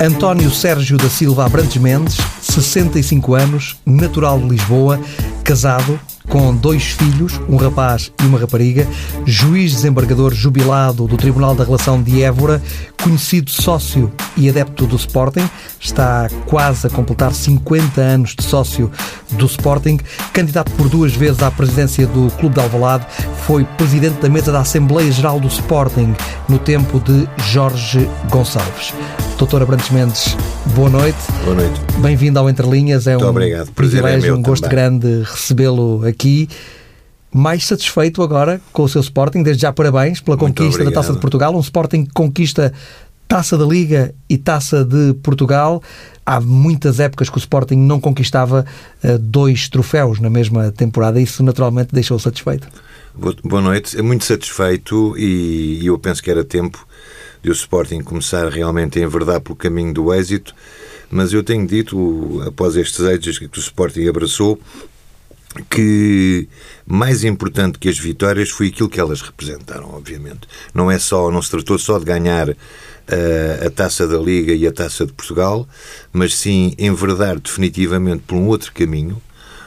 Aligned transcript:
António 0.00 0.50
Sérgio 0.50 0.98
da 0.98 1.08
Silva 1.08 1.46
Abrantes 1.46 1.80
Mendes, 1.80 2.16
65 2.42 3.34
anos, 3.34 3.76
natural 3.86 4.38
de 4.38 4.48
Lisboa, 4.48 5.00
casado, 5.42 5.98
com 6.28 6.54
dois 6.54 6.84
filhos, 6.84 7.40
um 7.48 7.56
rapaz 7.56 8.10
e 8.22 8.26
uma 8.26 8.38
rapariga, 8.38 8.86
juiz 9.26 9.72
desembargador 9.72 10.32
jubilado 10.34 11.06
do 11.06 11.16
Tribunal 11.16 11.54
da 11.54 11.64
Relação 11.64 12.02
de 12.02 12.22
Évora, 12.22 12.62
conhecido 13.02 13.50
sócio 13.50 14.10
e 14.36 14.48
adepto 14.48 14.86
do 14.86 14.96
Sporting, 14.96 15.48
está 15.78 16.28
quase 16.46 16.86
a 16.86 16.90
completar 16.90 17.32
50 17.32 18.00
anos 18.00 18.34
de 18.34 18.44
sócio 18.44 18.90
do 19.32 19.46
Sporting, 19.46 19.98
candidato 20.32 20.72
por 20.72 20.88
duas 20.88 21.14
vezes 21.14 21.42
à 21.42 21.50
presidência 21.50 22.06
do 22.06 22.30
Clube 22.38 22.54
de 22.54 22.60
Alvalade, 22.60 23.06
foi 23.46 23.64
presidente 23.64 24.20
da 24.20 24.28
mesa 24.28 24.50
da 24.50 24.60
Assembleia 24.60 25.12
Geral 25.12 25.38
do 25.38 25.48
Sporting 25.48 26.14
no 26.48 26.58
tempo 26.58 26.98
de 27.00 27.28
Jorge 27.44 28.08
Gonçalves. 28.30 28.94
Doutor 29.38 29.62
Abrantes 29.62 29.90
Mendes, 29.90 30.36
boa 30.74 30.88
noite. 30.88 31.18
Boa 31.44 31.56
noite. 31.56 31.80
Bem-vindo 31.98 32.38
ao 32.38 32.48
Entre 32.48 32.66
Linhas. 32.68 33.06
É 33.06 33.12
Muito 33.12 33.26
um 33.26 33.30
obrigado. 33.30 33.72
privilégio, 33.72 34.30
é 34.30 34.34
um 34.34 34.40
gosto 34.42 34.62
também. 34.62 34.76
grande 34.76 35.22
recebê-lo 35.22 36.06
aqui. 36.06 36.48
Mais 37.32 37.66
satisfeito 37.66 38.22
agora 38.22 38.60
com 38.72 38.84
o 38.84 38.88
seu 38.88 39.00
Sporting. 39.00 39.42
Desde 39.42 39.62
já, 39.62 39.72
parabéns 39.72 40.20
pela 40.20 40.36
Muito 40.36 40.62
conquista 40.62 40.84
da. 40.84 40.92
Taça 40.92 41.12
de 41.12 41.18
Portugal. 41.18 41.54
Um 41.54 41.60
Sporting 41.60 42.04
que 42.04 42.12
conquista 42.14 42.72
Taça 43.26 43.58
da 43.58 43.64
Liga 43.66 44.14
e 44.28 44.38
Taça 44.38 44.84
de 44.84 45.14
Portugal. 45.14 45.82
Há 46.24 46.40
muitas 46.40 47.00
épocas 47.00 47.28
que 47.28 47.36
o 47.36 47.38
Sporting 47.40 47.74
não 47.76 47.98
conquistava 48.00 48.64
eh, 49.02 49.18
dois 49.18 49.68
troféus 49.68 50.20
na 50.20 50.30
mesma 50.30 50.70
temporada. 50.70 51.20
Isso, 51.20 51.42
naturalmente, 51.42 51.88
deixou 51.92 52.18
satisfeito. 52.20 52.68
Boa- 53.14 53.60
noite. 53.60 53.98
É 53.98 54.02
muito 54.02 54.24
satisfeito 54.24 55.18
e 55.18 55.80
eu 55.84 55.98
penso 55.98 56.22
que 56.22 56.30
era 56.30 56.44
tempo 56.44 56.86
de 57.44 57.50
o 57.50 57.52
Sporting 57.52 58.00
começar 58.00 58.48
realmente 58.48 58.98
a 58.98 59.02
enverdar 59.02 59.38
pelo 59.38 59.54
caminho 59.54 59.92
do 59.92 60.12
êxito. 60.14 60.54
Mas 61.10 61.32
eu 61.32 61.44
tenho 61.44 61.66
dito, 61.66 62.42
após 62.46 62.74
estes 62.74 63.00
êxitos 63.00 63.38
que 63.38 63.58
o 63.58 63.60
Sporting 63.60 64.08
abraçou, 64.08 64.58
que 65.70 66.48
mais 66.86 67.22
importante 67.22 67.78
que 67.78 67.88
as 67.88 67.98
vitórias 67.98 68.48
foi 68.48 68.68
aquilo 68.68 68.88
que 68.88 68.98
elas 68.98 69.20
representaram, 69.20 69.94
obviamente. 69.94 70.48
Não 70.72 70.90
é 70.90 70.98
só, 70.98 71.30
não 71.30 71.42
se 71.42 71.50
tratou 71.50 71.78
só 71.78 71.98
de 71.98 72.06
ganhar 72.06 72.48
eh, 72.48 73.62
a 73.64 73.70
taça 73.70 74.08
da 74.08 74.18
Liga 74.18 74.54
e 74.54 74.66
a 74.66 74.72
taça 74.72 75.04
de 75.04 75.12
Portugal, 75.12 75.68
mas 76.12 76.34
sim 76.34 76.74
enverdar 76.78 77.38
definitivamente 77.38 78.24
por 78.26 78.36
um 78.36 78.48
outro 78.48 78.72
caminho, 78.72 79.20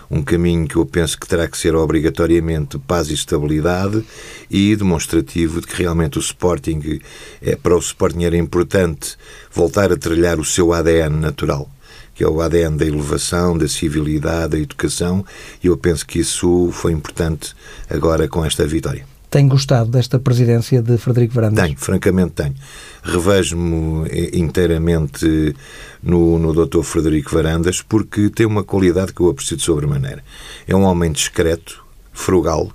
um 0.10 0.22
caminho 0.22 0.68
que 0.68 0.76
eu 0.76 0.86
penso 0.86 1.20
que 1.20 1.28
terá 1.28 1.48
que 1.48 1.58
ser 1.58 1.76
obrigatoriamente 1.76 2.78
paz 2.80 3.10
e 3.10 3.14
estabilidade 3.14 4.04
e 4.50 4.76
demonstrativo 4.76 5.62
de 5.62 5.68
que 5.68 5.82
realmente 5.82 6.18
o 6.18 6.22
Sporting, 6.22 7.00
é, 7.42 7.56
para 7.56 7.76
o 7.76 7.80
Sporting 7.80 8.24
era 8.24 8.38
importante 8.38 9.18
voltar 9.52 9.92
a 9.92 9.98
trilhar 9.98 10.40
o 10.40 10.46
seu 10.46 10.74
ADN 10.74 11.20
natural 11.20 11.70
que 12.14 12.24
é 12.24 12.28
o 12.28 12.42
ADN 12.42 12.78
da 12.78 12.86
elevação, 12.86 13.56
da 13.56 13.68
civilidade, 13.68 14.54
da 14.54 14.58
educação, 14.58 15.24
e 15.64 15.68
eu 15.68 15.78
penso 15.78 16.04
que 16.04 16.18
isso 16.18 16.72
foi 16.72 16.92
importante 16.92 17.56
agora 17.88 18.28
com 18.28 18.44
esta 18.44 18.66
vitória. 18.66 19.17
Tem 19.30 19.48
gostado 19.48 19.90
desta 19.90 20.18
presidência 20.18 20.82
de 20.82 20.98
Frederico 20.98 21.34
Varandas? 21.34 21.66
Tenho, 21.66 21.78
francamente 21.78 22.32
tenho. 22.32 22.56
Revejo-me 23.04 24.10
inteiramente 24.34 25.54
no, 26.02 26.40
no 26.40 26.66
Dr. 26.66 26.82
Frederico 26.82 27.36
Varandas 27.36 27.82
porque 27.82 28.30
tem 28.30 28.46
uma 28.46 28.64
qualidade 28.64 29.14
que 29.14 29.20
eu 29.20 29.30
aprecio 29.30 29.58
de 29.58 29.64
sobremaneira. 29.64 30.24
É 30.66 30.74
um 30.74 30.84
homem 30.84 31.12
discreto, 31.12 31.84
frugal, 32.14 32.72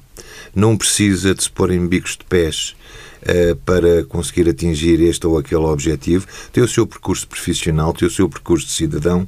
não 0.54 0.76
precisa 0.76 1.34
de 1.34 1.42
se 1.42 1.50
pôr 1.50 1.70
em 1.70 1.86
bicos 1.86 2.18
de 2.18 2.24
pés 2.24 2.76
eh, 3.22 3.56
para 3.64 4.04
conseguir 4.04 4.48
atingir 4.48 5.00
este 5.00 5.26
ou 5.26 5.38
aquele 5.38 5.64
objetivo. 5.64 6.26
Tem 6.52 6.62
o 6.62 6.68
seu 6.68 6.86
percurso 6.86 7.26
profissional, 7.26 7.92
tem 7.92 8.06
o 8.06 8.10
seu 8.10 8.28
percurso 8.28 8.66
de 8.66 8.72
cidadão 8.72 9.26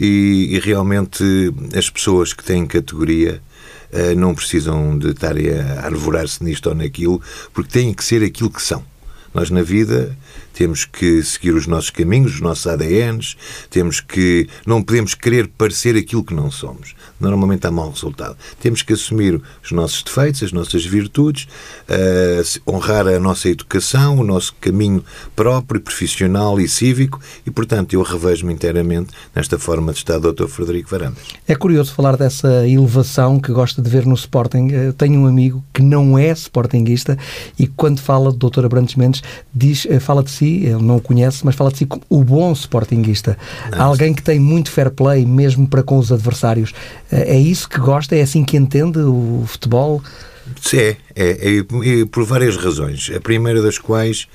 e, 0.00 0.48
e 0.50 0.58
realmente 0.58 1.22
as 1.76 1.88
pessoas 1.88 2.32
que 2.32 2.42
têm 2.42 2.66
categoria 2.66 3.40
não 4.16 4.34
precisam 4.34 4.98
de 4.98 5.10
estar 5.10 5.34
a 5.36 5.86
arvorar-se 5.86 6.42
nisto 6.42 6.68
ou 6.68 6.74
naquilo, 6.74 7.20
porque 7.52 7.70
têm 7.70 7.92
que 7.94 8.04
ser 8.04 8.22
aquilo 8.22 8.50
que 8.50 8.62
são. 8.62 8.84
Nós, 9.32 9.50
na 9.50 9.62
vida, 9.62 10.16
temos 10.54 10.84
que 10.84 11.22
seguir 11.22 11.54
os 11.54 11.66
nossos 11.66 11.90
caminhos, 11.90 12.34
os 12.34 12.40
nossos 12.40 12.66
ADNs, 12.66 13.36
temos 13.68 14.00
que. 14.00 14.48
Não 14.66 14.82
podemos 14.82 15.14
querer 15.14 15.48
parecer 15.48 15.96
aquilo 15.96 16.24
que 16.24 16.34
não 16.34 16.50
somos. 16.50 16.94
Normalmente 17.20 17.66
há 17.66 17.70
mau 17.70 17.90
resultado. 17.90 18.36
Temos 18.60 18.82
que 18.82 18.92
assumir 18.92 19.40
os 19.62 19.72
nossos 19.72 20.02
defeitos, 20.02 20.42
as 20.42 20.52
nossas 20.52 20.84
virtudes, 20.84 21.46
eh, 21.88 22.42
honrar 22.66 23.06
a 23.06 23.18
nossa 23.18 23.48
educação, 23.48 24.18
o 24.18 24.24
nosso 24.24 24.54
caminho 24.60 25.04
próprio, 25.34 25.80
profissional 25.80 26.60
e 26.60 26.68
cívico, 26.68 27.20
e, 27.46 27.50
portanto, 27.50 27.94
eu 27.94 28.02
revejo-me 28.02 28.52
inteiramente 28.52 29.12
nesta 29.34 29.58
forma 29.58 29.92
de 29.92 29.98
estar 29.98 30.18
Dr. 30.18 30.46
Frederico 30.46 30.90
Varandas. 30.90 31.22
É 31.46 31.54
curioso 31.54 31.92
falar 31.92 32.16
dessa 32.16 32.66
elevação 32.66 33.40
que 33.40 33.52
gosta 33.52 33.82
de 33.82 33.90
ver 33.90 34.06
no 34.06 34.14
Sporting. 34.14 34.68
Eu 34.68 34.92
tenho 34.92 35.20
um 35.20 35.26
amigo 35.26 35.64
que 35.72 35.82
não 35.82 36.16
é 36.16 36.30
sportinguista 36.30 37.18
e 37.58 37.66
quando 37.66 38.00
fala 38.00 38.32
do 38.32 38.50
Dr. 38.50 38.64
Abrantes 38.64 38.94
Mendes, 38.94 39.22
diz, 39.52 39.86
eh, 39.86 39.98
fala 39.98 40.22
de 40.22 40.30
si, 40.30 40.43
ele 40.44 40.82
não 40.82 40.96
o 40.96 41.00
conhece, 41.00 41.44
mas 41.44 41.54
fala 41.54 41.70
de 41.70 41.78
si 41.78 41.86
como 41.86 42.02
o 42.08 42.22
bom 42.22 42.52
sportinguista. 42.52 43.36
Alguém 43.72 44.14
que 44.14 44.22
tem 44.22 44.38
muito 44.38 44.70
fair 44.70 44.90
play, 44.90 45.24
mesmo 45.26 45.66
para 45.66 45.82
com 45.82 45.98
os 45.98 46.12
adversários. 46.12 46.72
Eh, 47.10 47.34
É 47.36 47.38
isso 47.38 47.68
que 47.68 47.78
gosta? 47.78 48.14
É 48.14 48.22
assim 48.22 48.44
que 48.44 48.56
entende 48.56 48.98
o 48.98 49.44
futebol? 49.46 50.02
Sim, 50.60 50.76
é, 50.78 50.96
é, 51.16 51.58
é, 51.58 52.04
por 52.10 52.24
várias 52.24 52.56
razões. 52.56 53.10
A 53.14 53.20
primeira 53.20 53.62
das 53.62 53.78
quais 53.78 54.28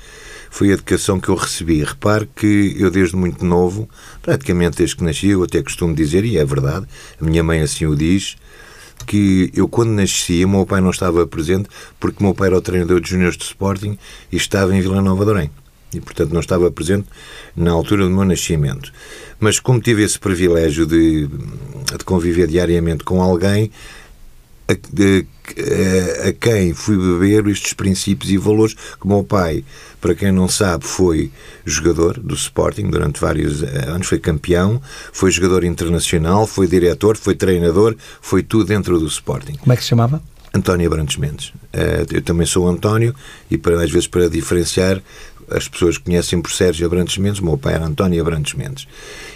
foi 0.50 0.70
a 0.70 0.72
educação 0.72 1.20
que 1.20 1.28
eu 1.28 1.36
recebi. 1.36 1.82
Repare 1.82 2.28
que 2.34 2.74
eu, 2.78 2.90
desde 2.90 3.16
muito 3.16 3.44
novo, 3.44 3.88
praticamente 4.20 4.76
desde 4.78 4.96
que 4.96 5.04
nasci, 5.04 5.28
eu 5.28 5.42
até 5.44 5.62
costumo 5.62 5.94
dizer, 5.94 6.24
e 6.24 6.36
é 6.36 6.44
verdade, 6.44 6.86
a 7.20 7.24
minha 7.24 7.42
mãe 7.42 7.60
assim 7.60 7.86
o 7.86 7.94
diz, 7.96 8.36
que 9.06 9.50
eu, 9.54 9.68
quando 9.68 9.90
nasci, 9.90 10.44
o 10.44 10.48
meu 10.48 10.66
pai 10.66 10.80
não 10.80 10.90
estava 10.90 11.26
presente 11.26 11.68
porque 11.98 12.18
o 12.20 12.24
meu 12.24 12.34
pai 12.34 12.48
era 12.48 12.58
o 12.58 12.60
treinador 12.60 13.00
de 13.00 13.08
júniores 13.08 13.36
de 13.36 13.44
Sporting 13.44 13.96
e 14.30 14.36
estava 14.36 14.74
em 14.74 14.80
Vila 14.80 15.00
Nova 15.00 15.24
de 15.24 15.30
Orém. 15.30 15.50
E, 15.94 16.00
portanto, 16.00 16.32
não 16.32 16.40
estava 16.40 16.70
presente 16.70 17.06
na 17.56 17.70
altura 17.72 18.04
do 18.04 18.10
meu 18.10 18.24
nascimento. 18.24 18.92
Mas, 19.38 19.58
como 19.58 19.80
tive 19.80 20.02
esse 20.02 20.18
privilégio 20.18 20.86
de, 20.86 21.26
de 21.26 22.04
conviver 22.04 22.46
diariamente 22.46 23.02
com 23.04 23.20
alguém, 23.22 23.70
a, 24.68 24.74
de- 24.92 25.26
a- 26.28 26.32
quem 26.40 26.72
fui 26.74 26.96
beber 26.96 27.44
estes 27.48 27.72
princípios 27.72 28.30
e 28.30 28.36
valores 28.36 28.74
que 28.74 29.04
o 29.04 29.08
meu 29.08 29.24
pai, 29.24 29.64
para 30.00 30.14
quem 30.14 30.30
não 30.30 30.48
sabe, 30.48 30.84
foi 30.86 31.30
jogador 31.66 32.20
do 32.20 32.34
Sporting 32.34 32.88
durante 32.88 33.20
vários 33.20 33.62
anos, 33.64 34.06
foi 34.06 34.18
campeão, 34.20 34.80
foi 35.12 35.30
jogador 35.32 35.64
internacional, 35.64 36.46
foi 36.46 36.68
diretor, 36.68 37.16
foi 37.16 37.34
treinador, 37.34 37.96
foi 38.20 38.42
tudo 38.44 38.64
dentro 38.66 38.98
do 39.00 39.06
Sporting. 39.06 39.54
Como 39.54 39.72
é 39.72 39.76
que 39.76 39.82
se 39.82 39.88
chamava? 39.88 40.22
António 40.52 40.86
Abrantes 40.88 41.16
Mendes. 41.16 41.52
Eh, 41.72 42.04
Eu 42.10 42.22
também 42.22 42.44
sou 42.46 42.68
António 42.68 43.14
e 43.48 43.56
para, 43.56 43.80
às 43.82 43.90
vezes 43.90 44.08
para 44.08 44.28
diferenciar 44.28 45.00
as 45.50 45.68
pessoas 45.68 45.98
conhecem 45.98 46.40
por 46.40 46.50
Sérgio 46.50 46.86
Abrantes 46.86 47.18
Mendes, 47.18 47.40
o 47.40 47.44
meu 47.44 47.58
pai 47.58 47.74
era 47.74 47.84
António 47.84 48.20
Abrantes 48.20 48.54
Mendes. 48.54 48.86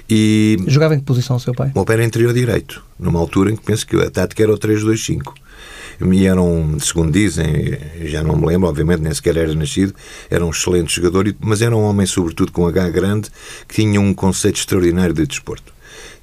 E 0.08 0.56
Jogava 0.66 0.94
em 0.94 0.98
que 0.98 1.04
posição 1.04 1.36
o 1.36 1.40
seu 1.40 1.54
pai? 1.54 1.70
o 1.70 1.74
meu 1.74 1.84
pai 1.84 1.96
era 1.96 2.04
interior 2.04 2.32
direito, 2.32 2.82
numa 2.98 3.18
altura 3.18 3.50
em 3.50 3.56
que 3.56 3.62
penso 3.62 3.86
que 3.86 3.96
a 3.96 4.10
tática 4.10 4.42
era 4.42 4.52
o 4.52 4.58
3-2-5. 4.58 5.32
E 6.00 6.26
eram, 6.26 6.76
segundo 6.80 7.12
dizem, 7.12 7.46
já 8.02 8.22
não 8.22 8.36
me 8.36 8.46
lembro, 8.46 8.68
obviamente 8.68 9.00
nem 9.00 9.14
sequer 9.14 9.36
era 9.36 9.54
nascido, 9.54 9.94
era 10.28 10.44
um 10.44 10.50
excelente 10.50 10.94
jogador, 10.94 11.34
mas 11.40 11.62
era 11.62 11.74
um 11.74 11.82
homem, 11.82 12.04
sobretudo 12.04 12.50
com 12.50 12.66
H 12.66 12.90
grande, 12.90 13.30
que 13.68 13.76
tinha 13.76 14.00
um 14.00 14.12
conceito 14.12 14.58
extraordinário 14.58 15.14
de 15.14 15.24
desporto. 15.26 15.72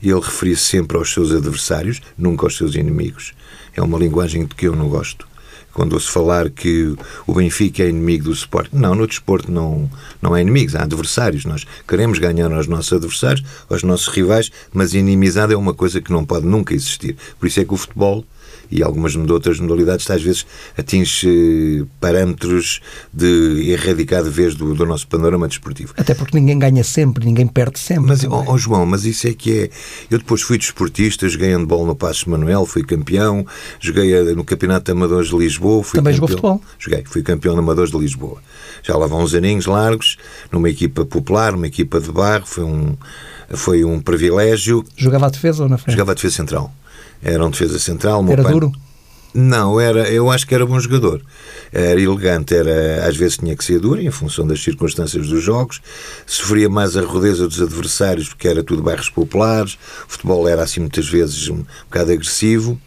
E 0.02 0.10
ele 0.10 0.20
referia-se 0.20 0.64
sempre 0.64 0.98
aos 0.98 1.14
seus 1.14 1.32
adversários, 1.32 2.02
nunca 2.18 2.46
aos 2.46 2.58
seus 2.58 2.76
inimigos. 2.76 3.34
É 3.74 3.82
uma 3.82 3.98
linguagem 3.98 4.46
de 4.46 4.56
que 4.56 4.68
eu 4.68 4.76
não 4.76 4.90
gosto. 4.90 5.31
Quando 5.74 5.94
ouço 5.94 6.12
falar 6.12 6.50
que 6.50 6.96
o 7.26 7.34
Benfica 7.34 7.84
é 7.84 7.90
inimigo 7.90 8.26
do 8.26 8.32
Sporting. 8.32 8.76
Não, 8.76 8.94
no 8.96 9.08
desporto 9.08 9.52
não, 9.52 9.90
não 10.22 10.34
há 10.34 10.42
inimigos, 10.42 10.76
há 10.76 10.84
adversários. 10.84 11.46
Nós 11.46 11.66
queremos 11.88 12.20
ganhar 12.20 12.52
aos 12.52 12.68
nossos 12.68 12.94
adversários, 12.94 13.44
aos 13.70 13.84
nossos 13.84 14.08
rivais, 14.08 14.52
mas 14.74 14.94
inimizade 14.94 15.54
é 15.54 15.58
uma 15.58 15.74
coisa 15.74 16.02
que 16.02 16.12
não 16.12 16.26
pode 16.26 16.46
nunca 16.46 16.74
existir. 16.74 17.16
Por 17.40 17.48
isso 17.48 17.60
é 17.60 17.66
que 17.66 17.74
o 17.74 17.78
futebol 17.78 18.26
e 18.72 18.82
algumas 18.82 19.12
de 19.14 19.32
outras 19.32 19.60
modalidades 19.60 20.10
às 20.10 20.22
vezes 20.24 20.46
atinge 20.78 21.28
eh, 21.28 21.86
parâmetros 22.00 22.80
de 23.14 23.70
erradicar 23.72 24.24
de 24.24 24.30
vez 24.30 24.56
do, 24.56 24.74
do 24.74 24.86
nosso 24.86 25.08
panorama 25.08 25.48
desportivo. 25.48 25.94
Até 25.98 26.14
porque 26.14 26.38
ninguém 26.40 26.58
ganha 26.58 26.84
sempre, 26.84 27.26
ninguém 27.26 27.48
perde 27.48 27.80
sempre. 27.80 28.06
Mas, 28.08 28.24
ó 28.24 28.44
ó, 28.48 28.58
João, 28.58 28.86
mas 28.86 29.04
isso 29.06 29.28
é 29.28 29.34
que 29.34 29.60
é. 29.64 29.70
Eu 30.10 30.18
depois 30.20 30.42
fui 30.42 30.58
desportista, 30.58 31.28
joguei 31.28 31.54
handball 31.54 31.86
no 31.86 31.96
Passos 31.96 32.26
Manuel, 32.26 32.66
fui 32.66 32.84
campeão, 32.84 33.46
joguei 33.80 34.14
eh, 34.14 34.34
no 34.34 34.44
Campeonato 34.44 34.86
de 34.86 34.92
Amadores 34.92 35.30
de 35.30 35.38
Lisboa. 35.38 35.84
Fui 35.84 35.98
Também 36.00 36.14
jogou 36.14 36.30
campeão- 36.30 36.58
futebol? 36.60 36.76
Joguei, 36.80 37.04
fui 37.06 37.22
campeão 37.22 37.54
de 37.54 37.60
Amadores 37.60 37.92
de 37.92 37.98
Lisboa. 37.98 38.42
Já 38.84 38.96
lá 38.98 39.06
vão 39.08 39.22
uns 39.22 39.34
aninhos 39.34 39.66
largos, 39.66 40.18
numa 40.52 40.70
equipa 40.70 41.06
popular, 41.06 41.54
uma 41.54 41.68
equipa 41.68 42.00
de 42.00 42.12
barro, 42.12 42.46
foi 42.46 42.64
um, 42.64 42.96
foi 43.50 43.84
um 43.84 44.00
privilégio. 44.00 44.84
Jogava 44.96 45.28
a 45.28 45.30
defesa 45.30 45.64
ou 45.64 45.70
na 45.70 45.78
frente? 45.78 45.92
Jogava 45.96 46.12
a 46.12 46.16
defesa 46.16 46.36
central. 46.36 46.74
Era 47.22 47.46
um 47.46 47.50
defesa 47.50 47.80
central. 47.80 48.26
Era 48.28 48.44
pai- 48.44 48.52
duro? 48.52 48.72
Não, 49.34 49.80
era, 49.80 50.10
eu 50.10 50.30
acho 50.30 50.46
que 50.46 50.54
era 50.54 50.66
bom 50.66 50.78
jogador. 50.78 51.22
Era 51.72 52.00
elegante, 52.02 52.54
era, 52.54 53.08
às 53.08 53.16
vezes 53.16 53.38
tinha 53.38 53.56
que 53.56 53.64
ser 53.64 53.80
duro, 53.80 54.02
em 54.02 54.12
função 54.12 54.46
das 54.46 54.62
circunstâncias 54.62 55.26
dos 55.28 55.42
jogos. 55.42 55.82
Sofria 56.26 56.70
mais 56.70 56.98
a 56.98 57.02
rudeza 57.02 57.48
dos 57.48 57.62
adversários, 57.62 58.28
porque 58.28 58.48
era 58.48 58.62
tudo 58.62 58.84
bairros 58.84 59.10
populares. 59.10 59.78
O 60.06 60.12
futebol 60.12 60.48
era, 60.50 60.64
assim, 60.64 60.82
muitas 60.82 61.08
vezes 61.08 61.48
um 61.48 61.64
bocado 61.86 62.12
agressivo. 62.12 62.78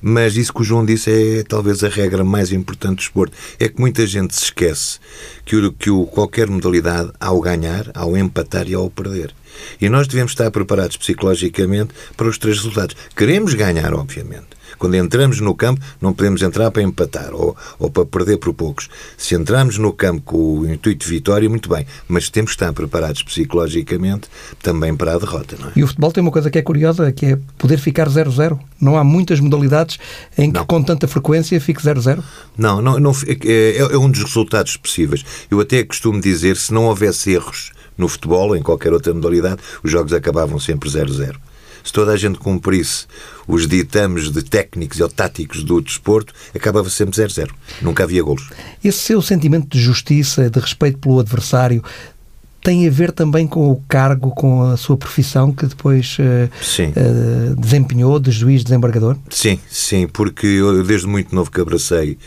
Mas 0.00 0.36
isso 0.36 0.52
que 0.52 0.60
o 0.60 0.64
João 0.64 0.84
disse 0.86 1.10
é 1.10 1.42
talvez 1.42 1.82
a 1.82 1.88
regra 1.88 2.22
mais 2.22 2.52
importante 2.52 2.96
do 2.98 3.02
esporte. 3.02 3.34
É 3.58 3.68
que 3.68 3.80
muita 3.80 4.06
gente 4.06 4.36
se 4.36 4.44
esquece 4.44 5.00
que, 5.44 5.56
o, 5.56 5.72
que 5.72 5.90
o, 5.90 6.06
qualquer 6.06 6.48
modalidade, 6.48 7.10
ao 7.18 7.40
ganhar, 7.40 7.90
ao 7.92 8.16
empatar 8.16 8.68
e 8.68 8.74
ao 8.74 8.88
perder. 8.88 9.34
E 9.80 9.88
nós 9.88 10.06
devemos 10.06 10.32
estar 10.32 10.50
preparados 10.50 10.96
psicologicamente 10.96 11.94
para 12.16 12.28
os 12.28 12.38
três 12.38 12.56
resultados. 12.56 12.96
Queremos 13.16 13.54
ganhar, 13.54 13.92
obviamente. 13.94 14.58
Quando 14.78 14.96
entramos 14.96 15.40
no 15.40 15.54
campo, 15.54 15.80
não 16.00 16.12
podemos 16.12 16.42
entrar 16.42 16.70
para 16.70 16.82
empatar 16.82 17.34
ou, 17.34 17.56
ou 17.78 17.90
para 17.90 18.04
perder 18.04 18.38
por 18.38 18.52
poucos. 18.52 18.88
Se 19.16 19.34
entramos 19.34 19.78
no 19.78 19.92
campo 19.92 20.22
com 20.22 20.58
o 20.60 20.72
intuito 20.72 21.06
de 21.06 21.10
vitória, 21.10 21.48
muito 21.48 21.68
bem, 21.68 21.86
mas 22.06 22.28
temos 22.28 22.50
que 22.50 22.56
estar 22.56 22.72
preparados 22.72 23.22
psicologicamente 23.22 24.28
também 24.62 24.94
para 24.94 25.14
a 25.14 25.18
derrota. 25.18 25.56
Não 25.58 25.68
é? 25.68 25.72
E 25.76 25.82
o 25.82 25.86
futebol 25.86 26.12
tem 26.12 26.22
uma 26.22 26.30
coisa 26.30 26.50
que 26.50 26.58
é 26.58 26.62
curiosa, 26.62 27.10
que 27.12 27.26
é 27.26 27.38
poder 27.56 27.78
ficar 27.78 28.08
0-0. 28.08 28.58
Não 28.80 28.96
há 28.96 29.02
muitas 29.02 29.40
modalidades 29.40 29.98
em 30.36 30.52
que, 30.52 30.58
não. 30.58 30.66
com 30.66 30.82
tanta 30.82 31.08
frequência, 31.08 31.60
fique 31.60 31.82
0-0? 31.82 32.22
Não, 32.56 32.80
não, 32.80 33.00
não 33.00 33.12
é, 33.26 33.78
é 33.78 33.98
um 33.98 34.10
dos 34.10 34.22
resultados 34.22 34.76
possíveis. 34.76 35.24
Eu 35.50 35.60
até 35.60 35.82
costumo 35.82 36.20
dizer, 36.20 36.56
se 36.56 36.72
não 36.72 36.84
houvesse 36.84 37.32
erros 37.32 37.72
no 37.98 38.08
futebol 38.08 38.56
em 38.56 38.62
qualquer 38.62 38.92
outra 38.92 39.12
modalidade, 39.12 39.60
os 39.82 39.90
jogos 39.90 40.12
acabavam 40.12 40.58
sempre 40.58 40.88
0-0 40.88 41.36
se 41.88 41.92
toda 41.92 42.12
a 42.12 42.16
gente 42.16 42.38
cumprisse 42.38 43.06
os 43.46 43.66
ditames 43.66 44.30
de 44.30 44.42
técnicos 44.42 45.00
ou 45.00 45.08
táticos 45.08 45.64
do 45.64 45.80
desporto, 45.80 46.34
acabava 46.54 46.90
sempre 46.90 47.14
0-0. 47.16 47.50
Nunca 47.80 48.04
havia 48.04 48.22
golos. 48.22 48.50
Esse 48.84 48.98
seu 48.98 49.22
sentimento 49.22 49.68
de 49.68 49.80
justiça, 49.80 50.50
de 50.50 50.60
respeito 50.60 50.98
pelo 50.98 51.18
adversário, 51.18 51.82
tem 52.68 52.86
a 52.86 52.90
ver 52.90 53.12
também 53.12 53.46
com 53.46 53.70
o 53.70 53.82
cargo, 53.88 54.30
com 54.30 54.62
a 54.62 54.76
sua 54.76 54.94
profissão 54.94 55.50
que 55.50 55.64
depois 55.64 56.18
uh, 56.18 56.22
uh, 56.84 57.56
desempenhou 57.56 58.20
de 58.20 58.30
juiz 58.30 58.62
desembargador? 58.62 59.16
Sim, 59.30 59.58
sim, 59.70 60.06
porque 60.06 60.46
eu 60.46 60.84
desde 60.84 61.06
muito 61.06 61.34
novo 61.34 61.50
que 61.50 61.62
abracei 61.62 62.18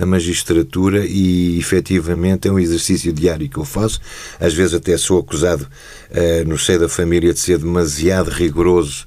a 0.00 0.06
magistratura 0.06 1.04
e 1.04 1.58
efetivamente 1.58 2.48
é 2.48 2.50
um 2.50 2.58
exercício 2.58 3.12
diário 3.12 3.46
que 3.46 3.58
eu 3.58 3.64
faço. 3.66 4.00
Às 4.40 4.54
vezes 4.54 4.72
até 4.72 4.96
sou 4.96 5.18
acusado 5.18 5.64
uh, 5.64 6.48
no 6.48 6.56
seio 6.56 6.80
da 6.80 6.88
família 6.88 7.34
de 7.34 7.38
ser 7.38 7.58
demasiado 7.58 8.30
rigoroso 8.30 9.04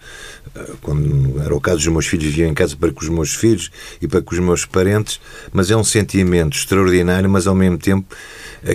quando 0.81 1.41
era 1.41 1.55
o 1.55 1.59
caso 1.59 1.77
dos 1.77 1.87
meus 1.87 2.05
filhos, 2.05 2.25
viviam 2.25 2.49
em 2.49 2.53
casa 2.53 2.75
para 2.75 2.91
com 2.91 3.01
os 3.01 3.09
meus 3.09 3.33
filhos 3.33 3.71
e 4.01 4.07
para 4.07 4.21
com 4.21 4.35
os 4.35 4.39
meus 4.39 4.65
parentes, 4.65 5.19
mas 5.51 5.71
é 5.71 5.75
um 5.75 5.83
sentimento 5.83 6.55
extraordinário, 6.55 7.29
mas 7.29 7.47
ao 7.47 7.55
mesmo 7.55 7.77
tempo 7.77 8.15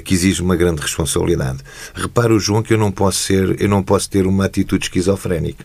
que 0.05 0.15
exige 0.15 0.43
uma 0.43 0.57
grande 0.57 0.83
responsabilidade. 0.83 1.59
Repara, 1.95 2.35
o 2.35 2.39
João, 2.39 2.63
que 2.63 2.75
eu 2.75 2.79
não 2.79 2.93
posso 2.93 3.19
ser, 3.21 3.61
eu 3.61 3.69
não 3.69 3.83
posso 3.83 4.11
ter 4.11 4.27
uma 4.27 4.45
atitude 4.45 4.85
esquizofrénica. 4.85 5.65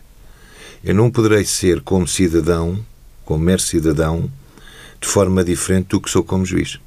Eu 0.82 0.94
não 0.94 1.10
poderei 1.10 1.44
ser 1.44 1.80
como 1.80 2.06
cidadão, 2.06 2.78
como 3.24 3.44
mero 3.44 3.60
cidadão, 3.60 4.30
de 5.00 5.08
forma 5.08 5.44
diferente 5.44 5.88
do 5.88 6.00
que 6.00 6.10
sou 6.10 6.22
como 6.22 6.44
juiz. 6.44 6.74
Uh, 6.74 6.80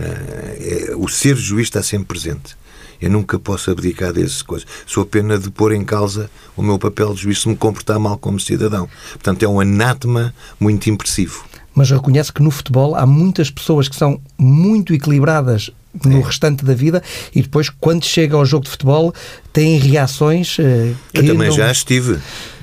é, 0.00 0.94
o 0.96 1.08
ser 1.08 1.36
juiz 1.36 1.68
está 1.68 1.82
sempre 1.82 2.06
presente. 2.06 2.56
Eu 3.00 3.10
nunca 3.10 3.38
posso 3.38 3.70
abdicar 3.70 4.12
dessas 4.12 4.42
coisas. 4.42 4.68
Sou 4.86 5.06
pena 5.06 5.38
de 5.38 5.50
pôr 5.50 5.72
em 5.72 5.84
causa 5.84 6.30
o 6.56 6.62
meu 6.62 6.78
papel 6.78 7.14
de 7.14 7.22
juiz 7.22 7.40
se 7.40 7.48
me 7.48 7.56
comportar 7.56 7.98
mal 7.98 8.18
como 8.18 8.38
cidadão. 8.38 8.88
Portanto, 9.12 9.42
é 9.42 9.48
um 9.48 9.58
anátema 9.58 10.34
muito 10.58 10.90
impressivo. 10.90 11.44
Mas 11.74 11.90
reconhece 11.90 12.32
que 12.32 12.42
no 12.42 12.50
futebol 12.50 12.94
há 12.94 13.06
muitas 13.06 13.50
pessoas 13.50 13.88
que 13.88 13.96
são 13.96 14.20
muito 14.36 14.92
equilibradas 14.92 15.70
no 16.04 16.20
é. 16.20 16.22
restante 16.22 16.64
da 16.64 16.74
vida 16.74 17.02
e 17.34 17.42
depois, 17.42 17.68
quando 17.68 18.04
chega 18.04 18.36
ao 18.36 18.44
jogo 18.44 18.64
de 18.64 18.70
futebol, 18.70 19.12
têm 19.52 19.78
reações. 19.78 20.58
Uh, 20.58 20.96
Eu 21.12 21.26
também 21.26 21.48
não... 21.48 21.56
já 21.56 21.70
estive. 21.70 22.18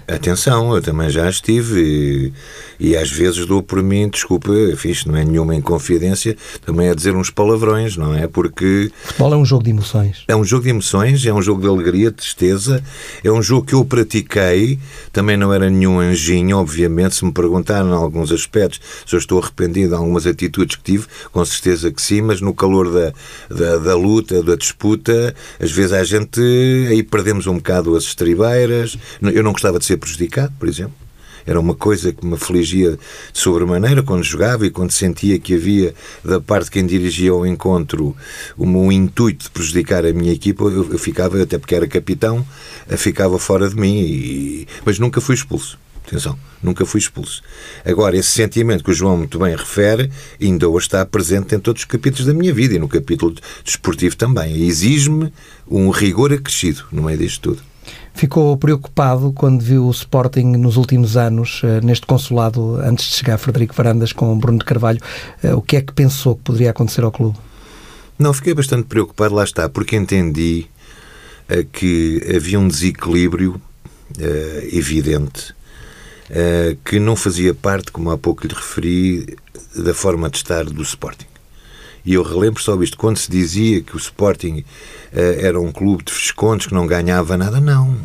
Atenção, 0.07 0.73
eu 0.73 0.81
também 0.81 1.09
já 1.09 1.29
estive 1.29 2.33
e, 2.76 2.76
e 2.79 2.95
às 2.95 3.11
vezes 3.11 3.45
dou 3.45 3.63
por 3.63 3.81
mim, 3.81 4.09
desculpa, 4.09 4.51
fiz, 4.75 5.05
não 5.05 5.15
é 5.15 5.23
nenhuma 5.23 5.55
inconfidência, 5.55 6.35
também 6.65 6.89
a 6.89 6.95
dizer 6.95 7.15
uns 7.15 7.29
palavrões, 7.29 7.97
não 7.97 8.13
é? 8.13 8.27
Porque. 8.27 8.91
Futebol 9.03 9.33
é 9.33 9.37
um 9.37 9.45
jogo 9.45 9.63
de 9.63 9.69
emoções. 9.71 10.23
É 10.27 10.35
um 10.35 10.43
jogo 10.43 10.63
de 10.63 10.69
emoções, 10.69 11.25
é 11.25 11.33
um 11.33 11.41
jogo 11.41 11.61
de 11.61 11.67
alegria, 11.67 12.11
de 12.11 12.17
tristeza, 12.17 12.83
é 13.23 13.31
um 13.31 13.41
jogo 13.41 13.65
que 13.65 13.73
eu 13.73 13.83
pratiquei, 13.83 14.79
também 15.11 15.37
não 15.37 15.53
era 15.53 15.69
nenhum 15.69 15.99
anjinho, 15.99 16.57
obviamente. 16.57 17.15
Se 17.15 17.25
me 17.25 17.31
perguntaram 17.31 17.89
em 17.89 17.93
alguns 17.93 18.31
aspectos 18.31 18.79
se 19.05 19.15
eu 19.15 19.19
estou 19.19 19.39
arrependido 19.39 19.89
de 19.89 19.95
algumas 19.95 20.27
atitudes 20.27 20.75
que 20.75 20.83
tive, 20.83 21.07
com 21.31 21.43
certeza 21.43 21.91
que 21.91 22.01
sim, 22.01 22.21
mas 22.21 22.41
no 22.41 22.53
calor 22.53 22.91
da, 22.91 23.13
da, 23.49 23.77
da 23.77 23.95
luta, 23.95 24.43
da 24.43 24.55
disputa, 24.55 25.33
às 25.59 25.71
vezes 25.71 25.93
a 25.93 26.03
gente 26.03 26.41
aí 26.89 27.01
perdemos 27.03 27.47
um 27.47 27.55
bocado 27.55 27.95
as 27.95 28.03
estribeiras. 28.03 28.97
Eu 29.21 29.43
não 29.43 29.51
gostava 29.51 29.79
de 29.79 29.85
ser 29.85 29.97
prejudicado, 29.97 30.53
por 30.59 30.67
exemplo. 30.67 31.06
Era 31.47 31.61
uma 31.61 31.73
coisa 31.73 32.11
que 32.11 32.25
me 32.25 32.33
afligia 32.33 32.91
de 33.31 33.39
sobremaneira 33.39 34.03
quando 34.03 34.21
jogava 34.21 34.67
e 34.67 34.69
quando 34.69 34.91
sentia 34.91 35.39
que 35.39 35.55
havia, 35.55 35.95
da 36.23 36.41
parte 36.41 36.65
de 36.65 36.71
quem 36.71 36.85
dirigia 36.85 37.33
o 37.33 37.45
encontro, 37.45 38.13
um, 38.57 38.91
intuito 38.91 39.45
de 39.45 39.49
prejudicar 39.51 40.05
a 40.05 40.11
minha 40.11 40.33
equipa. 40.33 40.65
Eu, 40.65 40.91
eu, 40.91 40.99
ficava, 40.99 41.41
até 41.41 41.57
porque 41.57 41.73
era 41.73 41.87
capitão, 41.87 42.45
ficava 42.97 43.39
fora 43.39 43.69
de 43.69 43.77
mim, 43.77 43.97
e, 43.97 44.67
mas 44.85 44.99
nunca 44.99 45.21
fui 45.21 45.35
expulso. 45.35 45.79
Atenção, 46.05 46.37
nunca 46.61 46.85
fui 46.85 46.99
expulso. 46.99 47.41
Agora, 47.85 48.17
esse 48.17 48.29
sentimento 48.29 48.83
que 48.83 48.91
o 48.91 48.93
João 48.93 49.17
muito 49.17 49.39
bem 49.39 49.55
refere, 49.55 50.11
ainda 50.41 50.67
hoje 50.67 50.87
está 50.87 51.05
presente 51.05 51.55
em 51.55 51.59
todos 51.59 51.81
os 51.81 51.85
capítulos 51.85 52.25
da 52.25 52.33
minha 52.33 52.53
vida 52.53 52.75
e 52.75 52.79
no 52.79 52.89
capítulo 52.89 53.35
desportivo 53.63 54.17
também. 54.17 54.67
Exige-me 54.67 55.31
um 55.65 55.89
rigor 55.89 56.33
acrescido 56.33 56.83
no 56.91 57.03
meio 57.03 57.17
disto 57.17 57.41
tudo 57.41 57.76
ficou 58.17 58.57
preocupado 58.57 59.31
quando 59.31 59.61
viu 59.61 59.85
o 59.85 59.91
Sporting 59.91 60.57
nos 60.57 60.75
últimos 60.75 61.15
anos, 61.15 61.61
eh, 61.63 61.79
neste 61.81 62.05
consulado, 62.07 62.77
antes 62.77 63.05
de 63.05 63.15
chegar 63.15 63.37
Frederico 63.37 63.75
Varandas 63.75 64.11
com 64.11 64.37
Bruno 64.37 64.57
de 64.57 64.65
Carvalho. 64.65 64.99
Eh, 65.43 65.53
o 65.53 65.61
que 65.61 65.77
é 65.77 65.81
que 65.81 65.93
pensou 65.93 66.35
que 66.35 66.41
poderia 66.41 66.71
acontecer 66.71 67.03
ao 67.03 67.11
clube? 67.11 67.37
Não, 68.17 68.33
fiquei 68.33 68.55
bastante 68.55 68.87
preocupado, 68.87 69.35
lá 69.35 69.43
está, 69.43 69.69
porque 69.69 69.95
entendi 69.95 70.65
eh, 71.47 71.65
que 71.71 72.21
havia 72.35 72.59
um 72.59 72.67
desequilíbrio 72.67 73.61
evidente 74.71 75.53
que 76.83 76.97
não 76.97 77.15
fazia 77.15 77.53
parte, 77.53 77.91
como 77.91 78.09
há 78.09 78.17
pouco 78.17 78.47
lhe 78.47 78.53
referi, 78.53 79.37
da 79.75 79.93
forma 79.93 80.29
de 80.29 80.37
estar 80.37 80.63
do 80.63 80.81
Sporting. 80.81 81.27
E 82.07 82.13
eu 82.13 82.23
relembro 82.23 82.63
só 82.63 82.81
isto, 82.81 82.97
quando 82.97 83.17
se 83.17 83.29
dizia 83.29 83.81
que 83.81 83.93
o 83.93 83.97
Sporting 83.97 84.59
uh, 84.59 84.65
era 85.41 85.59
um 85.59 85.73
clube 85.73 86.05
de 86.05 86.13
fescontes 86.13 86.65
que 86.65 86.73
não 86.73 86.87
ganhava 86.87 87.35
nada, 87.35 87.59
não. 87.59 87.97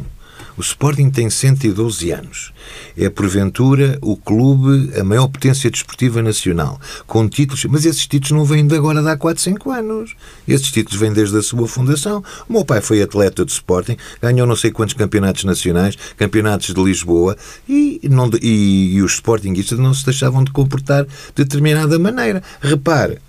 O 0.59 0.61
Sporting 0.61 1.09
tem 1.09 1.31
112 1.31 2.11
anos. 2.11 2.53
É, 2.99 3.09
porventura, 3.09 3.97
o 4.03 4.17
clube, 4.17 4.91
a 4.99 5.05
maior 5.05 5.29
potência 5.29 5.71
desportiva 5.71 6.21
nacional, 6.21 6.81
com 7.07 7.29
títulos. 7.29 7.65
Mas 7.67 7.87
esses 7.87 8.05
títulos 8.09 8.33
não 8.33 8.45
vêm 8.45 8.67
de 8.67 8.75
agora 8.75 9.01
de 9.01 9.09
há 9.09 9.17
4, 9.17 9.41
5 9.41 9.71
anos. 9.71 10.17
Esses 10.49 10.73
títulos 10.73 10.99
vêm 10.99 11.13
desde 11.13 11.39
a 11.39 11.43
sua 11.43 11.69
fundação. 11.69 12.25
O 12.49 12.53
meu 12.53 12.65
pai 12.65 12.81
foi 12.81 13.01
atleta 13.01 13.45
de 13.45 13.53
Sporting, 13.53 13.97
ganhou 14.21 14.49
não 14.49 14.57
sei 14.57 14.73
quantos 14.73 14.95
campeonatos 14.95 15.45
nacionais, 15.45 15.97
campeonatos 16.17 16.75
de 16.75 16.83
Lisboa, 16.83 17.37
e, 17.69 18.01
não, 18.11 18.29
e, 18.43 18.97
e 18.97 19.03
os 19.03 19.13
Sportingistas 19.13 19.79
não 19.79 19.95
se 19.95 20.05
deixavam 20.05 20.43
de 20.43 20.51
comportar 20.51 21.05
de 21.05 21.45
determinada 21.45 22.01
maneira. 22.01 22.43
Repare, 22.61 23.21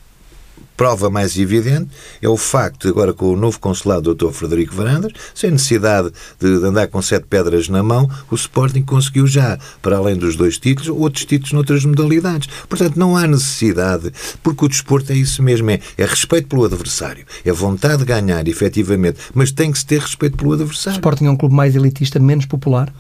prova 0.76 1.10
mais 1.10 1.38
evidente 1.38 1.90
é 2.22 2.28
o 2.28 2.38
facto, 2.38 2.88
agora 2.88 3.14
com 3.14 3.28
o 3.32 3.36
novo 3.36 3.60
consulado 3.60 4.14
Dr. 4.14 4.32
Frederico 4.32 4.76
Varandas, 4.76 5.12
sem 5.34 5.52
necessidade 5.52 6.12
de 6.40 6.48
andar 6.66 6.88
com 6.88 7.02
sete 7.02 7.26
pedras 7.28 7.70
na 7.70 7.84
mão, 7.84 8.10
o 8.30 8.36
Sporting 8.36 8.82
conseguiu 8.82 9.28
já, 9.28 9.58
para 9.82 9.98
além 9.98 10.16
dos 10.16 10.36
dois 10.36 10.58
títulos, 10.58 10.90
outros 10.90 11.26
títulos 11.26 11.54
noutras 11.54 11.86
modalidades. 11.86 12.48
Portanto, 12.68 12.98
não 12.98 13.16
há 13.16 13.28
necessidade, 13.28 14.12
porque 14.42 14.66
o 14.66 14.70
desporto 14.70 15.12
é 15.12 15.16
isso 15.16 15.42
mesmo, 15.42 15.70
é, 15.70 15.80
é 15.98 16.06
respeito 16.06 16.48
pelo 16.48 16.66
adversário, 16.66 17.26
é 17.46 17.52
vontade 17.52 17.98
de 17.98 18.06
ganhar, 18.06 18.48
efetivamente, 18.48 19.20
mas 19.34 19.52
tem 19.52 19.72
que 19.72 19.80
se 19.80 19.86
ter 19.86 20.00
respeito 20.00 20.38
pelo 20.38 20.54
adversário. 20.54 20.98
O 20.98 21.00
Sporting 21.00 21.26
é 21.26 21.30
um 21.30 21.38
clube 21.38 21.56
mais 21.56 21.76
elitista, 21.76 22.20
menos 22.20 22.46
popular? 22.46 22.94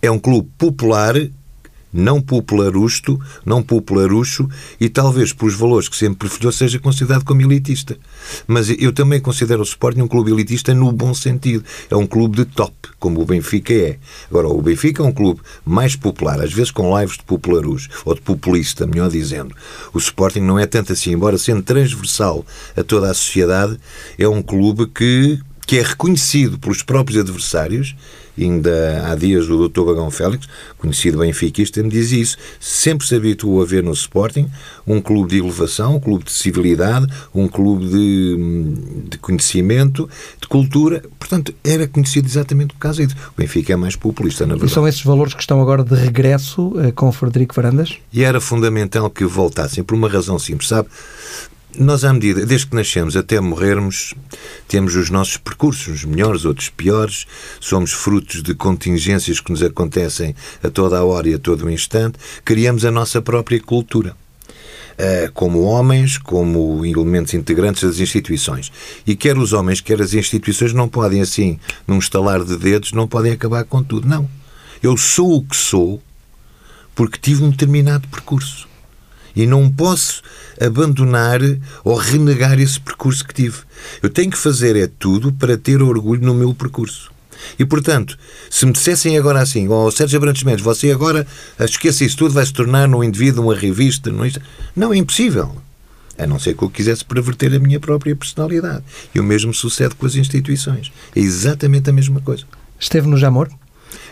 É 0.00 0.10
um 0.10 0.18
clube 0.18 0.48
popular 0.58 1.14
não 1.94 2.20
popularusto, 2.20 3.20
não 3.46 3.62
popularucho 3.62 4.48
e 4.80 4.88
talvez 4.88 5.32
pelos 5.32 5.54
valores 5.54 5.88
que 5.88 5.96
sempre 5.96 6.28
preferiu 6.28 6.50
seja 6.50 6.80
considerado 6.80 7.24
como 7.24 7.40
elitista. 7.40 7.96
Mas 8.48 8.68
eu 8.68 8.92
também 8.92 9.20
considero 9.20 9.60
o 9.60 9.64
Sporting 9.64 10.00
um 10.02 10.08
clube 10.08 10.32
elitista 10.32 10.74
no 10.74 10.90
bom 10.90 11.14
sentido. 11.14 11.64
É 11.88 11.94
um 11.94 12.06
clube 12.06 12.38
de 12.38 12.44
top, 12.44 12.74
como 12.98 13.20
o 13.20 13.24
Benfica 13.24 13.72
é. 13.72 13.98
Agora, 14.28 14.48
o 14.48 14.60
Benfica 14.60 15.02
é 15.02 15.06
um 15.06 15.12
clube 15.12 15.40
mais 15.64 15.94
popular, 15.94 16.40
às 16.40 16.52
vezes 16.52 16.72
com 16.72 16.98
lives 16.98 17.16
de 17.16 17.22
popularucho, 17.22 17.88
ou 18.04 18.14
de 18.14 18.20
populista, 18.20 18.86
melhor 18.86 19.08
dizendo. 19.08 19.54
O 19.92 19.98
Sporting 19.98 20.40
não 20.40 20.58
é 20.58 20.66
tanto 20.66 20.92
assim, 20.92 21.12
embora 21.12 21.38
sendo 21.38 21.62
transversal 21.62 22.44
a 22.76 22.82
toda 22.82 23.08
a 23.10 23.14
sociedade, 23.14 23.78
é 24.18 24.26
um 24.26 24.42
clube 24.42 24.86
que 24.86 25.38
que 25.66 25.78
é 25.78 25.82
reconhecido 25.82 26.58
pelos 26.58 26.82
próprios 26.82 27.18
adversários, 27.18 27.96
ainda 28.38 29.06
há 29.06 29.14
dias 29.14 29.48
o 29.48 29.68
Dr. 29.68 29.82
Bagão 29.82 30.10
Félix, 30.10 30.48
conhecido 30.78 31.18
benfiquista, 31.18 31.82
me 31.82 31.88
diz 31.88 32.12
isso. 32.12 32.36
Sempre 32.58 33.06
se 33.06 33.14
habituou 33.14 33.62
a 33.62 33.64
ver 33.64 33.82
no 33.82 33.92
Sporting 33.92 34.48
um 34.86 35.00
clube 35.00 35.30
de 35.30 35.38
elevação, 35.38 35.96
um 35.96 36.00
clube 36.00 36.24
de 36.24 36.32
civilidade, 36.32 37.06
um 37.34 37.48
clube 37.48 37.86
de, 37.86 39.08
de 39.10 39.18
conhecimento, 39.18 40.08
de 40.40 40.48
cultura. 40.48 41.02
Portanto, 41.18 41.54
era 41.62 41.86
conhecido 41.86 42.26
exatamente 42.26 42.74
por 42.74 42.80
causa 42.80 43.06
disso. 43.06 43.16
O 43.36 43.40
Benfica 43.40 43.72
é 43.72 43.76
mais 43.76 43.96
populista, 43.96 44.44
na 44.44 44.54
verdade. 44.54 44.70
E 44.70 44.74
são 44.74 44.86
esses 44.86 45.02
valores 45.02 45.34
que 45.34 45.40
estão 45.40 45.60
agora 45.60 45.84
de 45.84 45.94
regresso 45.94 46.68
uh, 46.68 46.92
com 46.94 47.10
Frederico 47.12 47.54
Varandas? 47.54 47.96
E 48.12 48.22
era 48.22 48.40
fundamental 48.40 49.08
que 49.10 49.24
voltassem, 49.24 49.82
por 49.82 49.94
uma 49.94 50.08
razão 50.08 50.38
simples, 50.38 50.68
sabe? 50.68 50.88
Nós, 51.78 52.04
à 52.04 52.12
medida, 52.12 52.46
desde 52.46 52.68
que 52.68 52.76
nascemos 52.76 53.16
até 53.16 53.40
morrermos, 53.40 54.14
temos 54.68 54.94
os 54.94 55.10
nossos 55.10 55.36
percursos, 55.36 55.88
uns 55.88 56.04
melhores, 56.04 56.44
outros 56.44 56.68
piores, 56.68 57.26
somos 57.58 57.92
frutos 57.92 58.42
de 58.42 58.54
contingências 58.54 59.40
que 59.40 59.50
nos 59.50 59.62
acontecem 59.62 60.36
a 60.62 60.70
toda 60.70 60.98
a 60.98 61.04
hora 61.04 61.28
e 61.28 61.34
a 61.34 61.38
todo 61.38 61.66
o 61.66 61.70
instante, 61.70 62.18
criamos 62.44 62.84
a 62.84 62.90
nossa 62.90 63.20
própria 63.20 63.60
cultura. 63.60 64.16
Eh, 64.96 65.28
como 65.34 65.62
homens, 65.62 66.18
como 66.18 66.84
elementos 66.86 67.34
integrantes 67.34 67.82
das 67.82 67.98
instituições. 67.98 68.70
E 69.04 69.16
quer 69.16 69.36
os 69.36 69.52
homens, 69.52 69.80
quer 69.80 70.00
as 70.00 70.14
instituições 70.14 70.72
não 70.72 70.88
podem, 70.88 71.20
assim, 71.20 71.58
num 71.88 71.98
estalar 71.98 72.44
de 72.44 72.56
dedos, 72.56 72.92
não 72.92 73.08
podem 73.08 73.32
acabar 73.32 73.64
com 73.64 73.82
tudo. 73.82 74.06
Não. 74.06 74.30
Eu 74.80 74.96
sou 74.96 75.38
o 75.38 75.42
que 75.42 75.56
sou 75.56 76.00
porque 76.94 77.18
tive 77.18 77.42
um 77.42 77.50
determinado 77.50 78.06
percurso. 78.06 78.68
E 79.34 79.46
não 79.46 79.70
posso 79.70 80.22
abandonar 80.60 81.40
ou 81.82 81.96
renegar 81.96 82.58
esse 82.60 82.80
percurso 82.80 83.24
que 83.24 83.34
tive. 83.34 83.58
Eu 84.02 84.10
tenho 84.10 84.30
que 84.30 84.38
fazer 84.38 84.76
é 84.76 84.86
tudo 84.86 85.32
para 85.32 85.56
ter 85.56 85.82
orgulho 85.82 86.24
no 86.24 86.34
meu 86.34 86.54
percurso. 86.54 87.12
E, 87.58 87.64
portanto, 87.64 88.18
se 88.48 88.64
me 88.64 88.72
dissessem 88.72 89.18
agora 89.18 89.40
assim, 89.40 89.68
ó 89.68 89.86
oh, 89.86 89.90
Sérgio 89.90 90.16
Abrantes 90.16 90.42
Mendes, 90.44 90.64
você 90.64 90.90
agora 90.90 91.26
esqueça 91.60 92.04
isso 92.04 92.16
tudo, 92.16 92.32
vai 92.32 92.46
se 92.46 92.52
tornar 92.52 92.88
um 92.88 93.04
indivíduo, 93.04 93.44
uma 93.44 93.54
revista. 93.54 94.10
Não, 94.10 94.24
não 94.74 94.92
é 94.92 94.96
impossível. 94.96 95.56
A 96.16 96.26
não 96.26 96.38
ser 96.38 96.54
que 96.54 96.62
eu 96.62 96.70
quisesse 96.70 97.04
perverter 97.04 97.52
a 97.54 97.58
minha 97.58 97.80
própria 97.80 98.14
personalidade. 98.14 98.84
E 99.14 99.20
o 99.20 99.24
mesmo 99.24 99.52
sucede 99.52 99.94
com 99.96 100.06
as 100.06 100.14
instituições. 100.14 100.92
É 101.14 101.20
exatamente 101.20 101.90
a 101.90 101.92
mesma 101.92 102.20
coisa. 102.20 102.44
Esteve 102.78 103.08
no 103.08 103.16
Jamor? 103.16 103.48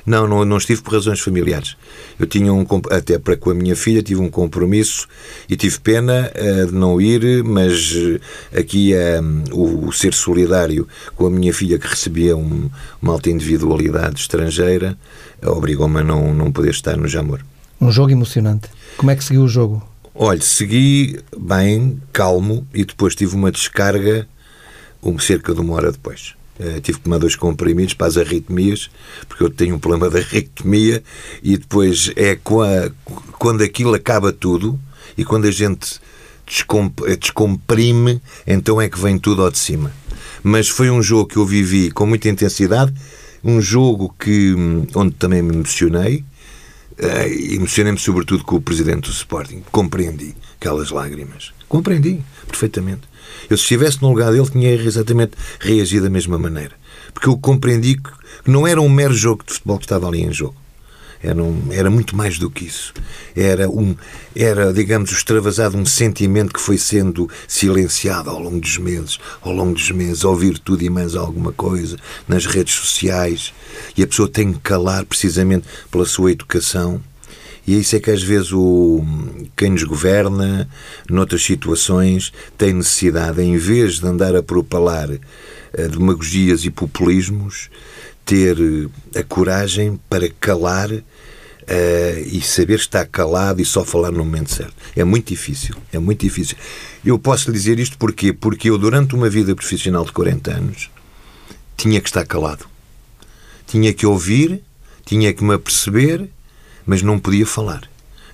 Não, 0.04 0.26
não, 0.26 0.44
não 0.44 0.56
estive 0.56 0.82
por 0.82 0.94
razões 0.94 1.20
familiares. 1.20 1.76
Eu 2.18 2.26
tinha 2.26 2.52
um 2.52 2.66
até 2.90 3.18
para 3.18 3.36
com 3.36 3.50
a 3.50 3.54
minha 3.54 3.76
filha 3.76 4.02
tive 4.02 4.20
um 4.20 4.28
compromisso 4.28 5.06
e 5.48 5.56
tive 5.56 5.78
pena 5.80 6.30
uh, 6.34 6.66
de 6.66 6.74
não 6.74 7.00
ir, 7.00 7.44
mas 7.44 7.92
uh, 7.92 8.20
aqui 8.56 8.92
uh, 8.94 9.54
o, 9.56 9.88
o, 9.88 9.92
ser 9.92 10.12
solidário 10.12 10.88
com 11.14 11.26
a 11.26 11.30
minha 11.30 11.52
filha 11.54 11.78
que 11.78 11.86
recebia 11.86 12.36
um, 12.36 12.68
uma 13.00 13.12
alta 13.12 13.30
individualidade 13.30 14.20
estrangeira 14.20 14.98
obrigou-me 15.50 16.00
a 16.00 16.04
não, 16.04 16.34
não 16.34 16.52
poder 16.52 16.70
estar 16.70 16.96
no 16.96 17.08
Jamor. 17.08 17.40
Um 17.80 17.90
jogo 17.90 18.12
emocionante. 18.12 18.68
Como 18.96 19.10
é 19.10 19.16
que 19.16 19.24
seguiu 19.24 19.42
o 19.42 19.48
jogo? 19.48 19.82
Olha, 20.14 20.40
segui 20.40 21.18
bem, 21.36 22.00
calmo 22.12 22.66
e 22.72 22.84
depois 22.84 23.14
tive 23.14 23.34
uma 23.34 23.50
descarga 23.50 24.28
um, 25.02 25.18
cerca 25.18 25.54
de 25.54 25.60
uma 25.60 25.74
hora 25.74 25.90
depois. 25.90 26.34
Uh, 26.62 26.80
tive 26.80 26.98
que 26.98 27.04
tomar 27.04 27.18
dois 27.18 27.34
comprimidos 27.34 27.92
para 27.92 28.06
as 28.06 28.16
arritmias, 28.16 28.88
porque 29.26 29.42
eu 29.42 29.50
tenho 29.50 29.74
um 29.74 29.78
problema 29.80 30.08
de 30.08 30.18
arritmia, 30.18 31.02
e 31.42 31.56
depois 31.56 32.12
é 32.14 32.38
quando 33.38 33.64
aquilo 33.64 33.94
acaba 33.94 34.32
tudo 34.32 34.78
e 35.18 35.24
quando 35.24 35.46
a 35.46 35.50
gente 35.50 36.00
eh, 37.06 37.16
descomprime, 37.16 38.22
então 38.46 38.80
é 38.80 38.88
que 38.88 39.00
vem 39.00 39.18
tudo 39.18 39.42
ao 39.42 39.50
de 39.50 39.58
cima. 39.58 39.92
Mas 40.42 40.68
foi 40.68 40.88
um 40.90 41.02
jogo 41.02 41.26
que 41.26 41.36
eu 41.36 41.46
vivi 41.46 41.90
com 41.90 42.06
muita 42.06 42.28
intensidade, 42.28 42.92
um 43.42 43.60
jogo 43.60 44.14
que, 44.18 44.54
hum, 44.54 44.86
onde 44.94 45.14
também 45.14 45.42
me 45.42 45.54
emocionei, 45.54 46.24
uh, 46.98 47.54
emocionei-me 47.54 47.98
sobretudo 47.98 48.44
com 48.44 48.56
o 48.56 48.60
presidente 48.60 49.08
do 49.08 49.12
Sporting. 49.12 49.62
Compreendi 49.70 50.34
aquelas 50.60 50.90
lágrimas. 50.90 51.52
Compreendi 51.72 52.22
perfeitamente. 52.46 53.00
Eu, 53.48 53.56
se 53.56 53.62
estivesse 53.62 54.02
no 54.02 54.10
lugar 54.10 54.30
dele, 54.30 54.46
tinha 54.46 54.74
exatamente 54.74 55.32
reagido 55.58 56.04
da 56.04 56.10
mesma 56.10 56.38
maneira. 56.38 56.72
Porque 57.14 57.26
eu 57.26 57.38
compreendi 57.38 57.94
que 57.94 58.10
não 58.46 58.66
era 58.66 58.78
um 58.78 58.90
mero 58.90 59.14
jogo 59.14 59.42
de 59.42 59.54
futebol 59.54 59.78
que 59.78 59.86
estava 59.86 60.06
ali 60.06 60.20
em 60.20 60.30
jogo. 60.30 60.54
Era, 61.22 61.42
um, 61.42 61.68
era 61.70 61.88
muito 61.88 62.14
mais 62.14 62.38
do 62.38 62.50
que 62.50 62.66
isso. 62.66 62.92
Era, 63.34 63.70
um, 63.70 63.96
era, 64.36 64.70
digamos, 64.70 65.12
extravasado 65.12 65.78
um 65.78 65.86
sentimento 65.86 66.52
que 66.52 66.60
foi 66.60 66.76
sendo 66.76 67.26
silenciado 67.48 68.28
ao 68.28 68.38
longo 68.38 68.60
dos 68.60 68.76
meses, 68.76 69.18
ao 69.40 69.54
longo 69.54 69.72
dos 69.72 69.90
meses, 69.92 70.24
ouvir 70.24 70.58
tudo 70.58 70.84
e 70.84 70.90
mais 70.90 71.14
alguma 71.14 71.52
coisa 71.54 71.96
nas 72.28 72.44
redes 72.44 72.74
sociais. 72.74 73.54
E 73.96 74.02
a 74.02 74.06
pessoa 74.06 74.28
tem 74.28 74.52
que 74.52 74.60
calar 74.60 75.06
precisamente 75.06 75.66
pela 75.90 76.04
sua 76.04 76.32
educação 76.32 77.00
e 77.66 77.74
é 77.74 77.78
isso 77.78 77.94
é 77.94 78.00
que 78.00 78.10
às 78.10 78.22
vezes 78.22 78.52
o, 78.52 79.04
quem 79.56 79.70
nos 79.70 79.84
governa, 79.84 80.68
noutras 81.08 81.42
situações, 81.42 82.32
tem 82.58 82.72
necessidade, 82.72 83.40
em 83.40 83.56
vez 83.56 84.00
de 84.00 84.06
andar 84.06 84.34
a 84.34 84.42
propalar 84.42 85.08
uh, 85.10 85.88
demagogias 85.88 86.64
e 86.64 86.70
populismos, 86.70 87.70
ter 88.24 88.56
eh, 89.14 89.18
a 89.18 89.24
coragem 89.24 89.98
para 90.08 90.28
calar 90.40 90.90
uh, 90.92 91.02
e 92.24 92.40
saber 92.40 92.76
estar 92.76 93.04
calado 93.06 93.60
e 93.60 93.64
só 93.64 93.84
falar 93.84 94.10
no 94.10 94.24
momento 94.24 94.52
certo. 94.52 94.74
É 94.94 95.04
muito 95.04 95.28
difícil, 95.28 95.74
é 95.92 95.98
muito 95.98 96.20
difícil. 96.20 96.56
Eu 97.04 97.18
posso 97.18 97.50
lhe 97.50 97.56
dizer 97.56 97.78
isto 97.78 97.98
porquê? 97.98 98.32
Porque 98.32 98.70
eu, 98.70 98.78
durante 98.78 99.14
uma 99.14 99.28
vida 99.28 99.54
profissional 99.54 100.04
de 100.04 100.12
40 100.12 100.52
anos, 100.52 100.90
tinha 101.76 102.00
que 102.00 102.08
estar 102.08 102.24
calado. 102.24 102.66
Tinha 103.66 103.92
que 103.92 104.06
ouvir, 104.06 104.62
tinha 105.04 105.32
que 105.32 105.42
me 105.42 105.54
aperceber 105.54 106.28
mas 106.86 107.02
não 107.02 107.18
podia 107.18 107.46
falar. 107.46 107.82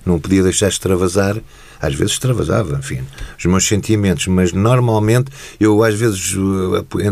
Não 0.05 0.19
podia 0.19 0.43
deixar 0.43 0.67
extravasar. 0.67 1.37
Às 1.81 1.95
vezes 1.95 2.13
extravasava, 2.13 2.77
enfim, 2.77 3.05
os 3.37 3.45
meus 3.45 3.65
sentimentos, 3.65 4.27
mas 4.27 4.51
normalmente 4.51 5.31
eu, 5.59 5.81
às 5.81 5.95
vezes, 5.95 6.35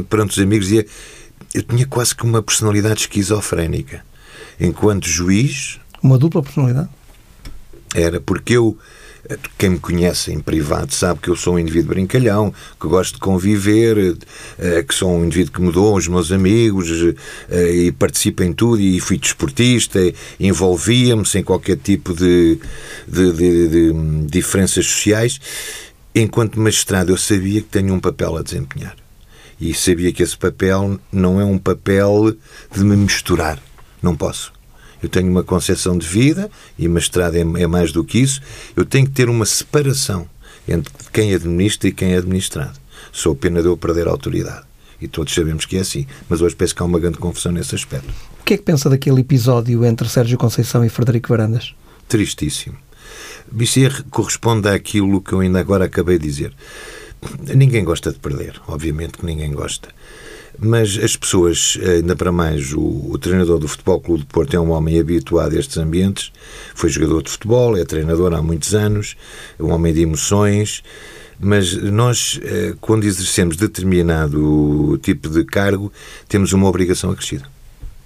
perante 0.09 0.31
os 0.31 0.39
amigos, 0.39 0.67
dizia. 0.67 0.85
Eu 1.53 1.63
tinha 1.63 1.87
quase 1.87 2.13
que 2.13 2.23
uma 2.23 2.43
personalidade 2.43 3.01
esquizofrénica. 3.01 4.03
Enquanto 4.59 5.07
juiz. 5.07 5.79
Uma 6.03 6.17
dupla 6.17 6.43
personalidade? 6.43 6.89
Era 7.95 8.19
porque 8.19 8.53
eu 8.53 8.77
quem 9.57 9.71
me 9.71 9.79
conhece 9.79 10.31
em 10.31 10.39
privado 10.39 10.93
sabe 10.93 11.19
que 11.19 11.29
eu 11.29 11.35
sou 11.35 11.55
um 11.55 11.59
indivíduo 11.59 11.89
brincalhão, 11.89 12.53
que 12.79 12.87
gosto 12.87 13.15
de 13.15 13.19
conviver, 13.19 14.17
eh, 14.57 14.83
que 14.83 14.93
sou 14.93 15.11
um 15.11 15.25
indivíduo 15.25 15.53
que 15.53 15.61
mudou 15.61 15.95
os 15.95 16.07
meus 16.07 16.31
amigos 16.31 16.89
eh, 17.49 17.75
e 17.75 17.91
participo 17.91 18.43
em 18.43 18.53
tudo 18.53 18.81
e 18.81 18.99
fui 18.99 19.17
desportista, 19.17 19.99
envolvia-me 20.39 21.25
sem 21.25 21.43
qualquer 21.43 21.77
tipo 21.77 22.13
de, 22.13 22.59
de, 23.07 23.31
de, 23.33 23.67
de 23.67 24.25
diferenças 24.27 24.85
sociais. 24.85 25.39
Enquanto 26.15 26.59
magistrado, 26.59 27.11
eu 27.11 27.17
sabia 27.17 27.61
que 27.61 27.67
tenho 27.67 27.93
um 27.93 27.99
papel 27.99 28.37
a 28.37 28.41
desempenhar. 28.41 28.95
E 29.59 29.73
sabia 29.73 30.11
que 30.11 30.23
esse 30.23 30.37
papel 30.37 30.99
não 31.11 31.41
é 31.41 31.45
um 31.45 31.57
papel 31.57 32.35
de 32.71 32.83
me 32.83 32.95
misturar. 32.95 33.59
Não 34.01 34.15
posso. 34.15 34.56
Eu 35.01 35.09
tenho 35.09 35.29
uma 35.29 35.43
concepção 35.43 35.97
de 35.97 36.07
vida, 36.07 36.49
e 36.77 36.87
mestrado 36.87 37.35
é, 37.35 37.41
é 37.41 37.67
mais 37.67 37.91
do 37.91 38.03
que 38.03 38.19
isso, 38.19 38.41
eu 38.75 38.85
tenho 38.85 39.05
que 39.05 39.11
ter 39.11 39.29
uma 39.29 39.45
separação 39.45 40.27
entre 40.67 40.91
quem 41.13 41.33
administra 41.33 41.89
e 41.89 41.91
quem 41.91 42.13
é 42.13 42.17
administrado. 42.17 42.77
Sou 43.11 43.35
pena 43.35 43.61
de 43.61 43.67
eu 43.67 43.77
perder 43.77 44.07
a 44.07 44.11
autoridade. 44.11 44.65
E 44.99 45.07
todos 45.07 45.33
sabemos 45.33 45.65
que 45.65 45.77
é 45.77 45.81
assim. 45.81 46.07
Mas 46.27 46.41
hoje 46.41 46.55
penso 46.55 46.75
que 46.75 46.81
há 46.81 46.85
uma 46.85 46.99
grande 46.99 47.17
confusão 47.17 47.51
nesse 47.51 47.75
aspecto. 47.75 48.09
O 48.41 48.43
que 48.43 48.55
é 48.55 48.57
que 48.57 48.63
pensa 48.63 48.89
daquele 48.89 49.21
episódio 49.21 49.85
entre 49.85 50.09
Sérgio 50.09 50.37
Conceição 50.37 50.83
e 50.83 50.89
Frederico 50.89 51.29
Varandas? 51.29 51.75
Tristíssimo. 52.07 52.77
Isso 53.59 53.79
corresponde 54.09 54.67
àquilo 54.67 55.21
que 55.21 55.33
eu 55.33 55.39
ainda 55.39 55.59
agora 55.59 55.85
acabei 55.85 56.17
de 56.17 56.27
dizer. 56.27 56.53
Ninguém 57.55 57.83
gosta 57.83 58.11
de 58.11 58.19
perder, 58.19 58.59
obviamente 58.67 59.17
que 59.17 59.25
ninguém 59.25 59.51
gosta. 59.51 59.89
Mas 60.59 60.97
as 60.97 61.15
pessoas, 61.15 61.77
ainda 61.81 62.15
para 62.15 62.31
mais, 62.31 62.73
o, 62.73 63.11
o, 63.11 63.17
treinador 63.19 63.59
do 63.59 63.67
Futebol 63.67 63.99
Clube 63.99 64.21
de 64.21 64.27
Porto 64.27 64.55
é 64.55 64.59
um 64.59 64.71
homem 64.71 64.99
habituado 64.99 65.55
a 65.55 65.59
estes 65.59 65.77
ambientes, 65.77 66.31
foi 66.73 66.89
jogador 66.89 67.21
de 67.21 67.29
futebol, 67.29 67.77
é 67.77 67.85
treinador 67.85 68.33
há 68.33 68.41
muitos 68.41 68.73
anos, 68.73 69.15
é 69.59 69.61
um 69.61 69.71
homem 69.71 69.93
de 69.93 70.01
emoções, 70.01 70.83
mas 71.39 71.75
nós, 71.75 72.39
eh, 72.43 72.73
quando 72.81 73.03
exercemos 73.03 73.55
determinado 73.55 74.97
tipo 75.03 75.29
de 75.29 75.45
cargo, 75.45 75.93
temos 76.27 76.51
uma 76.53 76.67
obrigação 76.67 77.11
acrescida. 77.11 77.45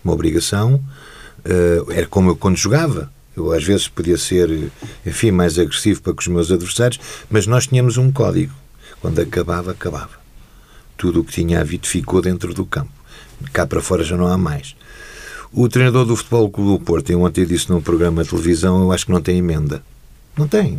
Uma 0.03 0.13
obrigação, 0.13 0.83
eh, 1.45 1.81
era 1.91 2.07
como 2.07 2.31
eu 2.31 2.35
quando 2.35 2.57
jogava. 2.57 3.09
Eu 3.35 3.53
às 3.53 3.63
vezes 3.63 3.87
podia 3.87 4.17
ser, 4.17 4.69
enfim, 5.05 5.31
mais 5.31 5.57
agressivo 5.57 6.01
para 6.01 6.13
com 6.13 6.19
os 6.19 6.27
meus 6.27 6.51
adversários, 6.51 6.99
mas 7.29 7.47
nós 7.47 7.67
tínhamos 7.67 7.95
um 7.95 8.11
código. 8.11 8.53
Quando 8.99 9.19
acabava, 9.19 9.71
acabava 9.71 10.20
tudo 11.01 11.21
o 11.21 11.23
que 11.23 11.33
tinha 11.33 11.59
havido 11.59 11.87
ficou 11.87 12.21
dentro 12.21 12.53
do 12.53 12.63
campo. 12.63 12.91
Cá 13.51 13.65
para 13.65 13.81
fora 13.81 14.03
já 14.03 14.15
não 14.15 14.27
há 14.27 14.37
mais. 14.37 14.75
O 15.51 15.67
treinador 15.67 16.05
do 16.05 16.15
Futebol 16.15 16.47
Clube 16.47 16.77
do 16.77 16.85
Porto, 16.85 17.09
eu 17.09 17.23
ontem 17.23 17.43
disse 17.43 17.71
num 17.71 17.81
programa 17.81 18.23
de 18.23 18.29
televisão, 18.29 18.83
eu 18.83 18.91
acho 18.91 19.07
que 19.07 19.11
não 19.11 19.19
tem 19.19 19.39
emenda. 19.39 19.83
Não 20.37 20.47
tem. 20.47 20.77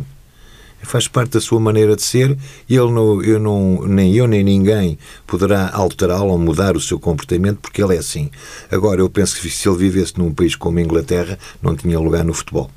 faz 0.81 1.09
parte 1.09 1.31
da 1.31 1.41
sua 1.41 1.59
maneira 1.59 1.93
de 1.97 2.03
ser 2.03 2.37
e 2.69 2.73
ele 2.73 2.91
não, 2.91 3.21
eu 3.21 3.37
não, 3.37 3.85
nem 3.85 4.15
eu 4.15 4.25
nem 4.25 4.45
ninguém 4.45 4.97
poderá 5.27 5.69
alterá-lo 5.73 6.29
ou 6.29 6.37
mudar 6.37 6.77
o 6.77 6.81
seu 6.81 6.97
comportamento 6.97 7.59
porque 7.59 7.83
ele 7.83 7.93
é 7.93 7.99
assim. 7.99 8.31
Agora, 8.71 9.01
eu 9.01 9.09
penso 9.09 9.41
que 9.41 9.49
se 9.49 9.67
ele 9.67 9.77
vivesse 9.77 10.17
num 10.17 10.33
país 10.33 10.55
como 10.55 10.79
a 10.79 10.81
Inglaterra, 10.81 11.37
não 11.61 11.75
tinha 11.75 11.99
lugar 11.99 12.23
no 12.23 12.33
futebol. 12.33 12.71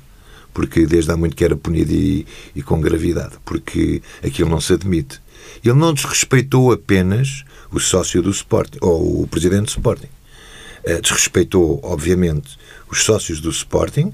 Porque 0.53 0.85
desde 0.85 1.13
há 1.13 1.15
muito 1.15 1.33
que 1.33 1.45
era 1.45 1.55
punido 1.55 1.93
e, 1.93 2.27
e 2.53 2.61
com 2.61 2.81
gravidade. 2.81 3.35
Porque 3.45 4.01
aquilo 4.21 4.49
não 4.49 4.59
se 4.59 4.73
admite. 4.73 5.21
Ele 5.63 5.73
não 5.73 5.93
desrespeitou 5.93 6.71
apenas 6.71 7.43
o 7.71 7.79
sócio 7.79 8.21
do 8.21 8.29
Sporting, 8.29 8.77
ou 8.81 9.23
o 9.23 9.27
presidente 9.27 9.65
do 9.65 9.69
Sporting. 9.69 10.09
Eh, 10.83 11.01
desrespeitou, 11.01 11.79
obviamente, 11.83 12.57
os 12.89 13.03
sócios 13.03 13.41
do 13.41 13.49
Sporting, 13.49 14.13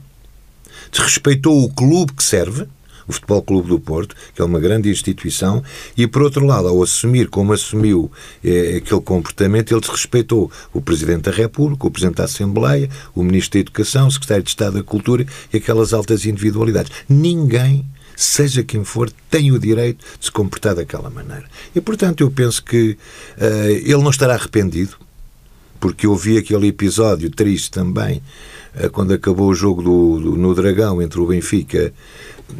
desrespeitou 0.91 1.63
o 1.63 1.71
clube 1.71 2.13
que 2.13 2.23
serve, 2.23 2.67
o 3.07 3.11
Futebol 3.11 3.41
Clube 3.41 3.69
do 3.69 3.79
Porto, 3.79 4.15
que 4.33 4.41
é 4.41 4.45
uma 4.45 4.59
grande 4.59 4.89
instituição, 4.89 5.63
e 5.95 6.07
por 6.07 6.21
outro 6.21 6.45
lado, 6.45 6.67
ao 6.67 6.81
assumir 6.81 7.27
como 7.27 7.53
assumiu 7.53 8.11
eh, 8.43 8.77
aquele 8.77 9.01
comportamento, 9.01 9.71
ele 9.71 9.81
desrespeitou 9.81 10.51
o 10.73 10.81
Presidente 10.81 11.23
da 11.23 11.31
República, 11.31 11.85
o 11.85 11.91
Presidente 11.91 12.17
da 12.17 12.23
Assembleia, 12.23 12.89
o 13.13 13.23
Ministro 13.23 13.53
da 13.53 13.59
Educação, 13.59 14.07
o 14.07 14.11
Secretário 14.11 14.43
de 14.43 14.49
Estado 14.49 14.77
da 14.77 14.83
Cultura 14.83 15.25
e 15.51 15.57
aquelas 15.57 15.93
altas 15.93 16.25
individualidades. 16.25 16.91
Ninguém 17.07 17.85
seja 18.15 18.63
quem 18.63 18.83
for, 18.83 19.11
tem 19.29 19.51
o 19.51 19.59
direito 19.59 20.03
de 20.19 20.25
se 20.25 20.31
comportar 20.31 20.75
daquela 20.75 21.09
maneira. 21.09 21.45
E, 21.75 21.81
portanto, 21.81 22.21
eu 22.21 22.31
penso 22.31 22.63
que 22.63 22.97
uh, 23.37 23.69
ele 23.69 24.01
não 24.01 24.09
estará 24.09 24.35
arrependido, 24.35 24.97
porque 25.79 26.05
eu 26.05 26.15
vi 26.15 26.37
aquele 26.37 26.67
episódio 26.67 27.29
triste 27.29 27.71
também, 27.71 28.21
uh, 28.75 28.89
quando 28.89 29.13
acabou 29.13 29.49
o 29.49 29.55
jogo 29.55 29.81
do, 29.81 30.19
do, 30.19 30.37
no 30.37 30.53
Dragão 30.53 31.01
entre 31.01 31.19
o 31.19 31.27
Benfica 31.27 31.93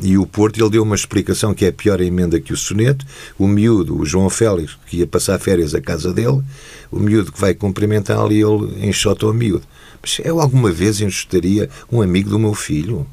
e 0.02 0.18
o 0.18 0.26
Porto, 0.26 0.60
ele 0.60 0.70
deu 0.72 0.84
uma 0.84 0.96
explicação 0.96 1.54
que 1.54 1.66
é 1.66 1.68
a 1.70 1.74
pior 1.74 2.02
emenda 2.02 2.40
que 2.40 2.54
o 2.54 2.58
soneto. 2.58 3.06
O 3.38 3.48
miúdo, 3.48 4.00
o 4.00 4.06
João 4.06 4.30
Félix, 4.30 4.78
que 4.88 4.98
ia 4.98 5.08
passar 5.08 5.38
férias 5.40 5.76
à 5.76 5.82
casa 5.82 6.12
dele, 6.12 6.42
o 6.92 7.00
miúdo 7.00 7.32
que 7.32 7.40
vai 7.40 7.54
cumprimentá-lo 7.54 8.32
e 8.32 8.42
ele 8.42 8.88
enxota 8.88 9.28
o 9.28 9.34
miúdo. 9.34 9.66
Mas 10.02 10.20
eu 10.24 10.40
alguma 10.40 10.72
vez 10.72 11.00
enxotaria 11.00 11.70
um 11.92 12.02
amigo 12.02 12.30
do 12.30 12.40
meu 12.40 12.54
filho? 12.54 13.06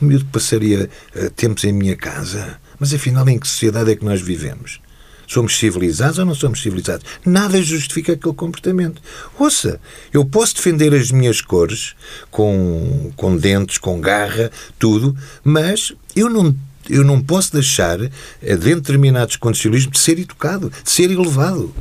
O 0.00 0.04
miúdo 0.04 0.26
passaria 0.26 0.88
uh, 1.14 1.30
tempos 1.30 1.64
em 1.64 1.72
minha 1.72 1.96
casa. 1.96 2.58
Mas 2.78 2.94
afinal, 2.94 3.28
em 3.28 3.38
que 3.38 3.48
sociedade 3.48 3.90
é 3.90 3.96
que 3.96 4.04
nós 4.04 4.20
vivemos? 4.20 4.80
Somos 5.26 5.58
civilizados 5.58 6.18
ou 6.18 6.24
não 6.24 6.34
somos 6.34 6.62
civilizados? 6.62 7.04
Nada 7.24 7.60
justifica 7.60 8.14
aquele 8.14 8.34
comportamento. 8.34 9.02
Ouça, 9.38 9.78
eu 10.12 10.24
posso 10.24 10.54
defender 10.54 10.94
as 10.94 11.10
minhas 11.10 11.42
cores 11.42 11.94
com, 12.30 13.12
com 13.14 13.36
dentes, 13.36 13.76
com 13.76 14.00
garra, 14.00 14.50
tudo, 14.78 15.14
mas 15.44 15.92
eu 16.16 16.30
não 16.30 16.56
eu 16.88 17.04
não 17.04 17.20
posso 17.20 17.52
deixar, 17.52 18.00
eh, 18.00 18.10
dentro 18.40 18.62
de 18.62 18.74
determinados 18.76 19.36
condicionalismos, 19.36 19.98
de 19.98 20.00
ser 20.00 20.18
educado, 20.18 20.72
de 20.82 20.90
ser 20.90 21.10
elevado. 21.10 21.74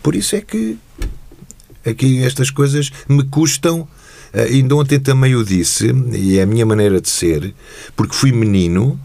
Por 0.00 0.14
isso 0.14 0.36
é 0.36 0.40
que 0.40 0.78
aqui 1.84 2.22
estas 2.22 2.50
coisas 2.50 2.92
me 3.08 3.24
custam 3.24 3.88
ainda 4.34 4.74
ontem 4.76 4.98
também 4.98 5.34
o 5.34 5.44
disse, 5.44 5.92
e 6.12 6.38
é 6.38 6.42
a 6.42 6.46
minha 6.46 6.66
maneira 6.66 7.00
de 7.00 7.08
ser, 7.08 7.54
porque 7.94 8.14
fui 8.14 8.32
menino, 8.32 8.98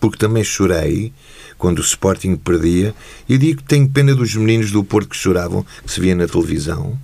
porque 0.00 0.16
também 0.16 0.44
chorei 0.44 1.12
quando 1.58 1.78
o 1.78 1.82
Sporting 1.82 2.36
perdia, 2.36 2.94
e 3.28 3.38
digo 3.38 3.58
que 3.58 3.68
tenho 3.68 3.88
pena 3.88 4.14
dos 4.14 4.34
meninos 4.34 4.70
do 4.70 4.82
Porto 4.82 5.10
que 5.10 5.16
choravam, 5.16 5.64
que 5.84 5.92
se 5.92 6.00
via 6.00 6.14
na 6.14 6.26
televisão, 6.26 6.98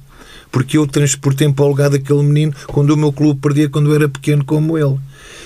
porque 0.51 0.79
eu 0.79 0.87
transportei 0.87 1.53
para 1.53 1.65
o 1.65 1.69
lugar 1.69 1.91
daquele 1.91 2.23
menino 2.23 2.55
quando 2.69 2.91
o 2.91 2.97
meu 2.97 3.13
clube 3.13 3.41
perdia 3.41 3.69
quando 3.69 3.91
eu 3.91 3.95
era 3.95 4.09
pequeno 4.09 4.45
como 4.45 4.79
ele. 4.79 4.99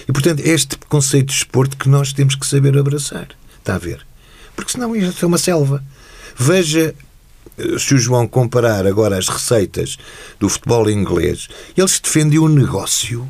E, 0.08 0.12
portanto, 0.12 0.40
é 0.40 0.48
este 0.48 0.76
conceito 0.88 1.26
de 1.26 1.34
esporte 1.34 1.76
que 1.76 1.88
nós 1.88 2.12
temos 2.12 2.34
que 2.34 2.46
saber 2.46 2.76
abraçar. 2.78 3.28
Está 3.58 3.74
a 3.74 3.78
ver? 3.78 4.06
Porque 4.54 4.72
senão 4.72 4.94
isto 4.94 5.24
é 5.24 5.26
uma 5.26 5.38
selva. 5.38 5.82
Veja 6.36 6.94
se 7.78 7.94
o 7.94 7.98
João 7.98 8.26
comparar 8.26 8.86
agora 8.86 9.18
as 9.18 9.28
receitas 9.28 9.98
do 10.38 10.48
futebol 10.48 10.88
inglês, 10.90 11.48
eles 11.76 12.00
defendem 12.00 12.38
o 12.38 12.48
negócio 12.48 13.28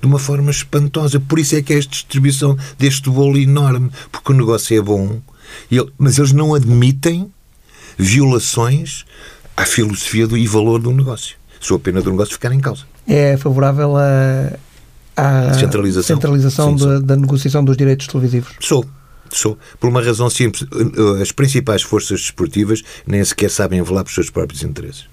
de 0.00 0.06
uma 0.06 0.18
forma 0.18 0.50
espantosa. 0.50 1.18
Por 1.18 1.38
isso 1.38 1.56
é 1.56 1.62
que 1.62 1.72
é 1.72 1.78
esta 1.78 1.90
distribuição 1.90 2.56
deste 2.78 3.10
bolo 3.10 3.38
enorme, 3.38 3.90
porque 4.12 4.32
o 4.32 4.34
negócio 4.34 4.78
é 4.78 4.80
bom, 4.80 5.20
mas 5.98 6.18
eles 6.18 6.32
não 6.32 6.54
admitem 6.54 7.30
violações 7.98 9.04
à 9.56 9.64
filosofia 9.64 10.26
do, 10.26 10.36
e 10.36 10.46
valor 10.46 10.80
do 10.80 10.92
negócio. 10.92 11.36
Sou 11.60 11.76
a 11.76 11.80
pena 11.80 12.02
do 12.02 12.10
negócio 12.10 12.34
ficar 12.34 12.52
em 12.52 12.60
causa. 12.60 12.84
É 13.06 13.36
favorável 13.36 13.94
à, 13.96 15.54
centralização, 15.54 16.16
centralização 16.16 16.78
Sim, 16.78 16.84
da, 16.84 16.98
da 16.98 17.16
negociação 17.16 17.64
dos 17.64 17.76
direitos 17.76 18.06
televisivos? 18.06 18.54
Sou. 18.60 18.84
Sou. 19.32 19.58
Por 19.80 19.88
uma 19.88 20.02
razão 20.02 20.28
simples. 20.30 20.66
As 21.20 21.32
principais 21.32 21.82
forças 21.82 22.20
desportivas 22.20 22.82
nem 23.06 23.24
sequer 23.24 23.50
sabem 23.50 23.82
velar 23.82 24.04
para 24.04 24.10
os 24.10 24.14
seus 24.14 24.30
próprios 24.30 24.62
interesses. 24.62 25.06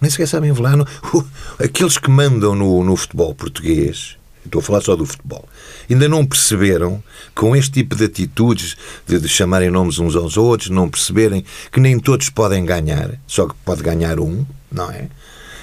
Nem 0.00 0.10
sequer 0.10 0.26
sabem 0.26 0.52
velar. 0.52 0.76
No... 0.76 0.86
Aqueles 1.58 1.98
que 1.98 2.10
mandam 2.10 2.54
no, 2.54 2.82
no 2.82 2.96
futebol 2.96 3.34
português, 3.34 4.16
estou 4.44 4.60
a 4.60 4.62
falar 4.62 4.80
só 4.80 4.96
do 4.96 5.04
futebol, 5.04 5.46
ainda 5.88 6.08
não 6.08 6.24
perceberam, 6.24 7.02
com 7.34 7.54
este 7.54 7.72
tipo 7.72 7.94
de 7.94 8.04
atitudes, 8.04 8.76
de, 9.06 9.20
de 9.20 9.28
chamarem 9.28 9.70
nomes 9.70 9.98
uns 9.98 10.16
aos 10.16 10.36
outros, 10.36 10.70
não 10.70 10.88
perceberem 10.88 11.44
que 11.70 11.80
nem 11.80 11.98
todos 11.98 12.30
podem 12.30 12.64
ganhar, 12.64 13.20
só 13.26 13.46
que 13.46 13.54
pode 13.64 13.82
ganhar 13.82 14.18
um, 14.18 14.44
não 14.72 14.90
é? 14.90 15.08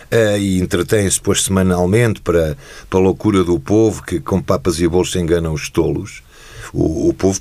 Uh, 0.10 0.38
e 0.38 0.60
entretém-se 0.60 1.18
depois 1.18 1.44
semanalmente 1.44 2.22
para, 2.22 2.58
para 2.90 3.00
a 3.00 3.02
loucura 3.02 3.44
do 3.44 3.60
povo 3.60 4.02
que 4.04 4.22
com 4.22 4.42
papas 4.42 4.80
e 4.80 4.88
bolos 4.88 5.14
enganam 5.18 5.52
os 5.52 5.70
tolos. 5.70 6.24
O, 6.74 7.10
o 7.10 7.14
povo 7.14 7.40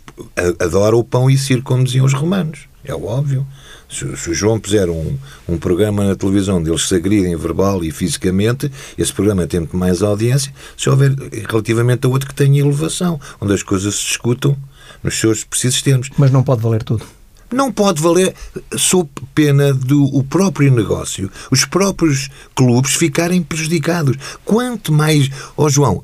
adora 0.59 0.97
o 0.97 1.05
pão 1.05 1.31
e 1.31 1.37
circo, 1.37 1.65
como 1.65 1.85
diziam 1.85 2.07
os 2.07 2.12
romanos. 2.12 2.61
É 2.85 2.95
óbvio. 2.95 3.47
Se, 3.89 4.17
se 4.17 4.31
o 4.31 4.35
João 4.35 4.59
puser 4.59 4.89
um, 4.89 5.17
um 5.49 5.59
programa 5.59 6.05
na 6.05 6.15
televisão 6.15 6.59
onde 6.59 6.71
eles 6.71 6.89
se 6.89 6.95
agridem 6.95 7.37
verbal 7.37 7.85
e 7.85 7.91
fisicamente, 7.91 8.71
esse 8.97 9.12
programa 9.12 9.47
tem 9.47 9.61
muito 9.61 9.77
mais 9.77 10.03
audiência 10.03 10.53
se 10.77 10.89
houver 10.89 11.12
relativamente 11.49 12.07
a 12.07 12.09
outro 12.09 12.29
que 12.29 12.35
tenha 12.35 12.61
elevação, 12.61 13.21
onde 13.41 13.53
as 13.53 13.62
coisas 13.62 13.95
se 13.95 14.05
discutam 14.05 14.57
nos 15.03 15.19
seus 15.19 15.45
precisos 15.45 15.83
termos. 15.83 16.11
Mas 16.17 16.31
não 16.31 16.43
pode 16.43 16.62
valer 16.62 16.83
tudo. 16.83 17.05
Não 17.53 17.71
pode 17.71 18.03
valer, 18.03 18.35
sob 18.77 19.09
pena 19.33 19.73
do 19.73 20.03
o 20.05 20.25
próprio 20.25 20.73
negócio, 20.73 21.31
os 21.49 21.65
próprios 21.65 22.29
clubes 22.57 22.95
ficarem 22.95 23.41
prejudicados. 23.41 24.17
Quanto 24.45 24.93
mais. 24.93 25.31
Ó 25.57 25.65
oh, 25.65 25.69
João, 25.69 26.03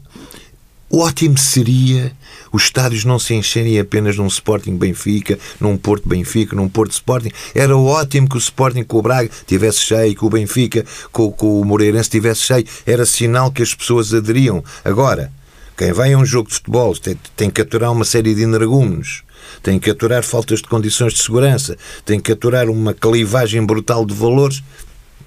ótimo 0.88 1.36
seria 1.36 2.12
os 2.52 2.64
estádios 2.64 3.04
não 3.04 3.18
se 3.18 3.34
encherem 3.34 3.78
apenas 3.78 4.16
num 4.16 4.26
Sporting 4.26 4.76
Benfica, 4.76 5.38
num 5.58 5.76
Porto 5.76 6.08
Benfica, 6.08 6.54
num 6.54 6.68
Porto 6.68 6.92
Sporting. 6.92 7.30
Era 7.54 7.76
ótimo 7.76 8.28
que 8.28 8.36
o 8.36 8.38
Sporting 8.38 8.84
com 8.84 8.98
o 8.98 9.02
Braga 9.02 9.30
tivesse 9.46 9.80
cheio, 9.80 10.14
que 10.14 10.24
o 10.24 10.30
Benfica 10.30 10.84
com, 11.10 11.32
com 11.32 11.60
o 11.60 11.64
Moreirense 11.64 12.10
tivesse 12.10 12.42
cheio. 12.42 12.66
Era 12.86 13.06
sinal 13.06 13.50
que 13.50 13.62
as 13.62 13.74
pessoas 13.74 14.12
aderiam. 14.12 14.62
Agora, 14.84 15.32
quem 15.76 15.92
vai 15.92 16.12
a 16.12 16.18
um 16.18 16.24
jogo 16.24 16.48
de 16.48 16.54
futebol 16.54 16.94
tem, 16.96 17.18
tem 17.34 17.50
que 17.50 17.62
aturar 17.62 17.90
uma 17.90 18.04
série 18.04 18.34
de 18.34 18.42
energúmenos, 18.42 19.22
tem 19.62 19.78
que 19.78 19.90
aturar 19.90 20.22
faltas 20.22 20.60
de 20.60 20.68
condições 20.68 21.14
de 21.14 21.22
segurança, 21.22 21.76
tem 22.04 22.20
que 22.20 22.32
aturar 22.32 22.68
uma 22.68 22.92
calivagem 22.92 23.64
brutal 23.64 24.04
de 24.04 24.14
valores 24.14 24.62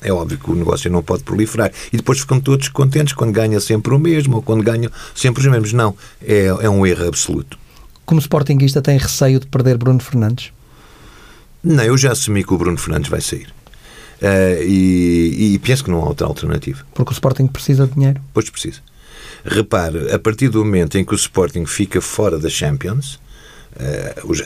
é 0.06 0.14
óbvio 0.14 0.38
que 0.38 0.52
o 0.52 0.56
negócio 0.56 0.90
não 0.92 1.02
pode 1.02 1.24
proliferar. 1.24 1.72
E 1.92 1.98
depois 1.98 2.20
ficam 2.20 2.40
todos 2.40 2.70
contentes 2.70 3.14
quando 3.14 3.32
ganha 3.32 3.60
sempre 3.60 3.94
o 3.94 4.00
mesmo 4.00 4.38
ou 4.38 4.42
quando 4.42 4.64
ganham 4.64 4.92
sempre 5.14 5.42
os 5.42 5.48
mesmos. 5.48 5.74
Não, 5.74 5.96
é, 6.22 6.46
é 6.46 6.70
um 6.70 6.86
erro 6.86 7.08
absoluto. 7.08 7.58
Como 8.06 8.22
Sportingista 8.22 8.82
tem 8.82 8.98
receio 8.98 9.40
de 9.40 9.48
perder 9.48 9.78
Bruno 9.78 10.00
Fernandes? 10.00 10.52
Não, 11.64 11.84
eu 11.84 11.98
já 11.98 12.12
assumi 12.12 12.44
que 12.44 12.54
o 12.54 12.58
Bruno 12.58 12.78
Fernandes 12.78 13.10
vai 13.10 13.20
sair. 13.20 13.48
Uh, 14.22 14.64
e, 14.64 15.54
e, 15.56 15.60
penso 15.60 15.84
que 15.84 15.92
não 15.92 16.00
há 16.00 16.06
outra 16.06 16.28
alternativa. 16.28 16.86
Porque 16.94 17.12
o 17.12 17.14
Sporting 17.14 17.48
precisa 17.48 17.88
de 17.88 17.94
dinheiro? 17.94 18.22
Pois 18.34 18.50
precisa. 18.50 18.80
Repare, 19.44 20.12
a 20.12 20.20
partir 20.20 20.50
do 20.50 20.64
momento 20.64 20.98
em 20.98 21.04
que 21.04 21.14
o 21.14 21.16
Sporting 21.16 21.66
fica 21.66 22.00
fora 22.00 22.40
da 22.40 22.50
Champions, 22.50 23.20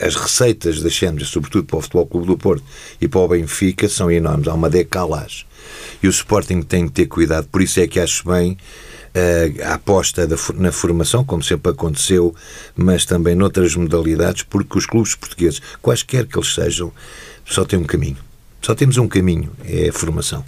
as 0.02 0.16
receitas 0.16 0.82
da 0.82 0.90
Champions, 0.90 1.28
sobretudo 1.28 1.64
para 1.64 1.78
o 1.78 1.80
Futebol 1.80 2.06
Clube 2.06 2.26
do 2.26 2.36
Porto 2.36 2.64
e 3.00 3.08
para 3.08 3.20
o 3.20 3.28
Benfica, 3.28 3.88
são 3.88 4.10
enormes. 4.10 4.48
Há 4.48 4.54
uma 4.54 4.70
decalagem. 4.70 5.44
E 6.02 6.08
o 6.08 6.10
Sporting 6.10 6.62
tem 6.62 6.86
de 6.86 6.92
ter 6.92 7.06
cuidado. 7.06 7.46
Por 7.48 7.62
isso 7.62 7.80
é 7.80 7.86
que 7.86 8.00
acho 8.00 8.28
bem 8.28 8.52
uh, 9.14 9.64
a 9.64 9.74
aposta 9.74 10.28
na 10.54 10.72
formação, 10.72 11.24
como 11.24 11.42
sempre 11.42 11.70
aconteceu, 11.70 12.34
mas 12.74 13.04
também 13.04 13.34
noutras 13.34 13.76
modalidades, 13.76 14.42
porque 14.42 14.78
os 14.78 14.86
clubes 14.86 15.14
portugueses, 15.14 15.60
quaisquer 15.80 16.26
que 16.26 16.36
eles 16.36 16.54
sejam, 16.54 16.92
só 17.44 17.64
têm 17.64 17.78
um 17.78 17.84
caminho. 17.84 18.18
Só 18.62 18.74
temos 18.74 18.98
um 18.98 19.08
caminho, 19.08 19.50
é 19.64 19.88
a 19.88 19.92
formação 19.92 20.44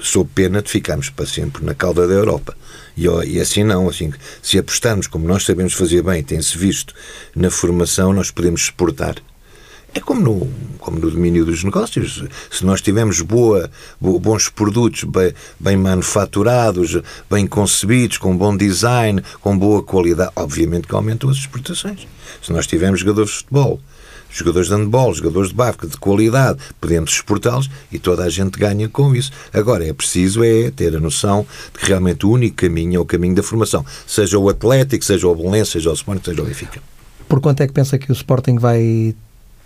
sob 0.00 0.30
pena 0.34 0.62
de 0.62 0.70
ficarmos 0.70 1.10
para 1.10 1.26
sempre 1.26 1.64
na 1.64 1.74
cauda 1.74 2.06
da 2.06 2.14
Europa. 2.14 2.56
E, 2.96 3.06
e, 3.06 3.40
assim 3.40 3.64
não, 3.64 3.88
assim, 3.88 4.12
se 4.42 4.58
apostarmos 4.58 5.06
como 5.06 5.26
nós 5.26 5.44
sabemos 5.44 5.72
fazer 5.72 6.02
bem, 6.02 6.22
tem-se 6.22 6.56
visto 6.56 6.94
na 7.34 7.50
formação, 7.50 8.12
nós 8.12 8.30
podemos 8.30 8.62
exportar. 8.62 9.16
É 9.94 10.00
como 10.00 10.22
no, 10.22 10.48
como 10.78 10.98
no 10.98 11.10
domínio 11.10 11.44
dos 11.44 11.62
negócios. 11.62 12.24
Se 12.50 12.64
nós 12.64 12.80
tivermos 12.80 13.20
boa, 13.20 13.70
bons 14.00 14.48
produtos 14.48 15.04
bem, 15.04 15.34
bem 15.60 15.76
manufaturados, 15.76 16.98
bem 17.30 17.46
concebidos, 17.46 18.16
com 18.16 18.34
bom 18.34 18.56
design, 18.56 19.22
com 19.40 19.56
boa 19.56 19.82
qualidade, 19.82 20.32
obviamente 20.34 20.88
que 20.88 20.94
aumentam 20.94 21.28
as 21.28 21.36
exportações. 21.36 22.06
Se 22.42 22.50
nós 22.52 22.66
tivermos 22.66 23.00
jogadores 23.00 23.32
de 23.32 23.36
futebol, 23.38 23.80
jogadores 24.32 24.68
de 24.68 24.74
handball, 24.74 25.14
jogadores 25.14 25.50
de 25.50 25.54
basquete 25.54 25.90
de 25.90 25.96
qualidade, 25.98 26.58
podemos 26.80 27.10
exportá-los 27.12 27.70
e 27.90 27.98
toda 27.98 28.24
a 28.24 28.28
gente 28.28 28.58
ganha 28.58 28.88
com 28.88 29.14
isso. 29.14 29.30
Agora, 29.52 29.86
é 29.86 29.92
preciso 29.92 30.42
é 30.42 30.70
ter 30.70 30.96
a 30.96 31.00
noção 31.00 31.46
de 31.72 31.80
que 31.80 31.86
realmente 31.86 32.26
o 32.26 32.30
único 32.30 32.56
caminho 32.56 32.96
é 32.96 32.98
o 32.98 33.04
caminho 33.04 33.34
da 33.34 33.42
formação. 33.42 33.84
Seja 34.06 34.38
o 34.38 34.48
Atlético, 34.48 35.04
seja 35.04 35.28
o 35.28 35.34
Belenense, 35.34 35.72
seja 35.72 35.90
o 35.90 35.94
Sporting, 35.94 36.22
seja 36.24 36.42
o 36.42 36.44
Benfica. 36.44 36.82
Por 37.28 37.40
quanto 37.40 37.62
é 37.62 37.66
que 37.66 37.72
pensa 37.72 37.98
que 37.98 38.10
o 38.10 38.14
Sporting 38.14 38.58
vai 38.58 39.14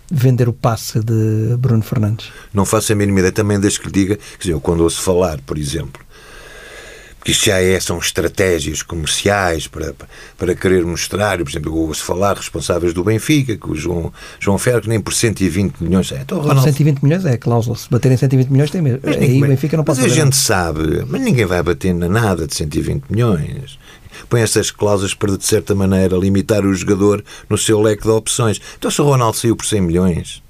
vender 0.09 0.47
o 0.47 0.53
passe 0.53 0.99
de 0.99 1.57
Bruno 1.57 1.83
Fernandes? 1.83 2.31
Não 2.53 2.65
faço 2.65 2.93
a 2.93 2.95
mínima 2.95 3.19
ideia, 3.19 3.31
também 3.31 3.59
desde 3.59 3.79
que 3.79 3.87
lhe 3.87 3.91
diga, 3.91 4.15
quer 4.15 4.37
dizer, 4.39 4.53
eu 4.53 4.61
quando 4.61 4.81
ouço 4.81 5.01
falar, 5.01 5.39
por 5.41 5.57
exemplo, 5.57 6.01
que 7.27 7.31
isto 7.31 7.47
já 7.47 7.61
é, 7.61 7.77
são 7.77 7.99
estratégias 7.99 8.81
comerciais 8.81 9.67
para, 9.67 9.93
para 10.37 10.55
querer 10.55 10.85
mostrar, 10.85 11.37
por 11.39 11.49
exemplo, 11.49 11.73
eu 11.73 11.75
ouço 11.75 12.01
falar 12.01 12.37
responsáveis 12.37 12.93
do 12.93 13.03
Benfica, 13.03 13.57
que 13.57 13.69
o 13.69 13.75
João, 13.75 14.13
João 14.39 14.57
Ferro, 14.57 14.79
que 14.79 14.87
nem 14.87 14.97
por 14.97 15.13
120 15.13 15.75
milhões. 15.81 16.09
É, 16.13 16.21
então, 16.21 16.37
Ronaldo... 16.39 16.61
120 16.61 17.01
milhões 17.01 17.25
é 17.25 17.33
a 17.33 17.37
cláusula. 17.37 17.75
Se 17.75 17.89
baterem 17.89 18.15
120 18.15 18.47
milhões, 18.47 18.71
tem 18.71 18.81
mesmo. 18.81 19.01
Aí 19.03 19.43
o 19.43 19.45
Benfica 19.45 19.75
não 19.75 19.83
pode 19.83 19.99
Mas 19.99 20.09
a 20.09 20.15
gente 20.15 20.23
nada. 20.23 20.35
sabe, 20.37 21.05
mas 21.05 21.19
ninguém 21.19 21.45
vai 21.45 21.61
bater 21.61 21.93
na 21.93 22.07
nada 22.07 22.47
de 22.47 22.55
120 22.55 23.03
milhões 23.09 23.77
põe 24.29 24.41
essas 24.41 24.71
cláusulas 24.71 25.13
para, 25.13 25.37
de 25.37 25.45
certa 25.45 25.75
maneira, 25.75 26.15
limitar 26.15 26.65
o 26.65 26.73
jogador 26.73 27.23
no 27.49 27.57
seu 27.57 27.81
leque 27.81 28.03
de 28.03 28.09
opções. 28.09 28.59
Então, 28.77 28.89
se 28.89 29.01
o 29.01 29.05
Ronaldo 29.05 29.37
saiu 29.37 29.55
por 29.55 29.65
100 29.65 29.81
milhões, 29.81 30.41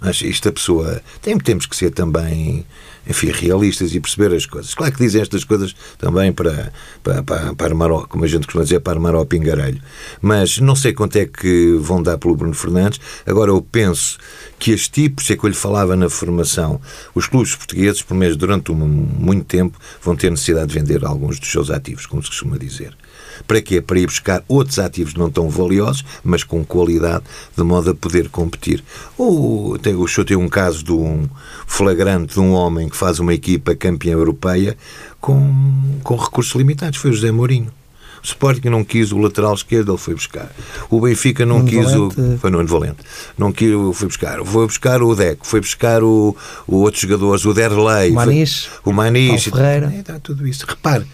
acho 0.00 0.26
isto 0.26 0.48
a 0.48 0.52
pessoa. 0.52 1.02
Tem, 1.20 1.38
temos 1.38 1.66
que 1.66 1.76
ser 1.76 1.90
também 1.90 2.66
enfim, 3.06 3.30
realistas 3.30 3.94
e 3.94 4.00
perceber 4.00 4.34
as 4.34 4.46
coisas. 4.46 4.74
Claro 4.74 4.92
que 4.92 4.98
dizem 4.98 5.20
estas 5.20 5.44
coisas 5.44 5.74
também 5.98 6.32
para, 6.32 6.72
para, 7.02 7.22
para, 7.22 7.54
para 7.54 7.66
armar, 7.66 7.90
como 8.08 8.24
a 8.24 8.28
gente 8.28 8.46
costuma 8.46 8.64
dizer, 8.64 8.80
para 8.80 8.94
armar 8.94 9.14
ao 9.14 9.26
pingarelho. 9.26 9.80
Mas 10.20 10.58
não 10.58 10.74
sei 10.74 10.92
quanto 10.92 11.16
é 11.16 11.26
que 11.26 11.76
vão 11.80 12.02
dar 12.02 12.18
pelo 12.18 12.36
Bruno 12.36 12.54
Fernandes. 12.54 13.00
Agora, 13.26 13.50
eu 13.50 13.62
penso 13.62 14.18
que 14.58 14.72
este 14.72 14.90
tipo, 14.90 15.22
se 15.22 15.32
é 15.32 15.36
que 15.36 15.44
eu 15.44 15.48
lhe 15.48 15.56
falava 15.56 15.94
na 15.96 16.10
formação, 16.10 16.80
os 17.14 17.26
clubes 17.26 17.54
portugueses, 17.54 18.02
por 18.02 18.14
mês, 18.14 18.36
durante 18.36 18.72
um, 18.72 18.76
muito 18.76 19.44
tempo, 19.44 19.78
vão 20.02 20.16
ter 20.16 20.30
necessidade 20.30 20.68
de 20.68 20.78
vender 20.78 21.04
alguns 21.04 21.38
dos 21.38 21.50
seus 21.50 21.70
ativos, 21.70 22.06
como 22.06 22.22
se 22.22 22.28
costuma 22.28 22.58
dizer. 22.58 22.96
Para 23.46 23.62
quê? 23.62 23.80
Para 23.80 24.00
ir 24.00 24.06
buscar 24.06 24.44
outros 24.48 24.78
ativos 24.78 25.14
não 25.14 25.30
tão 25.30 25.48
valiosos, 25.48 26.04
mas 26.24 26.42
com 26.42 26.64
qualidade, 26.64 27.24
de 27.56 27.62
modo 27.62 27.90
a 27.90 27.94
poder 27.94 28.28
competir. 28.28 28.82
O, 29.16 29.78
tem, 29.80 29.94
o 29.94 30.08
senhor 30.08 30.24
tem 30.24 30.36
um 30.36 30.48
caso 30.48 30.82
de 30.82 30.92
um 30.92 31.28
flagrante 31.68 32.34
de 32.34 32.40
um 32.40 32.52
homem 32.52 32.88
que 32.88 32.96
faz 32.96 33.20
uma 33.20 33.32
equipa 33.32 33.76
campeã 33.76 34.12
europeia 34.12 34.76
com, 35.20 36.00
com 36.02 36.16
recursos 36.16 36.54
limitados. 36.56 36.98
Foi 36.98 37.10
o 37.10 37.14
José 37.14 37.30
Mourinho. 37.30 37.70
O 38.20 38.26
Sporting 38.26 38.68
não 38.68 38.82
quis 38.82 39.12
o 39.12 39.18
lateral 39.18 39.54
esquerdo, 39.54 39.92
ele 39.92 39.98
foi 39.98 40.14
buscar. 40.14 40.50
O 40.90 41.00
Benfica 41.00 41.46
não 41.46 41.64
quis 41.64 41.92
Valente. 41.92 42.20
o. 42.20 42.38
Foi 42.38 42.50
no 42.50 42.66
Valente. 42.66 42.98
Não 43.36 43.52
quis, 43.52 43.70
foi 43.94 44.08
buscar. 44.08 44.44
Foi 44.44 44.66
buscar 44.66 45.02
o 45.02 45.14
Deco, 45.14 45.46
foi 45.46 45.60
buscar 45.60 46.02
o, 46.02 46.36
o 46.66 46.76
outros 46.78 47.02
jogadores, 47.02 47.44
o 47.44 47.54
Derlei. 47.54 48.10
O 48.10 48.14
Manis. 48.14 48.68
o 48.84 48.92
Manis. 48.92 49.46
O 49.46 49.50
Ferreira. 49.52 49.94
É, 50.08 50.18
tudo 50.18 50.48
isso. 50.48 50.66
Repare, 50.66 51.06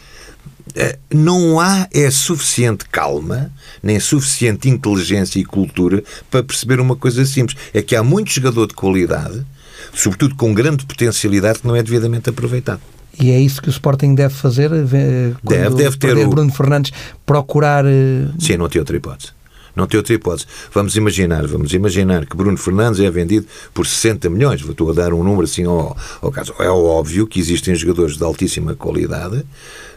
eh, 0.75 0.99
não 1.12 1.61
há 1.61 1.87
é 1.93 2.11
suficiente 2.11 2.87
calma, 2.90 3.53
nem 3.83 4.01
suficiente 4.01 4.69
inteligência 4.69 5.38
e 5.38 5.45
cultura 5.45 6.03
para 6.31 6.43
perceber 6.43 6.81
uma 6.81 6.97
coisa 6.97 7.25
simples. 7.27 7.57
É 7.75 7.83
que 7.83 7.95
há 7.95 8.03
muito 8.03 8.31
jogador 8.31 8.67
de 8.67 8.75
qualidade, 8.75 9.45
sobretudo 9.94 10.35
com 10.35 10.52
grande 10.52 10.85
potencialidade, 10.85 11.61
que 11.61 11.66
não 11.66 11.76
é 11.76 11.83
devidamente 11.83 12.30
aproveitado. 12.30 12.80
E 13.20 13.30
é 13.30 13.40
isso 13.40 13.62
que 13.62 13.68
o 13.68 13.70
Sporting 13.70 14.14
deve 14.14 14.35
fazer? 14.35 14.70
Deve, 14.70 15.76
deve 15.76 15.96
ter 15.96 16.16
o... 16.16 16.28
Bruno 16.28 16.52
Fernandes 16.52 16.92
procurar... 17.24 17.85
Eh, 17.87 18.26
Sim, 18.38 18.57
não 18.57 18.68
tem 18.68 18.80
outra 18.80 18.96
hipótese. 18.96 19.33
Não 19.74 19.87
tem 19.87 19.98
outra 19.98 20.14
hipótese. 20.14 20.46
Vamos 20.72 20.96
imaginar, 20.96 21.46
vamos 21.46 21.72
imaginar 21.72 22.26
que 22.26 22.37
Bruno 22.37 22.57
Fernandes 22.57 23.00
é 23.00 23.11
vendido 23.11 23.46
por 23.72 23.87
60 23.87 24.28
milhões. 24.30 24.61
Estou 24.62 24.90
a 24.90 24.94
dar 24.94 25.12
um 25.12 25.22
número 25.22 25.44
assim 25.44 25.64
ao, 25.64 25.96
ao 26.20 26.30
caso. 26.33 26.54
É 26.59 26.68
óbvio 26.68 27.26
que 27.26 27.38
existem 27.38 27.74
jogadores 27.74 28.16
de 28.16 28.24
altíssima 28.24 28.74
qualidade, 28.74 29.44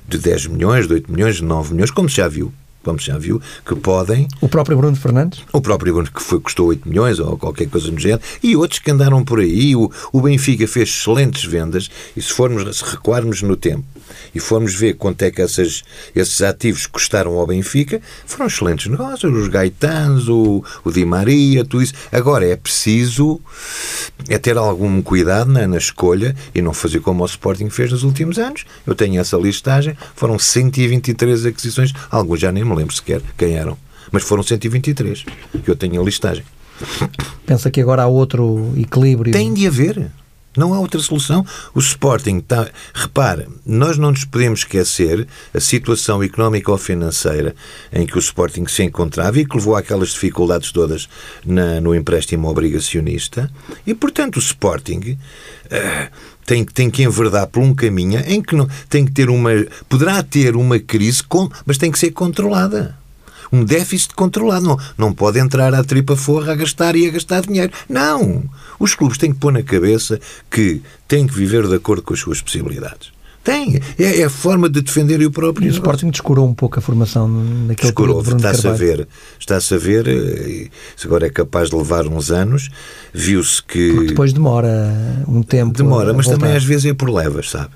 de 0.07 0.17
10 0.17 0.47
milhões, 0.47 0.87
de 0.87 0.93
8 0.93 1.11
milhões, 1.11 1.35
de 1.37 1.43
9 1.43 1.73
milhões, 1.73 1.91
como 1.91 2.09
se 2.09 2.17
já 2.17 2.27
viu 2.27 2.53
como 2.83 2.99
já 2.99 3.17
viu, 3.17 3.41
que 3.65 3.75
podem. 3.75 4.27
O 4.41 4.47
próprio 4.47 4.77
Bruno 4.77 4.95
Fernandes? 4.95 5.41
O 5.51 5.61
próprio 5.61 5.93
Bruno, 5.93 6.09
que 6.11 6.21
foi, 6.21 6.39
custou 6.39 6.67
8 6.67 6.87
milhões 6.87 7.19
ou 7.19 7.37
qualquer 7.37 7.67
coisa 7.69 7.91
no 7.91 7.99
género, 7.99 8.21
e 8.41 8.55
outros 8.55 8.79
que 8.79 8.91
andaram 8.91 9.23
por 9.23 9.39
aí. 9.39 9.75
O, 9.75 9.91
o 10.11 10.21
Benfica 10.21 10.67
fez 10.67 10.89
excelentes 10.89 11.43
vendas, 11.43 11.89
e 12.15 12.21
se 12.21 12.31
formos, 12.31 12.77
se 12.77 12.83
recuarmos 12.83 13.41
no 13.41 13.55
tempo 13.55 13.83
e 14.33 14.39
formos 14.39 14.73
ver 14.73 14.93
quanto 14.93 15.21
é 15.23 15.31
que 15.31 15.41
essas, 15.41 15.83
esses 16.15 16.41
ativos 16.41 16.85
custaram 16.85 17.37
ao 17.37 17.47
Benfica, 17.47 18.01
foram 18.25 18.47
excelentes 18.47 18.87
negócios. 18.87 19.33
Os 19.33 19.47
Gaetanos, 19.47 20.29
o, 20.29 20.63
o 20.83 20.91
Di 20.91 21.05
Maria, 21.05 21.63
tudo 21.63 21.83
isso. 21.83 21.93
Agora 22.11 22.45
é 22.45 22.55
preciso 22.55 23.41
é 24.29 24.37
ter 24.37 24.57
algum 24.57 25.01
cuidado 25.01 25.51
na, 25.51 25.67
na 25.67 25.77
escolha 25.77 26.35
e 26.53 26.61
não 26.61 26.73
fazer 26.73 26.99
como 26.99 27.23
o 27.23 27.25
Sporting 27.25 27.69
fez 27.69 27.91
nos 27.91 28.03
últimos 28.03 28.37
anos. 28.37 28.65
Eu 28.85 28.95
tenho 28.95 29.19
essa 29.19 29.37
listagem, 29.37 29.95
foram 30.15 30.37
123 30.37 31.45
aquisições, 31.45 31.93
alguns 32.09 32.39
já 32.39 32.51
nem 32.51 32.63
me 32.67 32.75
lembro 32.75 32.95
sequer 32.95 33.21
quem 33.37 33.55
eram, 33.55 33.77
mas 34.11 34.23
foram 34.23 34.43
123 34.43 35.25
que 35.63 35.69
eu 35.69 35.75
tenho 35.75 36.01
a 36.01 36.05
listagem. 36.05 36.43
Pensa 37.45 37.71
que 37.71 37.81
agora 37.81 38.03
há 38.03 38.07
outro 38.07 38.73
equilíbrio? 38.77 39.33
Tem 39.33 39.53
de 39.53 39.65
haver. 39.67 40.11
Não 40.55 40.73
há 40.73 40.79
outra 40.79 40.99
solução. 40.99 41.45
O 41.73 41.79
Sporting 41.79 42.37
está. 42.37 42.67
Repara, 42.91 43.47
nós 43.63 43.95
não 43.97 44.09
nos 44.09 44.25
podemos 44.25 44.61
esquecer 44.61 45.27
a 45.53 45.59
situação 45.59 46.23
económica 46.23 46.71
ou 46.71 46.79
financeira 46.79 47.55
em 47.93 48.07
que 48.07 48.17
o 48.17 48.19
Sporting 48.19 48.65
se 48.65 48.81
encontrava 48.81 49.39
e 49.39 49.45
que 49.45 49.55
levou 49.55 49.75
àquelas 49.75 50.09
dificuldades 50.09 50.71
todas 50.71 51.07
na, 51.45 51.79
no 51.79 51.93
empréstimo 51.93 52.49
obrigacionista. 52.49 53.51
E, 53.85 53.93
portanto, 53.93 54.37
o 54.37 54.39
Sporting. 54.39 55.17
Uh, 55.65 56.36
tem, 56.47 56.63
tem 56.63 56.89
que 56.89 57.03
enverdar 57.03 57.45
por 57.47 57.61
um 57.61 57.75
caminho 57.75 58.23
em 58.25 58.41
que 58.41 58.55
não, 58.55 58.67
tem 58.89 59.05
que 59.05 59.11
ter 59.11 59.29
uma. 59.29 59.51
Poderá 59.89 60.23
ter 60.23 60.55
uma 60.55 60.79
crise, 60.79 61.21
com, 61.21 61.49
mas 61.65 61.77
tem 61.77 61.91
que 61.91 61.99
ser 61.99 62.11
controlada 62.11 62.97
um 63.51 63.63
déficit 63.63 64.13
controlado. 64.13 64.65
Não, 64.65 64.77
não 64.97 65.13
pode 65.13 65.39
entrar 65.39 65.73
à 65.73 65.83
tripa 65.83 66.15
forra 66.15 66.53
a 66.53 66.55
gastar 66.55 66.95
e 66.95 67.07
a 67.07 67.11
gastar 67.11 67.41
dinheiro. 67.41 67.71
Não! 67.87 68.43
Os 68.79 68.93
clubes 68.93 69.17
têm 69.17 69.31
que 69.31 69.39
pôr 69.39 69.53
na 69.53 69.63
cabeça 69.63 70.19
que 70.51 70.81
têm 71.07 71.25
que 71.25 71.33
viver 71.33 71.65
de 71.65 71.75
acordo 71.75 72.01
com 72.01 72.13
as 72.13 72.19
suas 72.19 72.41
possibilidades. 72.41 73.11
Tem. 73.47 73.79
É, 73.97 74.19
é 74.19 74.23
a 74.25 74.29
forma 74.29 74.69
de 74.69 74.81
defender 74.81 75.25
o 75.25 75.31
próprio. 75.31 75.67
E 75.67 75.69
o 75.69 75.71
Sporting 75.71 76.09
descurou 76.09 76.45
um 76.45 76.53
pouco 76.53 76.79
a 76.79 76.81
formação 76.81 77.29
naquele 77.29 77.93
descurou, 77.93 78.19
Está-se 78.19 78.67
a 78.67 78.73
ver. 78.73 79.07
Está-se 79.39 79.73
a 79.73 79.77
ver. 79.77 80.05
Eh, 80.05 80.67
se 80.97 81.07
agora 81.07 81.27
é 81.27 81.29
capaz 81.29 81.69
de 81.69 81.77
levar 81.77 82.05
uns 82.07 82.29
anos. 82.29 82.69
Viu-se 83.13 83.63
que. 83.63 83.93
Porque 83.93 84.07
depois 84.09 84.33
demora 84.33 85.23
um 85.25 85.41
tempo. 85.41 85.77
Demora, 85.77 86.13
mas 86.13 86.27
também 86.27 86.57
às 86.57 86.65
vezes 86.65 86.87
é 86.87 86.93
por 86.93 87.09
levas, 87.09 87.49
sabe? 87.49 87.69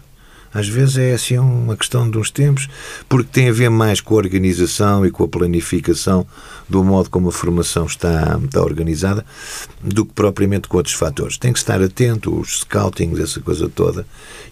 Às 0.54 0.68
vezes 0.68 0.98
é 0.98 1.14
assim 1.14 1.38
uma 1.38 1.78
questão 1.78 2.10
de 2.10 2.18
uns 2.18 2.30
tempos, 2.30 2.68
porque 3.08 3.30
tem 3.32 3.50
a 3.50 3.54
ver 3.54 3.70
mais 3.70 4.02
com 4.02 4.16
a 4.16 4.18
organização 4.18 5.06
e 5.06 5.12
com 5.12 5.24
a 5.24 5.28
planificação 5.28 6.28
do 6.68 6.84
modo 6.84 7.10
como 7.10 7.30
a 7.30 7.32
formação 7.32 7.86
está, 7.86 8.40
está 8.44 8.62
organizada, 8.62 9.26
do 9.82 10.06
que 10.06 10.14
propriamente 10.14 10.68
com 10.68 10.78
outros 10.78 10.96
fatores. 10.96 11.38
Tem 11.38 11.54
que 11.54 11.60
estar 11.60 11.82
atento, 11.82 12.38
os 12.38 12.60
scoutings, 12.60 13.20
essa 13.20 13.40
coisa 13.40 13.70
toda. 13.70 14.06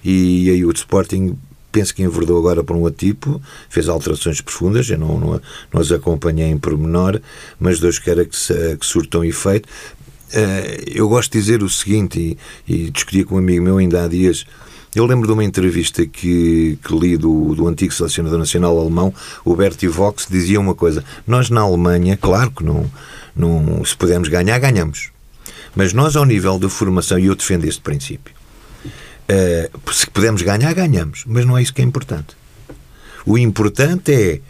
E 0.03 0.49
aí 0.49 0.65
o 0.65 0.71
Sporting 0.71 1.37
penso 1.71 1.93
que 1.93 2.01
enverdou 2.01 2.37
agora 2.37 2.63
para 2.63 2.75
um 2.75 2.81
outro 2.81 3.05
tipo, 3.05 3.41
fez 3.69 3.87
alterações 3.87 4.41
profundas, 4.41 4.89
eu 4.89 4.97
não, 4.97 5.19
não, 5.19 5.41
não 5.71 5.81
as 5.81 5.91
acompanhei 5.91 6.47
em 6.47 6.57
pormenor, 6.57 7.21
mas 7.59 7.79
Deus 7.79 7.99
queira 7.99 8.25
que, 8.25 8.35
se, 8.35 8.77
que 8.77 8.85
surtam 8.85 9.23
efeito. 9.23 9.67
Uh, 10.31 10.83
eu 10.87 11.09
gosto 11.09 11.31
de 11.31 11.39
dizer 11.39 11.63
o 11.63 11.69
seguinte, 11.69 12.37
e, 12.67 12.73
e 12.73 12.89
discutia 12.89 13.25
com 13.25 13.35
um 13.35 13.39
amigo 13.39 13.63
meu 13.63 13.77
ainda 13.77 14.03
há 14.03 14.07
dias, 14.07 14.45
eu 14.95 15.05
lembro 15.05 15.27
de 15.27 15.33
uma 15.33 15.43
entrevista 15.43 16.05
que, 16.05 16.77
que 16.83 16.95
li 16.97 17.15
do, 17.15 17.53
do 17.53 17.67
antigo 17.67 17.93
selecionador 17.93 18.39
nacional 18.39 18.79
alemão, 18.79 19.13
o 19.45 19.55
Bertie 19.55 19.87
Vox, 19.87 20.27
dizia 20.29 20.59
uma 20.59 20.73
coisa: 20.73 21.03
Nós 21.27 21.49
na 21.49 21.61
Alemanha, 21.61 22.17
claro 22.17 22.51
que 22.51 22.63
não, 22.63 22.89
não 23.35 23.83
se 23.85 23.95
pudermos 23.95 24.29
ganhar, 24.29 24.57
ganhamos. 24.59 25.11
Mas 25.75 25.93
nós, 25.93 26.15
ao 26.15 26.25
nível 26.25 26.57
da 26.57 26.69
formação, 26.69 27.19
e 27.19 27.27
eu 27.27 27.35
defendo 27.35 27.65
este 27.65 27.81
princípio, 27.81 28.33
uh, 28.85 29.93
se 29.93 30.09
pudermos 30.09 30.41
ganhar, 30.41 30.73
ganhamos. 30.73 31.23
Mas 31.27 31.45
não 31.45 31.57
é 31.57 31.61
isso 31.61 31.73
que 31.73 31.81
é 31.81 31.85
importante. 31.85 32.35
O 33.25 33.37
importante 33.37 34.11
é 34.11 34.41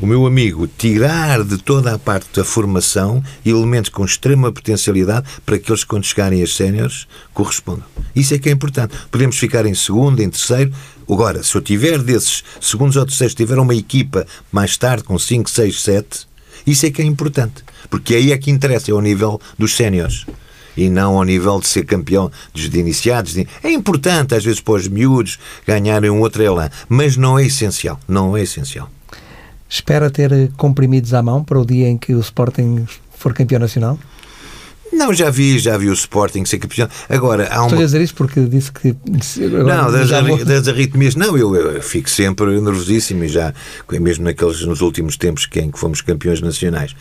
o 0.00 0.06
meu 0.06 0.26
amigo 0.26 0.66
tirar 0.66 1.44
de 1.44 1.56
toda 1.56 1.94
a 1.94 1.98
parte 1.98 2.28
da 2.34 2.44
formação 2.44 3.22
elementos 3.44 3.90
com 3.90 4.04
extrema 4.04 4.52
potencialidade 4.52 5.26
para 5.46 5.58
que 5.58 5.70
eles, 5.70 5.84
quando 5.84 6.04
chegarem 6.04 6.42
a 6.42 6.46
séniores, 6.46 7.06
correspondam. 7.32 7.84
Isso 8.14 8.34
é 8.34 8.38
que 8.38 8.48
é 8.48 8.52
importante. 8.52 8.94
Podemos 9.10 9.38
ficar 9.38 9.64
em 9.66 9.74
segundo, 9.74 10.20
em 10.20 10.28
terceiro. 10.28 10.72
Agora, 11.08 11.42
se 11.42 11.54
eu 11.54 11.60
tiver 11.60 11.98
desses 11.98 12.42
segundos 12.60 12.96
ou 12.96 13.06
terceiros, 13.06 13.34
tiver 13.34 13.58
uma 13.58 13.74
equipa 13.74 14.26
mais 14.50 14.76
tarde 14.76 15.04
com 15.04 15.18
5, 15.18 15.48
6, 15.48 15.82
7, 15.82 16.26
isso 16.66 16.86
é 16.86 16.90
que 16.90 17.02
é 17.02 17.04
importante. 17.04 17.62
Porque 17.88 18.14
aí 18.14 18.32
é 18.32 18.38
que 18.38 18.50
interessa, 18.50 18.90
é 18.90 18.94
ao 18.94 19.00
nível 19.00 19.40
dos 19.58 19.74
séniores. 19.76 20.26
e 20.76 20.90
não 20.90 21.16
ao 21.16 21.22
nível 21.22 21.60
de 21.60 21.68
ser 21.68 21.84
campeão 21.84 22.32
de 22.52 22.66
iniciados. 22.76 23.36
É 23.62 23.70
importante, 23.70 24.34
às 24.34 24.44
vezes, 24.44 24.60
para 24.60 24.74
os 24.74 24.88
miúdos 24.88 25.38
ganharem 25.64 26.10
um 26.10 26.18
outro 26.18 26.42
elan, 26.42 26.68
mas 26.88 27.16
não 27.16 27.38
é 27.38 27.46
essencial. 27.46 28.00
Não 28.08 28.36
é 28.36 28.42
essencial. 28.42 28.90
Espera 29.68 30.10
ter 30.10 30.50
comprimidos 30.56 31.14
à 31.14 31.22
mão 31.22 31.42
para 31.42 31.58
o 31.58 31.64
dia 31.64 31.88
em 31.88 31.98
que 31.98 32.14
o 32.14 32.20
Sporting 32.20 32.86
for 33.10 33.32
campeão 33.32 33.58
nacional? 33.58 33.98
Não, 34.94 35.12
já 35.12 35.28
vi, 35.28 35.58
já 35.58 35.76
vi 35.76 35.88
o 35.88 35.92
Sporting 35.92 36.44
ser 36.44 36.58
campeão. 36.58 36.88
Agora, 37.08 37.48
há 37.50 37.58
uma... 37.58 37.66
Estou 37.66 37.80
a 37.80 37.84
dizer 37.84 38.00
isso 38.00 38.14
porque 38.14 38.40
disse 38.42 38.70
que... 38.70 38.94
não, 39.50 39.90
das, 39.90 40.10
vou... 40.10 40.44
das 40.44 40.68
arritmias, 40.68 41.16
não, 41.16 41.36
eu, 41.36 41.54
eu, 41.56 41.82
fico 41.82 42.08
sempre 42.08 42.60
nervosíssimo 42.60 43.24
e 43.24 43.28
já, 43.28 43.52
mesmo 43.90 44.24
naqueles, 44.24 44.64
nos 44.64 44.80
últimos 44.80 45.16
tempos 45.16 45.46
que, 45.46 45.60
em 45.60 45.70
que 45.70 45.78
fomos 45.78 46.00
campeões 46.00 46.40
nacionais. 46.40 46.94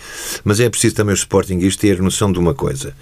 Mas 0.44 0.60
é 0.60 0.70
preciso 0.70 0.96
também 0.96 1.14
os 1.14 1.20
Sportingistas 1.20 1.82
ter 1.82 2.02
noção 2.02 2.32
de 2.32 2.40
uma 2.40 2.54
coisa. 2.54 2.96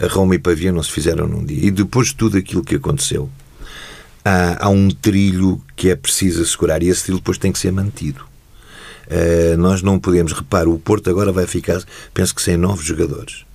A 0.00 0.06
Roma 0.06 0.34
e 0.34 0.38
Pavia 0.38 0.72
não 0.72 0.82
se 0.82 0.92
fizeram 0.92 1.28
num 1.28 1.44
dia. 1.44 1.66
E 1.66 1.70
depois 1.70 2.08
de 2.08 2.14
tudo 2.14 2.38
aquilo 2.38 2.64
que 2.64 2.76
aconteceu, 2.76 3.28
há, 4.24 4.66
há 4.66 4.68
um 4.70 4.88
trilho 4.88 5.60
que 5.76 5.90
é 5.90 5.96
preciso 5.96 6.42
assegurar 6.42 6.82
e 6.82 6.88
esse 6.88 7.02
trilho 7.02 7.18
depois 7.18 7.36
tem 7.36 7.52
que 7.52 7.58
ser 7.58 7.72
mantido. 7.72 8.24
Uh, 9.08 9.56
nós 9.56 9.82
não 9.82 9.98
podemos, 9.98 10.32
repara, 10.32 10.68
o 10.68 10.78
Porto 10.78 11.08
agora 11.08 11.32
vai 11.32 11.46
ficar, 11.46 11.82
penso 12.12 12.34
que 12.34 12.42
sem 12.42 12.56
nove 12.56 12.84
jogadores 12.84 13.48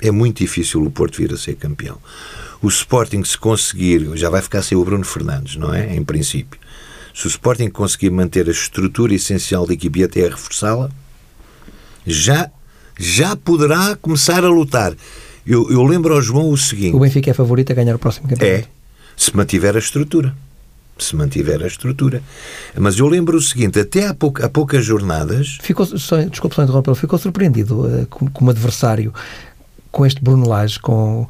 é 0.00 0.10
muito 0.10 0.38
difícil 0.38 0.82
o 0.82 0.90
Porto 0.90 1.18
vir 1.18 1.32
a 1.32 1.36
ser 1.36 1.54
campeão. 1.56 1.98
O 2.62 2.68
Sporting, 2.68 3.22
se 3.24 3.38
conseguir, 3.38 4.10
já 4.16 4.28
vai 4.28 4.42
ficar 4.42 4.62
sem 4.62 4.76
o 4.76 4.84
Bruno 4.84 5.04
Fernandes, 5.04 5.56
não 5.56 5.72
é? 5.72 5.94
Em 5.94 6.02
princípio. 6.02 6.58
Se 7.14 7.26
o 7.26 7.28
Sporting 7.28 7.68
conseguir 7.68 8.10
manter 8.10 8.48
a 8.48 8.50
estrutura 8.50 9.14
essencial 9.14 9.66
da 9.66 9.74
equipe 9.74 10.00
e 10.00 10.04
até 10.04 10.22
reforçá-la, 10.22 10.90
já, 12.06 12.50
já 12.98 13.36
poderá 13.36 13.96
começar 13.96 14.44
a 14.44 14.48
lutar. 14.48 14.94
Eu, 15.46 15.70
eu 15.70 15.82
lembro 15.84 16.14
ao 16.14 16.22
João 16.22 16.50
o 16.50 16.56
seguinte: 16.56 16.94
O 16.94 17.00
Benfica 17.00 17.30
é 17.30 17.34
favorito 17.34 17.72
a 17.72 17.74
ganhar 17.74 17.94
o 17.94 17.98
próximo 17.98 18.28
campeonato. 18.28 18.66
É, 18.66 18.68
se 19.16 19.34
mantiver 19.36 19.74
a 19.74 19.78
estrutura. 19.78 20.34
Se 21.04 21.16
mantiver 21.16 21.62
a 21.62 21.66
estrutura. 21.66 22.22
Mas 22.76 22.98
eu 22.98 23.06
lembro 23.06 23.36
o 23.36 23.40
seguinte: 23.40 23.78
até 23.78 24.06
há, 24.06 24.14
pou, 24.14 24.32
há 24.42 24.48
poucas 24.48 24.84
jornadas. 24.84 25.58
Ficou, 25.62 25.86
só, 25.86 26.20
desculpe 26.22 26.54
só 26.54 26.62
interromper, 26.62 26.94
ficou 26.94 27.18
surpreendido 27.18 27.86
uh, 27.86 28.06
como 28.06 28.50
adversário 28.50 29.12
com 29.90 30.06
este 30.06 30.22
Bruno 30.22 30.48
Lage, 30.48 30.78
com, 30.78 31.26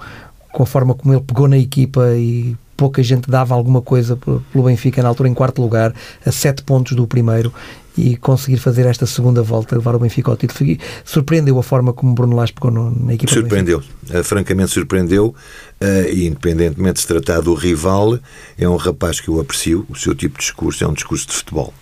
com 0.53 0.63
a 0.63 0.67
forma 0.67 0.95
como 0.95 1.15
ele 1.15 1.23
pegou 1.23 1.49
na 1.49 1.59
equipa 1.59 2.15
e 2.17 2.57
pouca 2.77 3.03
gente 3.03 3.31
dava 3.31 3.55
alguma 3.55 3.83
coisa 3.83 4.17
pelo 4.17 4.65
Benfica 4.65 5.03
na 5.03 5.09
altura 5.09 5.29
em 5.29 5.35
quarto 5.35 5.61
lugar, 5.61 5.95
a 6.25 6.33
sete 6.33 6.63
pontos 6.63 6.97
do 6.97 7.07
primeiro 7.07 7.53
e 7.97 8.17
conseguir 8.17 8.59
fazer 8.59 8.87
esta 8.87 9.07
segunda 9.07 9.43
volta, 9.43 9.77
levar 9.77 9.95
o 9.95 9.99
Benfica 9.99 10.31
ao 10.31 10.37
título. 10.37 10.79
Surpreendeu 11.05 11.59
a 11.59 11.63
forma 11.63 11.93
como 11.93 12.15
Bruno 12.15 12.37
Lage 12.37 12.53
pegou 12.53 12.71
no, 12.71 12.91
na 12.91 13.15
equipa 13.15 13.33
Surpreendeu, 13.33 13.79
uh, 14.11 14.25
francamente 14.25 14.71
surpreendeu, 14.71 15.35
uh, 15.81 16.09
e 16.13 16.27
independentemente 16.27 16.95
de 16.95 17.01
se 17.01 17.07
tratar 17.07 17.41
do 17.41 17.55
rival, 17.55 18.19
é 18.59 18.69
um 18.69 18.77
rapaz 18.77 19.21
que 19.21 19.29
eu 19.29 19.41
aprecio, 19.41 19.87
o 19.89 19.97
seu 19.97 20.15
tipo 20.15 20.39
de 20.39 20.45
discurso 20.45 20.85
é 20.85 20.89
um 20.89 20.93
discurso 20.93 21.27
de 21.27 21.35
futebol. 21.35 21.73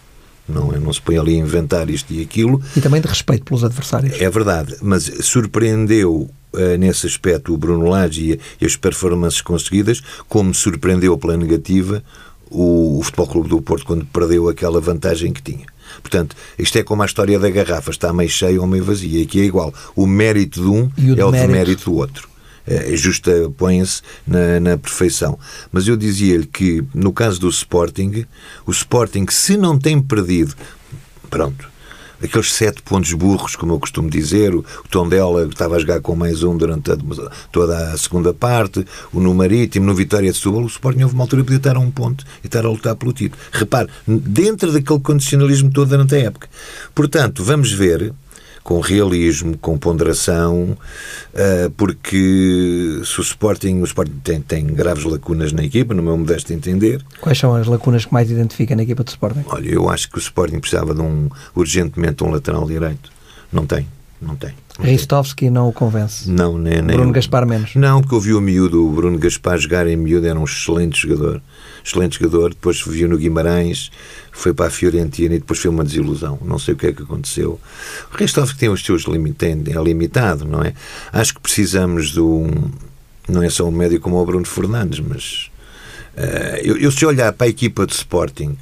Não, 0.48 0.72
não 0.72 0.92
se 0.92 1.02
põe 1.02 1.18
ali 1.18 1.34
a 1.34 1.38
inventar 1.38 1.90
isto 1.90 2.10
e 2.12 2.22
aquilo. 2.22 2.62
E 2.74 2.80
também 2.80 3.02
de 3.02 3.06
respeito 3.06 3.44
pelos 3.44 3.62
adversários. 3.62 4.18
É 4.18 4.30
verdade, 4.30 4.76
mas 4.82 5.10
surpreendeu 5.22 6.30
Uh, 6.50 6.78
nesse 6.78 7.06
aspecto 7.06 7.52
o 7.52 7.58
Bruno 7.58 7.90
Lage 7.90 8.32
e, 8.32 8.40
e, 8.58 8.64
as 8.64 8.74
performances 8.74 9.42
conseguidas, 9.42 10.00
como 10.30 10.54
surpreendeu 10.54 11.16
pela 11.18 11.36
negativa 11.36 12.02
o, 12.50 12.98
o 12.98 13.02
Futebol 13.02 13.26
Clube 13.26 13.48
do 13.50 13.60
Porto 13.60 13.84
quando 13.84 14.06
perdeu 14.06 14.48
aquela 14.48 14.80
vantagem 14.80 15.30
que 15.30 15.42
tinha. 15.42 15.66
Portanto, 16.00 16.36
isto 16.58 16.78
é 16.78 16.82
como 16.82 17.02
a 17.02 17.06
história 17.06 17.38
da 17.38 17.50
garrafa, 17.50 17.90
está 17.90 18.12
meio 18.12 18.30
cheia 18.30 18.60
ou 18.60 18.66
meio 18.66 18.84
vazia, 18.84 19.22
aqui 19.22 19.40
é 19.40 19.44
igual. 19.44 19.72
O 19.94 20.06
mérito 20.06 20.62
de 20.62 20.68
um 20.68 20.84
o 20.84 21.20
é 21.20 21.24
o 21.24 21.30
mérito. 21.30 21.52
mérito 21.52 21.90
do 21.90 21.96
outro. 21.96 22.28
É, 22.66 22.94
justa 22.94 23.50
põe-se 23.56 24.02
na, 24.26 24.60
na, 24.60 24.76
perfeição. 24.76 25.38
Mas 25.72 25.88
eu 25.88 25.96
dizia-lhe 25.96 26.46
que, 26.46 26.84
no 26.94 27.12
caso 27.12 27.40
do 27.40 27.48
Sporting, 27.48 28.26
o 28.66 28.70
Sporting, 28.70 29.24
se 29.30 29.56
não 29.56 29.78
tem 29.78 29.98
perdido, 30.02 30.54
pronto, 31.30 31.66
aqueles 32.22 32.52
sete 32.52 32.82
pontos 32.82 33.12
burros, 33.12 33.56
como 33.56 33.74
eu 33.74 33.80
costumo 33.80 34.10
dizer. 34.10 34.54
O 34.54 34.64
Tondela 34.90 35.46
estava 35.46 35.76
a 35.76 35.78
jogar 35.78 36.00
com 36.00 36.14
mais 36.14 36.42
um 36.42 36.56
durante 36.56 36.90
a, 36.90 36.96
toda 37.50 37.92
a 37.92 37.96
segunda 37.96 38.32
parte. 38.34 38.84
O 39.12 39.20
no 39.20 39.34
Marítimo, 39.34 39.86
no 39.86 39.94
Vitória 39.94 40.30
de 40.30 40.36
Setúbal, 40.36 40.62
o 40.62 40.66
Sporting 40.66 41.02
houve 41.02 41.14
uma 41.14 41.24
altura 41.24 41.44
podia 41.44 41.58
estar 41.58 41.76
a 41.76 41.80
um 41.80 41.90
ponto 41.90 42.24
e 42.42 42.46
estar 42.46 42.64
a 42.64 42.68
lutar 42.68 42.96
pelo 42.96 43.12
título. 43.12 43.40
Repare, 43.52 43.88
dentro 44.06 44.72
daquele 44.72 45.00
condicionalismo 45.00 45.70
todo 45.70 45.88
durante 45.88 46.14
a 46.14 46.18
época. 46.18 46.48
Portanto, 46.94 47.42
vamos 47.44 47.72
ver 47.72 48.12
com 48.68 48.80
realismo, 48.80 49.56
com 49.56 49.78
ponderação, 49.78 50.76
eh, 51.32 51.70
porque 51.74 53.00
se 53.02 53.18
o 53.18 53.22
Sporting, 53.22 53.80
o 53.80 53.84
Sporting 53.84 54.20
tem, 54.22 54.42
tem 54.42 54.66
graves 54.66 55.04
lacunas 55.04 55.52
na 55.52 55.64
equipa, 55.64 55.94
no 55.94 56.02
meu 56.02 56.18
modesto 56.18 56.52
entender. 56.52 57.02
Quais 57.18 57.38
são 57.38 57.54
as 57.54 57.66
lacunas 57.66 58.04
que 58.04 58.12
mais 58.12 58.30
identifica 58.30 58.76
na 58.76 58.82
equipa 58.82 59.02
do 59.02 59.08
Sporting? 59.08 59.42
Olha, 59.46 59.70
eu 59.70 59.88
acho 59.88 60.10
que 60.10 60.18
o 60.18 60.20
Sporting 60.20 60.58
precisava 60.58 60.94
de 60.94 61.00
um, 61.00 61.30
urgentemente, 61.56 62.22
um 62.22 62.30
lateral 62.30 62.66
direito. 62.66 63.10
Não 63.50 63.64
tem, 63.64 63.88
não 64.20 64.36
tem. 64.36 64.52
Ristovski 64.80 65.50
não 65.50 65.68
o 65.68 65.72
convence. 65.72 66.30
Não, 66.30 66.58
nem, 66.58 66.82
nem 66.82 66.96
Bruno 66.96 67.12
Gaspar 67.12 67.46
menos. 67.46 67.74
Não, 67.74 68.00
porque 68.00 68.14
eu 68.14 68.20
vi 68.20 68.34
o 68.34 68.40
miúdo, 68.40 68.86
o 68.86 68.92
Bruno 68.92 69.18
Gaspar 69.18 69.58
jogar 69.58 69.86
em 69.86 69.96
miúdo, 69.96 70.26
era 70.26 70.38
um 70.38 70.44
excelente 70.44 71.00
jogador. 71.00 71.42
Excelente 71.84 72.18
jogador, 72.18 72.50
depois 72.50 72.80
viu 72.80 73.08
no 73.08 73.16
Guimarães, 73.16 73.90
foi 74.32 74.52
para 74.52 74.66
a 74.66 74.70
Fiorentina 74.70 75.34
e 75.34 75.38
depois 75.38 75.58
foi 75.58 75.70
uma 75.70 75.84
desilusão. 75.84 76.38
Não 76.44 76.58
sei 76.58 76.74
o 76.74 76.76
que 76.76 76.86
é 76.86 76.92
que 76.92 77.02
aconteceu. 77.02 77.58
O 78.12 78.16
Ristovski 78.16 78.58
tem 78.58 78.68
os 78.68 78.84
seus 78.84 79.02
limites, 79.02 79.48
é 79.48 79.82
limitado, 79.82 80.44
não 80.44 80.62
é? 80.62 80.74
Acho 81.12 81.34
que 81.34 81.40
precisamos 81.40 82.10
de 82.10 82.20
um. 82.20 82.48
Não 83.28 83.42
é 83.42 83.50
só 83.50 83.66
um 83.66 83.72
médio 83.72 84.00
como 84.00 84.16
o 84.16 84.26
Bruno 84.26 84.46
Fernandes, 84.46 85.00
mas. 85.00 85.50
Uh, 86.16 86.56
eu, 86.64 86.76
eu, 86.78 86.90
se 86.90 87.06
olhar 87.06 87.32
para 87.32 87.46
a 87.46 87.50
equipa 87.50 87.86
de 87.86 87.92
Sporting, 87.92 88.58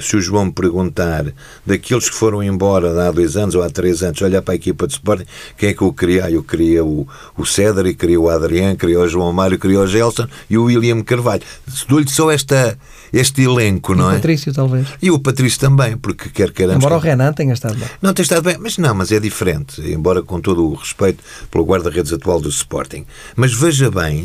se 0.00 0.16
o 0.16 0.20
João 0.20 0.46
me 0.46 0.52
perguntar 0.52 1.26
daqueles 1.64 2.08
que 2.08 2.14
foram 2.14 2.42
embora 2.42 3.08
há 3.08 3.10
dois 3.10 3.36
anos 3.36 3.54
ou 3.54 3.62
há 3.62 3.70
três 3.70 4.02
anos, 4.02 4.20
olhar 4.22 4.42
para 4.42 4.54
a 4.54 4.56
equipa 4.56 4.86
de 4.86 4.94
Sporting, 4.94 5.26
quem 5.56 5.70
é 5.70 5.74
que 5.74 5.82
eu 5.82 5.92
queria? 5.92 6.26
Ah, 6.26 6.30
eu 6.30 6.42
queria 6.42 6.84
o, 6.84 7.06
o 7.36 7.44
Cedric, 7.44 7.98
queria 7.98 8.20
o 8.20 8.28
Adriano, 8.28 8.76
queria 8.76 9.00
o 9.00 9.08
João 9.08 9.32
Mário, 9.32 9.58
queria 9.58 9.80
o 9.80 9.86
Gelson 9.86 10.26
e 10.48 10.56
o 10.58 10.64
William 10.64 11.02
Carvalho. 11.02 11.42
Dou-lhe 11.88 12.08
só 12.08 12.30
esta, 12.30 12.78
este 13.12 13.42
elenco, 13.42 13.92
e 13.92 13.96
não 13.96 14.10
é? 14.10 14.14
o 14.14 14.16
Patrício, 14.16 14.52
talvez. 14.52 14.86
E 15.00 15.10
o 15.10 15.18
Patrício 15.18 15.60
também, 15.60 15.96
porque 15.96 16.28
quer 16.30 16.52
queremos... 16.52 16.76
Embora 16.76 16.96
o 16.96 16.98
Renan 17.00 17.32
tenha 17.32 17.52
estado 17.52 17.76
bem. 17.76 17.88
Não, 18.00 18.12
tem 18.12 18.22
estado 18.22 18.42
bem, 18.42 18.56
mas 18.58 18.78
não, 18.78 18.94
mas 18.94 19.12
é 19.12 19.20
diferente, 19.20 19.80
embora 19.82 20.22
com 20.22 20.40
todo 20.40 20.66
o 20.66 20.74
respeito 20.74 21.22
pelo 21.50 21.64
guarda-redes 21.64 22.12
atual 22.12 22.40
do 22.40 22.48
Sporting. 22.48 23.04
Mas 23.34 23.52
veja 23.52 23.90
bem 23.90 24.24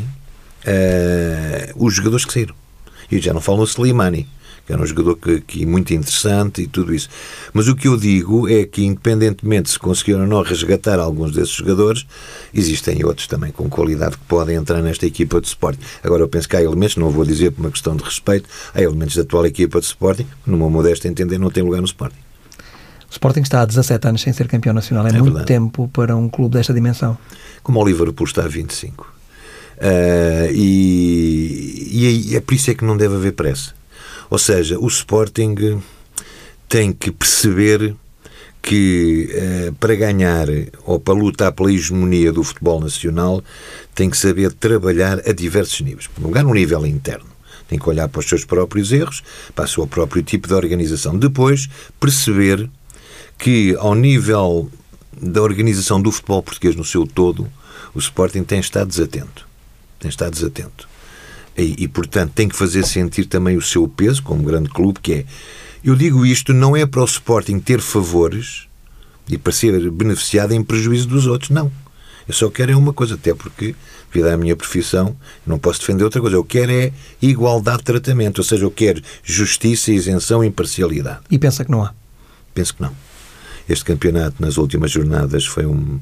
uh, 0.66 1.86
os 1.86 1.94
jogadores 1.94 2.26
que 2.26 2.34
saíram. 2.34 2.56
E 3.12 3.20
já 3.20 3.34
não 3.34 3.42
falo 3.42 3.60
no 3.60 3.64
Slimani 3.66 4.24
que 4.24 4.41
era 4.72 4.82
um 4.82 4.86
jogador 4.86 5.18
que, 5.18 5.42
que, 5.42 5.66
muito 5.66 5.94
interessante 5.94 6.62
e 6.62 6.68
tudo 6.68 6.94
isso. 6.94 7.10
Mas 7.54 7.68
o 7.68 7.76
que 7.76 7.88
eu 7.88 7.98
digo 7.98 8.48
é 8.48 8.66
que, 8.66 8.84
independentemente 8.84 9.70
se 9.70 9.80
conseguiram 9.80 10.22
ou 10.22 10.28
não 10.28 10.42
resgatar 10.42 11.00
alguns 11.00 11.32
desses 11.32 11.52
jogadores, 11.52 12.06
existem 12.54 13.04
outros 13.04 13.28
também 13.28 13.52
com 13.52 13.70
qualidade 13.70 14.18
que 14.18 14.24
podem 14.26 14.56
entrar 14.56 14.82
nesta 14.82 15.06
equipa 15.06 15.42
de 15.42 15.48
Sporting. 15.48 15.82
Agora, 16.04 16.24
eu 16.24 16.28
penso 16.28 16.48
que 16.48 16.56
há 16.56 16.62
elementos, 16.62 16.96
não 16.96 17.10
vou 17.10 17.26
dizer 17.26 17.52
por 17.52 17.62
uma 17.62 17.72
questão 17.72 17.96
de 17.96 18.04
respeito, 18.04 18.48
há 18.74 18.82
elementos 18.82 19.16
da 19.16 19.24
atual 19.24 19.46
equipa 19.46 19.80
de 19.80 19.86
Sporting, 19.86 20.28
numa 20.46 20.70
modesta 20.70 21.08
entender, 21.08 21.38
não 21.38 21.50
tem 21.50 21.64
lugar 21.64 21.80
no 21.80 21.86
Sporting. 21.88 22.20
O 23.10 23.12
Sporting 23.12 23.42
está 23.42 23.62
há 23.62 23.66
17 23.66 24.08
anos 24.08 24.22
sem 24.22 24.32
ser 24.32 24.48
campeão 24.48 24.74
nacional. 24.74 25.06
É, 25.06 25.10
é 25.10 25.14
muito 25.14 25.26
verdade. 25.26 25.48
tempo 25.48 25.90
para 25.90 26.16
um 26.16 26.30
clube 26.30 26.56
desta 26.56 26.74
dimensão. 26.74 27.18
Como 27.62 27.82
o 27.82 27.86
Liverpool 27.86 28.26
está 28.26 28.46
há 28.46 28.48
25. 28.48 29.04
Uh, 29.82 30.52
e, 30.54 32.30
e 32.30 32.36
é 32.36 32.40
por 32.40 32.54
isso 32.54 32.72
é 32.72 32.76
que 32.76 32.86
não 32.86 32.96
deve 32.96 33.16
haver 33.16 33.34
pressa. 33.34 33.74
Ou 34.32 34.38
seja, 34.38 34.80
o 34.80 34.88
Sporting 34.88 35.84
tem 36.70 36.94
que 36.94 37.12
perceber 37.12 37.94
que 38.62 39.30
eh, 39.30 39.74
para 39.78 39.94
ganhar 39.94 40.48
ou 40.86 41.02
para 41.02 41.14
lutar 41.14 41.52
pela 41.52 41.70
hegemonia 41.70 42.32
do 42.32 42.42
futebol 42.42 42.80
nacional 42.80 43.44
tem 43.94 44.10
que 44.10 44.16
saber 44.16 44.54
trabalhar 44.54 45.20
a 45.28 45.34
diversos 45.34 45.82
níveis. 45.82 46.08
Por 46.08 46.24
lugar, 46.24 46.46
no 46.46 46.54
nível 46.54 46.86
interno. 46.86 47.30
Tem 47.68 47.78
que 47.78 47.90
olhar 47.90 48.08
para 48.08 48.20
os 48.20 48.26
seus 48.26 48.46
próprios 48.46 48.94
erros, 48.94 49.22
para 49.54 49.66
o 49.66 49.68
seu 49.68 49.86
próprio 49.86 50.24
tipo 50.24 50.48
de 50.48 50.54
organização. 50.54 51.18
Depois, 51.18 51.68
perceber 52.00 52.70
que, 53.38 53.76
ao 53.80 53.96
nível 53.96 54.72
da 55.22 55.42
organização 55.42 56.02
do 56.02 56.10
futebol 56.10 56.42
português 56.42 56.78
no 56.78 56.86
seu 56.86 57.06
todo, 57.06 57.52
o 57.94 58.00
Sporting 58.00 58.44
tem 58.46 58.62
estado 58.62 58.88
desatento. 58.88 59.46
Tem 60.00 60.08
estado 60.08 60.32
desatento. 60.32 60.91
E, 61.58 61.84
e, 61.84 61.88
portanto, 61.88 62.32
tem 62.34 62.48
que 62.48 62.56
fazer 62.56 62.86
sentir 62.86 63.26
também 63.26 63.58
o 63.58 63.62
seu 63.62 63.88
peso 63.88 64.24
como 64.24 64.44
grande 64.44 64.70
clube, 64.70 65.00
que 65.02 65.14
é. 65.14 65.26
Eu 65.84 65.96
digo 65.96 66.26
isto 66.26 66.54
não 66.54 66.76
é 66.76 66.86
para 66.86 67.02
o 67.02 67.06
Sporting 67.06 67.60
ter 67.60 67.82
favores 67.82 68.68
e 69.28 69.38
para 69.38 69.52
ser 69.52 69.90
beneficiado 69.90 70.54
em 70.54 70.64
prejuízo 70.64 71.08
dos 71.08 71.26
outros, 71.26 71.50
não. 71.50 71.72
Eu 72.28 72.34
só 72.34 72.50
quero 72.50 72.72
é 72.72 72.76
uma 72.76 72.94
coisa, 72.94 73.16
até 73.16 73.34
porque, 73.34 73.76
devido 74.12 74.30
à 74.30 74.38
minha 74.38 74.56
profissão, 74.56 75.16
não 75.46 75.58
posso 75.58 75.80
defender 75.80 76.04
outra 76.04 76.22
coisa. 76.22 76.36
Eu 76.36 76.44
quero 76.44 76.72
é 76.72 76.92
igualdade 77.22 77.80
de 77.80 77.84
tratamento, 77.86 78.38
ou 78.40 78.44
seja, 78.44 78.64
eu 78.64 78.72
quero 78.72 79.02
justiça, 79.24 79.92
isenção 79.92 80.44
e 80.44 80.48
imparcialidade. 80.48 81.20
E 81.30 81.38
pensa 81.40 81.66
que 81.66 81.72
não 81.72 81.84
há? 81.84 81.94
Penso 82.54 82.76
que 82.76 82.82
não. 82.82 82.96
Este 83.68 83.86
campeonato, 83.86 84.36
nas 84.40 84.58
últimas 84.58 84.92
jornadas, 84.92 85.46
foi 85.46 85.66
um. 85.66 86.00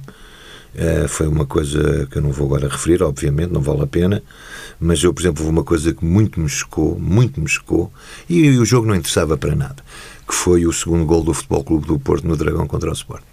Uh, 0.75 1.08
foi 1.08 1.27
uma 1.27 1.45
coisa 1.45 2.08
que 2.12 2.17
eu 2.17 2.21
não 2.21 2.32
vou 2.32 2.45
agora 2.45 2.69
referir, 2.69 3.01
obviamente, 3.01 3.51
não 3.51 3.62
vale 3.62 3.82
a 3.82 3.88
pena, 3.88 4.21
mas 4.79 5.03
eu, 5.03 5.13
por 5.13 5.21
exemplo, 5.21 5.43
houve 5.43 5.51
uma 5.51 5.63
coisa 5.63 5.93
que 5.93 6.05
muito 6.05 6.39
me 6.39 6.47
chocou, 6.47 6.97
muito 6.99 7.41
me 7.41 7.47
chocou, 7.47 7.91
e, 8.29 8.39
e 8.41 8.58
o 8.58 8.65
jogo 8.65 8.88
não 8.88 8.95
interessava 8.95 9.36
para 9.36 9.55
nada, 9.55 9.84
que 10.27 10.34
foi 10.34 10.67
o 10.67 10.71
segundo 10.71 11.05
gol 11.05 11.23
do 11.23 11.34
Futebol 11.34 11.63
Clube 11.63 11.88
do 11.88 11.99
Porto 11.99 12.27
no 12.27 12.38
Dragão 12.38 12.67
contra 12.67 12.89
o 12.89 12.93
Sport. 12.93 13.23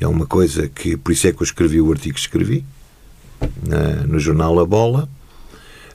É 0.00 0.06
uma 0.06 0.26
coisa 0.26 0.66
que, 0.66 0.96
por 0.96 1.12
isso 1.12 1.26
é 1.26 1.32
que 1.32 1.42
eu 1.42 1.44
escrevi 1.44 1.80
o 1.80 1.92
artigo 1.92 2.14
que 2.14 2.20
escrevi, 2.20 2.64
na, 3.62 4.06
no 4.06 4.18
jornal 4.18 4.58
A 4.58 4.64
Bola, 4.64 5.08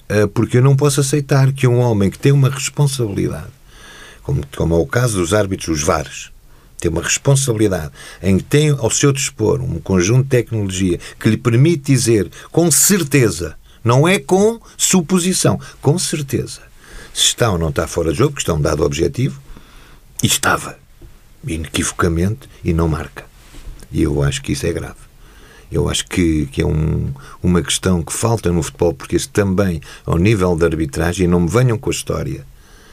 uh, 0.10 0.28
porque 0.30 0.58
eu 0.58 0.62
não 0.62 0.76
posso 0.76 1.02
aceitar 1.02 1.52
que 1.52 1.68
um 1.68 1.80
homem 1.80 2.12
que 2.12 2.20
tem 2.20 2.32
uma 2.32 2.50
responsabilidade, 2.50 3.52
como, 4.22 4.44
como 4.56 4.76
é 4.76 4.78
o 4.78 4.86
caso 4.86 5.18
dos 5.18 5.34
árbitros, 5.34 5.80
os 5.80 5.84
VARs, 5.84 6.32
tem 6.80 6.90
uma 6.90 7.02
responsabilidade 7.02 7.92
em 8.22 8.38
que 8.38 8.44
tem 8.44 8.70
ao 8.70 8.90
seu 8.90 9.12
dispor 9.12 9.62
um 9.62 9.80
conjunto 9.80 10.24
de 10.24 10.30
tecnologia 10.30 11.00
que 11.20 11.30
lhe 11.30 11.38
permite 11.38 11.92
dizer 11.92 12.32
com 12.52 12.72
certeza, 12.72 13.56
não 13.84 14.08
é 14.08 14.20
com 14.20 14.60
suposição, 14.78 15.60
com 15.82 15.98
certeza, 16.00 16.62
se 17.14 17.26
está 17.26 17.52
ou 17.52 17.58
não 17.58 17.70
está 17.70 17.88
fora 17.88 18.12
de 18.12 18.18
jogo, 18.18 18.36
que 18.36 18.42
está 18.42 18.54
um 18.54 18.62
dado 18.62 18.84
objetivo, 18.84 19.42
e 20.22 20.28
estava, 20.28 20.78
inequivocamente, 21.46 22.50
e 22.64 22.74
não 22.74 22.88
marca. 22.88 23.26
E 23.92 24.04
eu 24.04 24.22
acho 24.22 24.42
que 24.42 24.52
isso 24.52 24.66
é 24.68 24.74
grave. 24.74 25.10
Eu 25.72 25.88
acho 25.88 26.06
que, 26.08 26.48
que 26.48 26.62
é 26.62 26.66
um, 26.66 27.12
uma 27.44 27.62
questão 27.62 28.02
que 28.02 28.12
falta 28.12 28.52
no 28.52 28.64
futebol 28.64 28.94
português 28.94 29.28
também 29.28 29.82
ao 30.06 30.18
nível 30.18 30.56
da 30.56 30.66
arbitragem, 30.66 31.28
não 31.28 31.42
me 31.42 31.50
venham 31.50 31.78
com 31.78 31.90
a 31.90 31.94
história. 31.94 32.46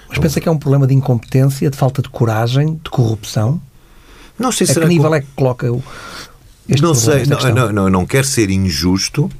Mas 0.08 0.18
pensa 0.18 0.40
que 0.40 0.48
é 0.48 0.52
um 0.52 0.58
problema 0.58 0.86
de 0.86 0.94
incompetência, 0.94 1.70
de 1.70 1.76
falta 1.76 2.02
de 2.02 2.08
coragem, 2.08 2.74
de 2.82 2.90
corrupção? 2.90 3.60
Não 4.38 4.52
sei 4.52 4.66
se 4.66 4.78
a 4.78 4.82
que 4.82 4.88
nível 4.88 5.14
é 5.14 5.20
que 5.20 5.28
coloca 5.34 5.70
o, 5.72 5.82
este 6.68 6.82
Não 6.82 6.94
sei, 6.94 7.24
não, 7.26 7.38
não, 7.54 7.72
não, 7.72 7.90
não 7.90 8.06
quero 8.06 8.26
ser 8.26 8.50
injusto. 8.50 9.30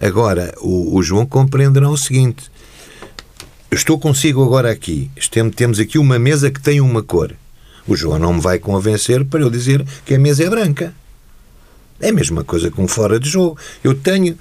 Agora, 0.00 0.52
o, 0.60 0.96
o 0.96 1.02
João 1.02 1.24
compreenderá 1.24 1.88
o 1.88 1.96
seguinte: 1.96 2.50
estou 3.70 3.98
consigo 3.98 4.42
agora 4.42 4.70
aqui, 4.70 5.10
temos 5.56 5.78
aqui 5.78 5.98
uma 5.98 6.18
mesa 6.18 6.50
que 6.50 6.60
tem 6.60 6.80
uma 6.80 7.02
cor. 7.02 7.32
O 7.86 7.94
João 7.94 8.18
não 8.18 8.34
me 8.34 8.40
vai 8.40 8.58
convencer 8.58 9.24
para 9.24 9.40
eu 9.40 9.50
dizer 9.50 9.86
que 10.04 10.14
a 10.14 10.18
mesa 10.18 10.44
é 10.44 10.50
branca. 10.50 10.94
É 12.00 12.08
a 12.08 12.12
mesma 12.12 12.42
coisa 12.42 12.70
com 12.70 12.88
fora 12.88 13.20
de 13.20 13.28
jogo. 13.28 13.56
Eu 13.82 13.94
tenho 13.94 14.36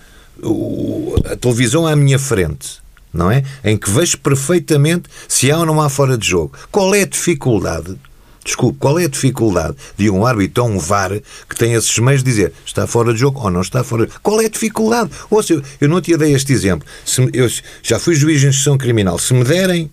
a 1.32 1.36
televisão 1.36 1.86
à 1.86 1.96
minha 1.96 2.18
frente, 2.18 2.80
não 3.14 3.30
é? 3.30 3.44
Em 3.64 3.78
que 3.78 3.90
vejo 3.92 4.18
perfeitamente 4.18 5.08
se 5.28 5.52
há 5.52 5.60
ou 5.60 5.66
não 5.66 5.80
há 5.80 5.88
fora 5.88 6.18
de 6.18 6.28
jogo. 6.28 6.54
Qual 6.72 6.96
é 6.96 7.04
a 7.04 7.08
dificuldade 7.08 7.96
Desculpe, 8.44 8.78
qual 8.80 9.00
é 9.00 9.06
a 9.06 9.10
dificuldade 9.10 9.76
de 9.98 10.10
um 10.10 10.26
árbitro 10.26 10.64
ou 10.64 10.70
um 10.70 10.78
VAR 10.78 11.12
que 11.48 11.56
tem 11.56 11.74
esses 11.74 11.98
meios 12.00 12.22
de 12.24 12.30
dizer 12.30 12.54
está 12.66 12.86
fora 12.86 13.14
de 13.14 13.20
jogo 13.20 13.40
ou 13.42 13.50
não 13.50 13.62
está 13.62 13.84
fora 13.84 14.06
de 14.06 14.12
jogo? 14.12 14.22
Qual 14.22 14.42
é 14.42 14.46
a 14.46 14.50
dificuldade? 14.50 15.12
Ou 15.30 15.42
seja, 15.42 15.62
eu 15.80 15.88
não 15.88 16.02
te 16.02 16.16
dei 16.18 16.34
este 16.34 16.52
exemplo. 16.52 16.88
Eu 17.32 17.50
já 17.82 18.00
fui 18.00 18.16
juiz 18.16 18.42
de 18.42 18.48
instrução 18.48 18.78
criminal. 18.78 19.18
Se 19.18 19.34
me 19.34 19.44
derem 19.44 19.90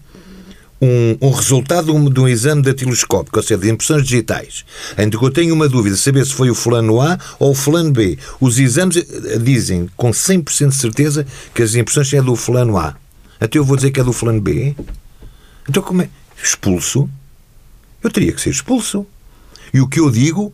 um, 0.81 1.17
um 1.21 1.31
resultado 1.31 1.93
de 2.11 2.21
um, 2.21 2.27
exame 2.27 2.63
datiloscópico, 2.63 3.39
ou 3.39 3.43
seja, 3.43 3.61
de 3.61 3.71
impressões 3.71 4.03
digitais, 4.03 4.65
em 4.97 5.11
que 5.11 5.23
eu 5.23 5.31
tenho 5.31 5.55
uma 5.55 5.69
dúvida 5.69 5.97
saber 5.97 6.25
se 6.25 6.33
foi 6.33 6.51
o 6.51 6.55
fulano 6.55 7.01
A 7.01 7.19
ou 7.39 7.51
o 7.51 7.55
fulano 7.55 7.93
B, 7.93 8.19
os 8.41 8.59
exames 8.59 8.97
eh, 8.97 9.39
dizem 9.39 9.89
com 9.97 10.11
100% 10.11 10.69
de 10.69 10.75
certeza 10.75 11.27
que 11.55 11.63
as 11.63 11.75
impressões 11.75 12.13
é 12.15 12.23
do 12.23 12.35
fulano 12.35 12.79
A. 12.79 12.97
Até 13.39 13.59
eu 13.59 13.65
vou 13.65 13.77
dizer 13.77 13.91
que 13.91 14.01
é 14.01 14.05
do 14.05 14.13
fulano 14.13 14.41
B. 14.41 14.75
Então 15.69 15.83
como 15.83 16.03
é? 16.03 16.09
Expulso 16.43 17.09
eu 18.03 18.11
teria 18.11 18.33
que 18.33 18.41
ser 18.41 18.51
expulso. 18.51 19.07
E 19.73 19.81
o 19.81 19.89
que 19.89 20.01
eu 20.01 20.11
digo, 20.11 20.53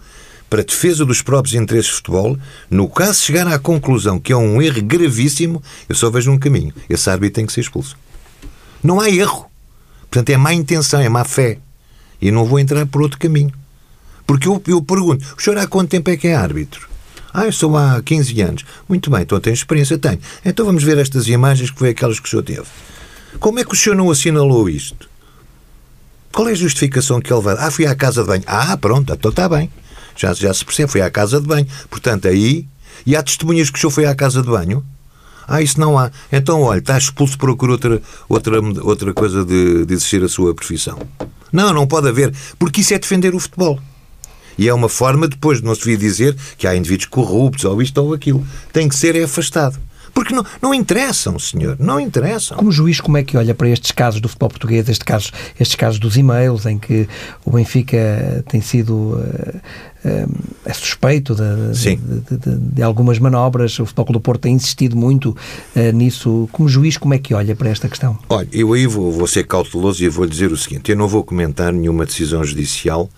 para 0.48 0.62
defesa 0.62 1.04
dos 1.04 1.22
próprios 1.22 1.54
interesses 1.54 1.90
de 1.90 1.96
futebol, 1.96 2.38
no 2.70 2.88
caso 2.88 3.20
de 3.20 3.26
chegar 3.26 3.46
à 3.48 3.58
conclusão 3.58 4.18
que 4.18 4.32
é 4.32 4.36
um 4.36 4.60
erro 4.60 4.82
gravíssimo, 4.82 5.62
eu 5.88 5.94
só 5.94 6.10
vejo 6.10 6.30
um 6.30 6.38
caminho. 6.38 6.72
Esse 6.88 7.08
árbitro 7.10 7.36
tem 7.36 7.46
que 7.46 7.52
ser 7.52 7.60
expulso. 7.60 7.96
Não 8.82 9.00
há 9.00 9.10
erro. 9.10 9.50
Portanto, 10.10 10.30
é 10.30 10.36
má 10.36 10.52
intenção, 10.52 11.00
é 11.00 11.08
má 11.08 11.24
fé. 11.24 11.58
E 12.20 12.30
não 12.30 12.44
vou 12.44 12.58
entrar 12.58 12.86
por 12.86 13.02
outro 13.02 13.18
caminho. 13.18 13.52
Porque 14.26 14.48
eu, 14.48 14.62
eu 14.66 14.82
pergunto, 14.82 15.24
o 15.36 15.42
senhor 15.42 15.58
há 15.58 15.66
quanto 15.66 15.90
tempo 15.90 16.10
é 16.10 16.16
que 16.16 16.28
é 16.28 16.34
árbitro? 16.34 16.88
Ah, 17.32 17.44
eu 17.44 17.52
sou 17.52 17.76
há 17.76 18.02
15 18.02 18.40
anos. 18.40 18.64
Muito 18.88 19.10
bem, 19.10 19.22
então 19.22 19.38
tem 19.38 19.52
experiência? 19.52 19.98
Tenho. 19.98 20.18
Então 20.44 20.64
vamos 20.64 20.82
ver 20.82 20.96
estas 20.98 21.28
imagens 21.28 21.70
que 21.70 21.78
foi 21.78 21.90
aquelas 21.90 22.18
que 22.18 22.26
o 22.26 22.30
senhor 22.30 22.42
teve. 22.42 22.64
Como 23.38 23.58
é 23.58 23.64
que 23.64 23.74
o 23.74 23.76
senhor 23.76 23.94
não 23.94 24.10
assinalou 24.10 24.68
isto? 24.68 25.08
Qual 26.36 26.50
é 26.50 26.52
a 26.52 26.54
justificação 26.54 27.18
que 27.18 27.32
ele 27.32 27.40
vai? 27.40 27.56
Ah, 27.58 27.70
fui 27.70 27.86
à 27.86 27.94
casa 27.94 28.20
de 28.20 28.28
banho. 28.28 28.42
Ah, 28.46 28.76
pronto, 28.76 29.10
então 29.10 29.30
está 29.30 29.48
bem. 29.48 29.70
Já, 30.14 30.34
já 30.34 30.52
se 30.52 30.62
percebe, 30.66 30.92
foi 30.92 31.00
à 31.00 31.10
casa 31.10 31.40
de 31.40 31.46
banho. 31.46 31.66
Portanto, 31.88 32.28
aí. 32.28 32.68
E 33.06 33.16
há 33.16 33.22
testemunhas 33.22 33.70
que 33.70 33.78
o 33.78 33.80
senhor 33.80 33.90
foi 33.90 34.04
à 34.04 34.14
casa 34.14 34.42
de 34.42 34.48
banho? 34.50 34.84
Ah, 35.48 35.62
isso 35.62 35.80
não 35.80 35.98
há. 35.98 36.10
Então, 36.30 36.60
olha, 36.60 36.78
está 36.78 36.98
expulso, 36.98 37.38
procura 37.38 37.72
outra, 37.72 38.02
outra, 38.28 38.60
outra 38.82 39.14
coisa 39.14 39.46
de, 39.46 39.86
de 39.86 39.94
exercer 39.94 40.22
a 40.24 40.28
sua 40.28 40.54
profissão. 40.54 40.98
Não, 41.50 41.72
não 41.72 41.86
pode 41.86 42.06
haver, 42.06 42.34
porque 42.58 42.82
isso 42.82 42.92
é 42.92 42.98
defender 42.98 43.34
o 43.34 43.40
futebol. 43.40 43.80
E 44.58 44.68
é 44.68 44.74
uma 44.74 44.90
forma 44.90 45.26
depois 45.26 45.60
de 45.60 45.64
não 45.64 45.74
se 45.74 45.86
vir 45.86 45.96
dizer 45.96 46.36
que 46.58 46.66
há 46.66 46.76
indivíduos 46.76 47.06
corruptos 47.06 47.64
ou 47.64 47.80
isto 47.80 47.96
ou 47.96 48.12
aquilo. 48.12 48.46
Tem 48.74 48.90
que 48.90 48.94
ser 48.94 49.16
é 49.16 49.24
afastado. 49.24 49.78
Porque 50.16 50.34
não, 50.34 50.46
não 50.62 50.72
interessam, 50.72 51.38
senhor, 51.38 51.76
não 51.78 52.00
interessam. 52.00 52.56
Como 52.56 52.72
juiz, 52.72 53.02
como 53.02 53.18
é 53.18 53.22
que 53.22 53.36
olha 53.36 53.54
para 53.54 53.68
estes 53.68 53.90
casos 53.90 54.18
do 54.18 54.30
futebol 54.30 54.48
português, 54.48 54.88
estes 54.88 55.04
casos, 55.04 55.30
estes 55.60 55.76
casos 55.76 56.00
dos 56.00 56.16
e-mails, 56.16 56.64
em 56.64 56.78
que 56.78 57.06
o 57.44 57.50
Benfica 57.50 58.42
tem 58.48 58.62
sido 58.62 58.94
uh, 58.94 59.60
é 60.64 60.72
suspeito 60.72 61.34
de, 61.34 61.98
de, 61.98 62.36
de, 62.38 62.56
de, 62.56 62.82
algumas 62.82 63.18
manobras, 63.18 63.78
o 63.78 63.84
Futebol 63.84 64.14
do 64.14 64.20
Porto 64.20 64.40
tem 64.40 64.54
insistido 64.54 64.96
muito 64.96 65.36
uh, 65.76 65.92
nisso. 65.92 66.48
Como 66.50 66.66
juiz, 66.66 66.96
como 66.96 67.12
é 67.12 67.18
que 67.18 67.34
olha 67.34 67.54
para 67.54 67.68
esta 67.68 67.86
questão? 67.86 68.18
Olha, 68.30 68.48
eu 68.52 68.72
aí 68.72 68.86
vou, 68.86 69.12
vou 69.12 69.26
ser 69.26 69.46
cauteloso 69.46 70.02
e 70.02 70.08
vou 70.08 70.26
dizer 70.26 70.50
o 70.50 70.56
seguinte: 70.56 70.90
eu 70.90 70.96
não 70.96 71.08
vou 71.08 71.22
comentar 71.24 71.70
nenhuma 71.74 72.06
decisão 72.06 72.42
judicial 72.42 73.10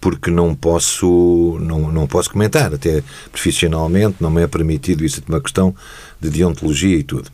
porque 0.00 0.30
não 0.30 0.54
posso, 0.54 1.58
não, 1.60 1.90
não 1.90 2.06
posso 2.06 2.30
comentar, 2.30 2.72
até 2.72 3.02
profissionalmente 3.32 4.16
não 4.20 4.30
me 4.30 4.42
é 4.42 4.46
permitido, 4.46 5.04
isso 5.04 5.20
é 5.20 5.32
uma 5.32 5.40
questão 5.40 5.74
de 6.20 6.30
deontologia 6.30 6.96
e 6.96 7.02
tudo. 7.02 7.30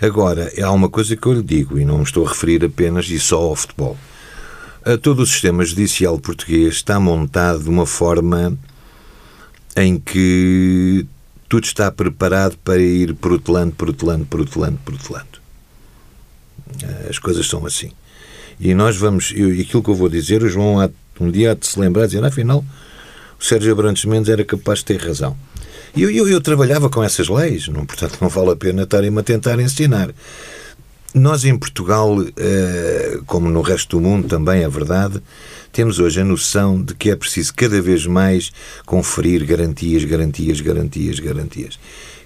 Agora, 0.00 0.52
há 0.60 0.70
uma 0.72 0.88
coisa 0.88 1.16
que 1.16 1.26
eu 1.26 1.32
lhe 1.32 1.42
digo, 1.42 1.78
e 1.78 1.84
não 1.84 1.98
me 1.98 2.04
estou 2.04 2.26
a 2.26 2.28
referir 2.28 2.64
apenas 2.64 3.08
e 3.08 3.18
só 3.18 3.40
ao 3.40 3.56
futebol. 3.56 3.96
Todo 5.02 5.22
o 5.22 5.26
sistema 5.26 5.64
judicial 5.64 6.18
português 6.18 6.74
está 6.74 7.00
montado 7.00 7.62
de 7.62 7.70
uma 7.70 7.86
forma 7.86 8.56
em 9.76 9.98
que 9.98 11.06
tudo 11.48 11.64
está 11.64 11.90
preparado 11.90 12.56
para 12.58 12.80
ir 12.80 13.14
protelando, 13.14 13.74
protelando, 13.74 14.26
protelando, 14.26 14.78
protelando. 14.84 15.40
As 17.08 17.18
coisas 17.18 17.46
são 17.46 17.64
assim. 17.64 17.92
E 18.60 18.74
nós 18.74 18.96
vamos, 18.96 19.32
eu, 19.34 19.48
aquilo 19.48 19.82
que 19.82 19.90
eu 19.90 19.94
vou 19.94 20.08
dizer, 20.08 20.42
o 20.42 20.48
João 20.48 20.78
um 21.20 21.30
dia 21.30 21.52
há 21.52 21.54
de 21.54 21.66
se 21.66 21.78
lembrar, 21.78 22.06
dizer, 22.06 22.24
afinal, 22.24 22.64
o 23.38 23.44
Sérgio 23.44 23.72
Abrantes 23.72 24.04
Mendes 24.04 24.28
era 24.28 24.44
capaz 24.44 24.80
de 24.80 24.86
ter 24.86 25.00
razão. 25.00 25.36
E 25.96 26.02
eu, 26.02 26.10
eu, 26.10 26.28
eu, 26.28 26.40
trabalhava 26.40 26.90
com 26.90 27.04
essas 27.04 27.28
leis, 27.28 27.68
não, 27.68 27.86
portanto 27.86 28.18
não 28.20 28.28
vale 28.28 28.50
a 28.50 28.56
pena 28.56 28.82
estarem-me 28.82 29.20
a 29.20 29.22
tentar 29.22 29.60
ensinar. 29.60 30.12
Nós 31.14 31.44
em 31.44 31.56
Portugal, 31.56 32.16
eh, 32.36 33.20
como 33.26 33.48
no 33.48 33.62
resto 33.62 33.96
do 33.96 34.02
mundo 34.02 34.26
também 34.26 34.64
é 34.64 34.68
verdade, 34.68 35.22
temos 35.70 36.00
hoje 36.00 36.20
a 36.20 36.24
noção 36.24 36.82
de 36.82 36.96
que 36.96 37.10
é 37.10 37.16
preciso 37.16 37.54
cada 37.54 37.80
vez 37.80 38.06
mais 38.06 38.50
conferir 38.84 39.44
garantias, 39.44 40.02
garantias, 40.02 40.60
garantias, 40.60 41.20
garantias. 41.20 41.78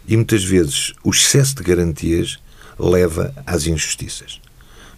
E 0.09 0.17
muitas 0.17 0.43
vezes 0.43 0.95
o 1.05 1.11
excesso 1.11 1.57
de 1.57 1.63
garantias 1.63 2.39
leva 2.79 3.35
às 3.45 3.67
injustiças. 3.67 4.41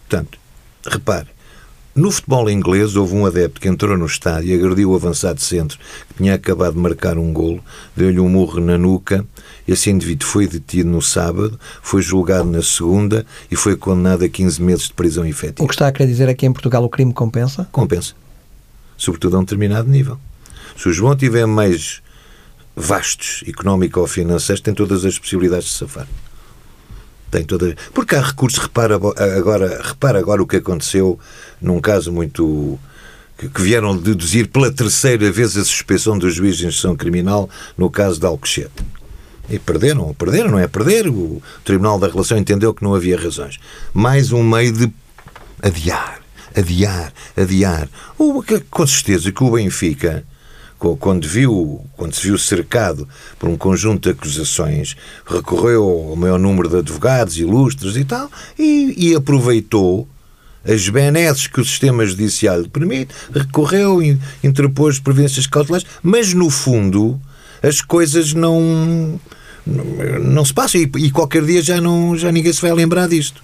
Portanto, 0.07 0.39
repare, 0.85 1.27
no 1.93 2.09
futebol 2.09 2.49
inglês, 2.49 2.95
houve 2.95 3.15
um 3.15 3.25
adepto 3.25 3.59
que 3.59 3.67
entrou 3.67 3.97
no 3.97 4.05
estádio 4.05 4.49
e 4.49 4.53
agrediu 4.53 4.91
o 4.91 4.95
avançado 4.95 5.41
centro, 5.41 5.77
que 6.07 6.15
tinha 6.15 6.35
acabado 6.35 6.73
de 6.73 6.79
marcar 6.79 7.17
um 7.17 7.33
golo, 7.33 7.61
deu-lhe 7.95 8.19
um 8.19 8.29
murro 8.29 8.61
na 8.61 8.77
nuca. 8.77 9.25
Esse 9.67 9.89
indivíduo 9.89 10.27
foi 10.27 10.47
detido 10.47 10.89
no 10.89 11.01
sábado, 11.01 11.59
foi 11.81 12.01
julgado 12.01 12.49
na 12.49 12.61
segunda 12.61 13.25
e 13.49 13.55
foi 13.55 13.75
condenado 13.75 14.23
a 14.23 14.29
15 14.29 14.61
meses 14.61 14.85
de 14.85 14.93
prisão 14.93 15.25
efetiva. 15.25 15.63
O 15.63 15.67
que 15.67 15.73
está 15.73 15.87
a 15.87 15.91
querer 15.91 16.07
dizer 16.07 16.29
é 16.29 16.33
que 16.33 16.45
em 16.45 16.53
Portugal 16.53 16.83
o 16.83 16.89
crime 16.89 17.13
compensa? 17.13 17.67
Compensa. 17.71 18.13
Sobretudo 18.97 19.35
a 19.35 19.39
um 19.39 19.43
determinado 19.43 19.89
nível. 19.89 20.17
Se 20.77 20.87
o 20.87 20.93
João 20.93 21.15
tiver 21.15 21.45
meios 21.45 22.01
vastos, 22.75 23.43
económico 23.47 23.99
ou 23.99 24.07
financeiros, 24.07 24.61
tem 24.61 24.73
todas 24.73 25.03
as 25.03 25.19
possibilidades 25.19 25.67
de 25.67 25.73
safar. 25.73 26.07
Tem 27.29 27.43
toda... 27.45 27.75
Porque 27.93 28.15
há 28.15 28.21
recursos, 28.21 28.59
repara 28.59 28.95
agora, 28.95 29.81
repara 29.81 30.19
agora 30.19 30.41
o 30.43 30.47
que 30.47 30.57
aconteceu 30.57 31.17
num 31.61 31.79
caso 31.79 32.11
muito 32.11 32.79
que 33.37 33.61
vieram 33.61 33.97
deduzir 33.97 34.47
pela 34.49 34.71
terceira 34.71 35.31
vez 35.31 35.57
a 35.57 35.63
suspeição 35.63 36.17
do 36.17 36.29
juiz 36.29 36.57
de 36.57 36.67
instrução 36.67 36.95
criminal 36.95 37.49
no 37.77 37.89
caso 37.89 38.19
de 38.19 38.25
Alcochete. 38.25 38.83
E 39.49 39.57
perderam, 39.57 40.13
perderam, 40.13 40.51
não 40.51 40.59
é 40.59 40.67
perder. 40.67 41.07
O 41.07 41.41
Tribunal 41.65 41.99
da 41.99 42.07
Relação 42.07 42.37
entendeu 42.37 42.73
que 42.73 42.83
não 42.83 42.93
havia 42.93 43.19
razões. 43.19 43.59
Mais 43.93 44.31
um 44.31 44.43
meio 44.43 44.71
de 44.71 44.93
adiar, 45.61 46.21
adiar, 46.55 47.11
adiar. 47.35 47.89
O, 48.17 48.43
com 48.69 48.87
certeza 48.87 49.31
que 49.31 49.43
o 49.43 49.51
Benfica, 49.51 50.23
quando, 50.77 51.27
viu, 51.27 51.83
quando 51.97 52.13
se 52.13 52.23
viu 52.23 52.37
cercado 52.37 53.07
por 53.37 53.49
um 53.49 53.57
conjunto 53.57 54.03
de 54.03 54.17
acusações, 54.17 54.95
recorreu 55.25 55.83
ao 55.83 56.15
maior 56.15 56.39
número 56.39 56.69
de 56.69 56.77
advogados 56.77 57.37
ilustres 57.37 57.97
e 57.97 58.05
tal, 58.05 58.31
e, 58.57 58.93
e 58.95 59.15
aproveitou 59.15 60.07
as 60.65 60.87
benesses 60.89 61.47
que 61.47 61.59
o 61.59 61.65
sistema 61.65 62.05
judicial 62.05 62.63
permite, 62.69 63.13
recorreu, 63.33 63.99
interpôs 64.43 64.99
providências 64.99 65.47
cautelares, 65.47 65.85
mas 66.03 66.33
no 66.33 66.49
fundo 66.49 67.19
as 67.61 67.81
coisas 67.81 68.33
não 68.33 69.19
não 69.65 70.43
se 70.43 70.53
passam 70.53 70.81
e, 70.81 70.91
e 70.97 71.11
qualquer 71.11 71.43
dia 71.45 71.61
já 71.61 71.79
não 71.79 72.17
já 72.17 72.31
ninguém 72.31 72.51
se 72.51 72.61
vai 72.61 72.73
lembrar 72.73 73.07
disto. 73.07 73.41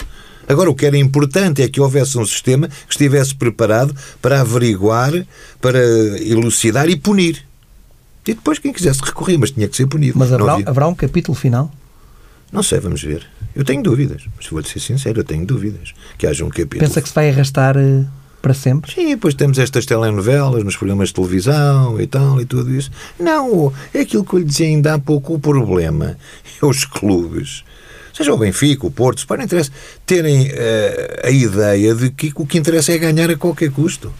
Agora, 0.47 0.70
o 0.70 0.76
que 0.76 0.86
era 0.86 0.97
importante 0.97 1.61
é 1.61 1.68
que 1.68 1.82
houvesse 1.82 2.18
um 2.18 2.26
sistema 2.26 2.70
que 2.70 2.93
estivesse 2.93 3.36
preparado 3.36 3.93
para 4.22 4.39
averiguar, 4.39 5.11
para 5.59 5.80
elucidar 6.22 6.89
e 6.89 6.95
punir. 6.95 7.45
E 8.26 8.34
depois 8.34 8.57
quem 8.57 8.72
quisesse 8.72 9.01
recorrer, 9.03 9.38
mas 9.38 9.51
tinha 9.51 9.68
que 9.68 9.76
ser 9.76 9.88
punido. 9.88 10.18
Mas 10.18 10.32
haverá, 10.32 10.55
haverá 10.65 10.88
um 10.88 10.95
capítulo 10.95 11.36
final? 11.36 11.72
Não 12.51 12.63
sei, 12.63 12.80
vamos 12.80 13.03
ver. 13.03 13.28
Eu 13.58 13.66
tenho 13.66 13.82
dúvidas. 13.82 14.24
Mas 14.36 14.45
vou-lhe 14.47 14.68
ser 14.68 14.80
sincero, 14.80 15.22
eu 15.22 15.24
tenho 15.24 15.43
dúvidas 15.43 15.93
que 16.16 16.28
haja 16.28 16.45
um 16.45 16.49
capítulo. 16.49 16.82
Pensa 16.82 17.01
que 17.01 17.10
se 17.10 17.16
vai 17.16 17.32
arrastar 17.32 17.76
eh, 17.76 18.05
para 18.39 18.53
sempre? 18.53 18.91
Sim, 18.93 19.08
depois 19.08 19.34
temos 19.34 19.58
estas 19.58 19.84
telenovelas 19.84 20.64
nos 20.64 20.78
programas 20.78 21.10
de 21.10 21.16
televisão 21.16 21.99
e 21.99 22.05
tal 22.05 22.39
e 22.39 22.45
tudo 22.45 22.74
isso. 22.74 22.91
Não, 23.20 23.74
é 23.91 24.01
aquilo 24.01 24.24
que 24.24 24.36
eu 24.36 24.39
lhe 24.39 24.45
dizia 24.45 24.68
ainda 24.68 24.93
há 24.93 24.99
pouco. 24.99 25.34
O 25.34 25.39
problema 25.39 26.16
é 26.62 26.66
os 26.66 26.86
clubes 26.86 27.64
seja 28.14 28.34
o 28.34 28.38
Benfica, 28.38 28.88
o 28.88 28.89
Porto, 28.89 29.28
para 29.28 29.43
interessa, 29.43 29.72
terem 30.03 30.47
uh, 30.47 30.51
a 31.24 31.30
ideia 31.30 31.93
de 31.93 32.10
que 32.10 32.32
o 32.36 32.47
que 32.47 32.58
interessa 32.58 32.91
é 32.91 32.97
ganhar 32.97 33.30
a 33.30 33.38
qualquer 33.38 33.70
custo. 33.70 34.12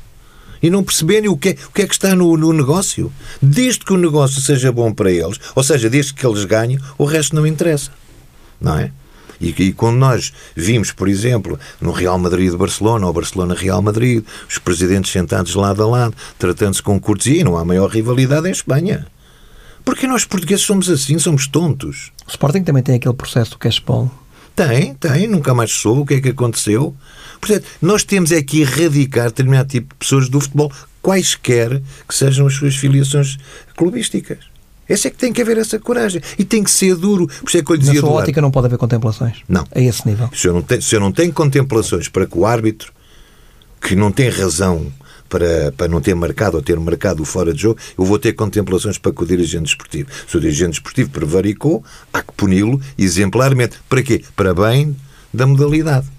E 0.62 0.70
não 0.70 0.84
perceberem 0.84 1.30
o 1.30 1.36
que 1.36 1.50
é, 1.50 1.52
o 1.68 1.72
que, 1.72 1.82
é 1.82 1.88
que 1.88 1.94
está 1.94 2.16
no, 2.16 2.38
no 2.38 2.54
negócio. 2.54 3.12
Desde 3.42 3.84
que 3.84 3.94
o 3.94 3.98
negócio 3.98 4.40
seja 4.40 4.72
bom 4.72 4.94
para 4.94 5.12
eles, 5.12 5.40
ou 5.56 5.64
seja, 5.64 5.90
desde 5.90 6.14
que 6.14 6.26
eles 6.26 6.46
ganhem, 6.46 6.80
o 6.96 7.06
resto 7.06 7.36
não 7.36 7.46
interessa. 7.46 7.92
Não 8.62 8.78
é? 8.78 8.92
E, 9.40 9.50
e, 9.50 9.74
quando 9.74 9.98
nós 9.98 10.34
vimos, 10.56 10.92
por 10.92 11.08
exemplo, 11.08 11.60
no 11.80 11.92
Real 11.92 12.18
Madrid 12.18 12.52
de 12.52 12.58
Barcelona 12.58 13.06
ou 13.06 13.14
Barcelona-Real 13.14 13.82
Madrid, 13.82 14.24
os 14.50 14.58
presidentes 14.58 15.12
sentados 15.12 15.54
lado 15.56 15.84
a 15.84 15.88
lado, 15.88 16.16
tratando-se 16.38 16.82
com 16.82 17.00
cortesia, 17.00 17.44
não 17.44 17.58
há 17.58 17.64
maior 17.64 17.90
rivalidade 17.90 18.48
em 18.48 18.52
Espanha. 18.52 19.08
Porque 19.86 20.08
nós 20.08 20.26
portugueses 20.26 20.66
somos 20.66 20.90
assim, 20.90 21.18
somos 21.18 21.48
tontos. 21.48 22.12
O 22.28 22.30
Sporting 22.30 22.64
também 22.64 22.84
tem 22.84 22.96
aquele 22.96 23.14
processo 23.14 23.52
do 23.52 23.58
cashball. 23.58 24.12
Tem, 24.56 24.96
tem, 24.96 25.28
nunca 25.28 25.54
mais 25.54 25.72
soube 25.72 26.02
o 26.02 26.06
que 26.06 26.16
é 26.16 26.22
que 26.22 26.30
aconteceu. 26.30 26.96
Portanto, 27.40 27.66
nós 27.82 28.04
temos 28.04 28.32
é 28.32 28.42
que 28.42 28.62
erradicar 28.62 29.26
determinado 29.26 29.70
tipo 29.70 29.94
de 29.94 30.00
pessoas 30.00 30.28
do 30.28 30.42
futebol, 30.42 30.72
quaisquer 31.02 31.82
que 32.08 32.16
sejam 32.16 32.48
as 32.48 32.56
suas 32.56 32.76
filiações 32.76 33.38
clubísticas. 33.76 34.40
Essa 34.88 35.08
é 35.08 35.12
que 35.12 35.18
tem 35.18 35.34
que 35.34 35.42
haver 35.42 35.58
essa 35.58 35.80
coragem. 35.80 36.22
E 36.38 36.44
tem 36.44 36.64
que 36.64 36.72
ser 36.72 36.96
duro. 36.96 37.28
Por 37.28 37.48
isso 37.48 37.58
é 37.58 37.64
que 37.64 37.72
eu 37.72 37.76
lhe 37.76 37.80
dizia 37.80 38.02
Na 38.02 38.08
sua 38.08 38.12
ótica 38.12 38.42
não 38.42 38.52
pode 38.52 38.68
haver 38.68 38.78
contemplações? 38.78 39.38
Não. 39.48 39.66
A 39.74 39.80
esse 39.80 40.08
nível? 40.08 40.30
Se 40.34 40.48
eu, 40.48 40.54
não 40.54 40.62
tenho, 40.62 40.82
se 40.82 40.96
eu 40.96 41.00
não 41.00 41.12
tenho 41.12 41.34
contemplações 41.34 42.08
para 42.08 42.26
que 42.26 42.38
o 42.38 42.46
árbitro, 42.46 42.92
que 43.82 43.96
não 43.96 44.12
tem 44.12 44.30
razão 44.30 44.92
para, 45.30 45.72
para 45.76 45.88
não 45.88 46.02
ter 46.02 46.16
marcado 46.16 46.58
ou 46.58 46.64
ter 46.64 46.80
marcado 46.80 47.22
o 47.22 47.26
fora 47.26 47.54
de 47.54 47.62
jogo, 47.62 47.80
eu 47.98 48.06
vou 48.06 48.18
ter 48.18 48.34
contemplações 48.34 48.98
para 48.98 49.12
com 49.12 49.24
o 49.24 49.28
dirigente 49.28 49.70
esportivo. 49.70 50.10
Se 50.28 50.38
o 50.38 50.40
dirigente 50.40 50.74
esportivo 50.74 51.10
prevaricou, 51.10 51.84
há 52.14 52.22
que 52.22 52.32
puni-lo 52.34 52.82
exemplarmente. 52.98 53.78
Para 53.90 54.02
quê? 54.02 54.24
Para 54.36 54.54
bem 54.54 54.96
da 55.34 55.46
modalidade 55.46 56.17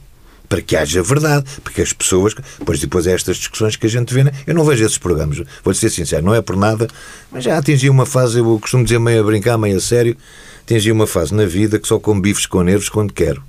para 0.48 0.62
que 0.62 0.76
haja 0.76 1.02
verdade, 1.02 1.44
porque 1.62 1.82
as 1.82 1.92
pessoas, 1.92 2.34
pois 2.64 2.80
depois 2.80 3.06
é 3.06 3.12
estas 3.12 3.36
discussões 3.36 3.76
que 3.76 3.86
a 3.86 3.90
gente 3.90 4.12
vê, 4.14 4.24
né? 4.24 4.32
eu 4.46 4.54
não 4.54 4.64
vejo 4.64 4.84
esses 4.84 4.98
programas, 4.98 5.42
vou 5.62 5.74
ser 5.74 5.90
sincero, 5.90 6.24
não 6.24 6.34
é 6.34 6.40
por 6.40 6.56
nada, 6.56 6.88
mas 7.30 7.44
já 7.44 7.58
atingi 7.58 7.90
uma 7.90 8.06
fase, 8.06 8.38
eu 8.38 8.58
costumo 8.58 8.82
dizer 8.82 8.98
meio 8.98 9.20
a 9.20 9.24
brincar, 9.24 9.58
meio 9.58 9.76
a 9.76 9.80
sério, 9.80 10.16
atingi 10.62 10.90
uma 10.90 11.06
fase 11.06 11.34
na 11.34 11.44
vida 11.44 11.78
que 11.78 11.86
só 11.86 11.98
como 11.98 12.20
bifes 12.20 12.46
com 12.46 12.62
nervos 12.62 12.88
quando 12.88 13.12
quero. 13.12 13.42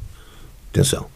Atenção. 0.72 1.08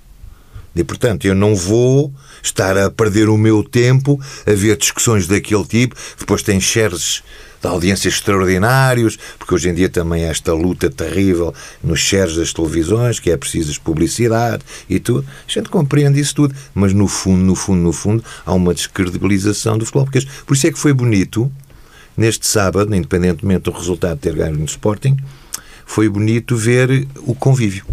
E 0.75 0.83
portanto, 0.83 1.25
eu 1.25 1.35
não 1.35 1.55
vou 1.55 2.11
estar 2.41 2.77
a 2.77 2.89
perder 2.89 3.29
o 3.29 3.37
meu 3.37 3.63
tempo 3.63 4.19
a 4.45 4.51
ver 4.51 4.75
discussões 4.75 5.27
daquele 5.27 5.65
tipo. 5.65 5.95
Depois 6.17 6.41
tem 6.41 6.59
shares 6.59 7.23
de 7.63 7.69
audiências 7.69 8.15
extraordinários, 8.15 9.17
porque 9.39 9.55
hoje 9.55 9.69
em 9.69 9.73
dia 9.73 9.87
também 9.87 10.25
há 10.25 10.27
esta 10.27 10.53
luta 10.53 10.89
terrível 10.89 11.53
nos 11.81 12.01
shares 12.01 12.35
das 12.35 12.51
televisões, 12.51 13.21
que 13.21 13.31
é 13.31 13.37
preciso 13.37 13.79
publicidade 13.81 14.63
e 14.89 14.99
tudo. 14.99 15.25
A 15.47 15.51
gente 15.51 15.69
compreende 15.69 16.19
isso 16.19 16.35
tudo, 16.35 16.53
mas 16.75 16.93
no 16.93 17.07
fundo, 17.07 17.41
no 17.41 17.55
fundo, 17.55 17.81
no 17.81 17.93
fundo, 17.93 18.23
há 18.45 18.53
uma 18.53 18.73
descredibilização 18.73 19.77
do 19.77 19.85
futebol. 19.85 20.05
Porque 20.05 20.27
por 20.45 20.55
isso 20.55 20.67
é 20.67 20.71
que 20.71 20.77
foi 20.77 20.91
bonito, 20.91 21.49
neste 22.17 22.45
sábado, 22.45 22.93
independentemente 22.93 23.63
do 23.63 23.71
resultado 23.71 24.15
de 24.15 24.21
ter 24.21 24.35
ganho 24.35 24.57
no 24.57 24.65
Sporting, 24.65 25.15
foi 25.85 26.09
bonito 26.09 26.57
ver 26.57 27.07
o 27.25 27.33
convívio 27.33 27.85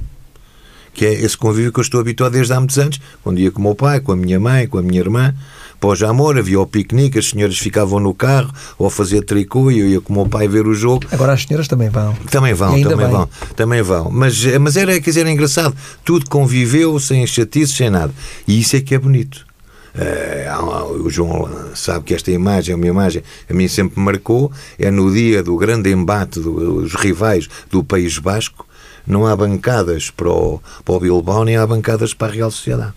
que 1.01 1.07
é 1.07 1.15
esse 1.15 1.35
convívio 1.35 1.73
que 1.73 1.81
eu 1.81 1.83
estou 1.83 1.99
habituado 1.99 2.33
desde 2.33 2.53
há 2.53 2.61
muitos 2.61 2.79
anos, 2.79 3.01
quando 3.25 3.41
ia 3.41 3.51
com 3.51 3.59
o 3.59 3.63
meu 3.63 3.75
pai, 3.75 4.01
com 4.01 4.13
a 4.13 4.17
minha 4.17 4.39
mãe, 4.39 4.67
com 4.67 4.77
a 4.77 4.83
minha 4.83 5.01
irmã, 5.01 5.35
pós-amor, 5.81 6.37
havia 6.37 6.61
o 6.61 6.67
piquenique, 6.67 7.19
as 7.19 7.31
senhoras 7.31 7.57
ficavam 7.57 7.99
no 7.99 8.13
carro 8.13 8.53
ou 8.79 8.87
a 8.87 8.91
fazer 8.91 9.23
tricô 9.23 9.71
e 9.71 9.79
eu 9.79 9.89
ia 9.89 10.01
com 10.03 10.13
o 10.13 10.17
meu 10.17 10.27
pai 10.27 10.47
ver 10.47 10.67
o 10.67 10.75
jogo. 10.75 11.07
Agora 11.11 11.33
as 11.33 11.45
senhoras 11.45 11.69
também 11.69 11.89
vão. 11.89 12.15
Também 12.31 12.53
vão, 12.53 12.83
também 12.83 12.97
bem. 12.99 13.09
vão, 13.09 13.29
também 13.57 13.81
vão. 13.81 14.11
Mas, 14.11 14.45
mas 14.61 14.77
era, 14.77 14.93
quer 15.01 15.09
dizer, 15.09 15.21
era 15.21 15.31
engraçado. 15.31 15.75
Tudo 16.05 16.29
conviveu 16.29 17.01
sem 17.01 17.27
chatices, 17.27 17.75
sem 17.75 17.89
nada. 17.89 18.13
E 18.47 18.61
isso 18.61 18.77
é 18.77 18.83
que 18.83 18.95
é 18.95 18.99
bonito. 18.99 19.47
Uh, 19.95 21.03
o 21.03 21.09
João 21.09 21.49
sabe 21.75 22.05
que 22.05 22.15
esta 22.15 22.31
imagem 22.31 22.75
é 22.75 22.77
uma 22.77 22.87
imagem 22.87 23.23
a 23.49 23.55
mim 23.55 23.69
sempre 23.69 23.99
me 23.99 24.05
marcou. 24.05 24.53
É 24.79 24.91
no 24.91 25.11
dia 25.11 25.43
do 25.43 25.57
grande 25.57 25.91
embate 25.91 26.41
dos 26.41 26.95
rivais 26.95 27.49
do 27.71 27.83
País 27.83 28.19
Basco. 28.19 28.67
Não 29.11 29.27
há 29.27 29.35
bancadas 29.35 30.09
para 30.09 30.31
o, 30.31 30.63
para 30.85 30.95
o 30.95 31.01
Bilbao 31.01 31.45
nem 31.45 31.57
há 31.57 31.67
bancadas 31.67 32.15
para 32.15 32.33
a 32.33 32.35
Real 32.37 32.51
Sociedade. 32.51 32.93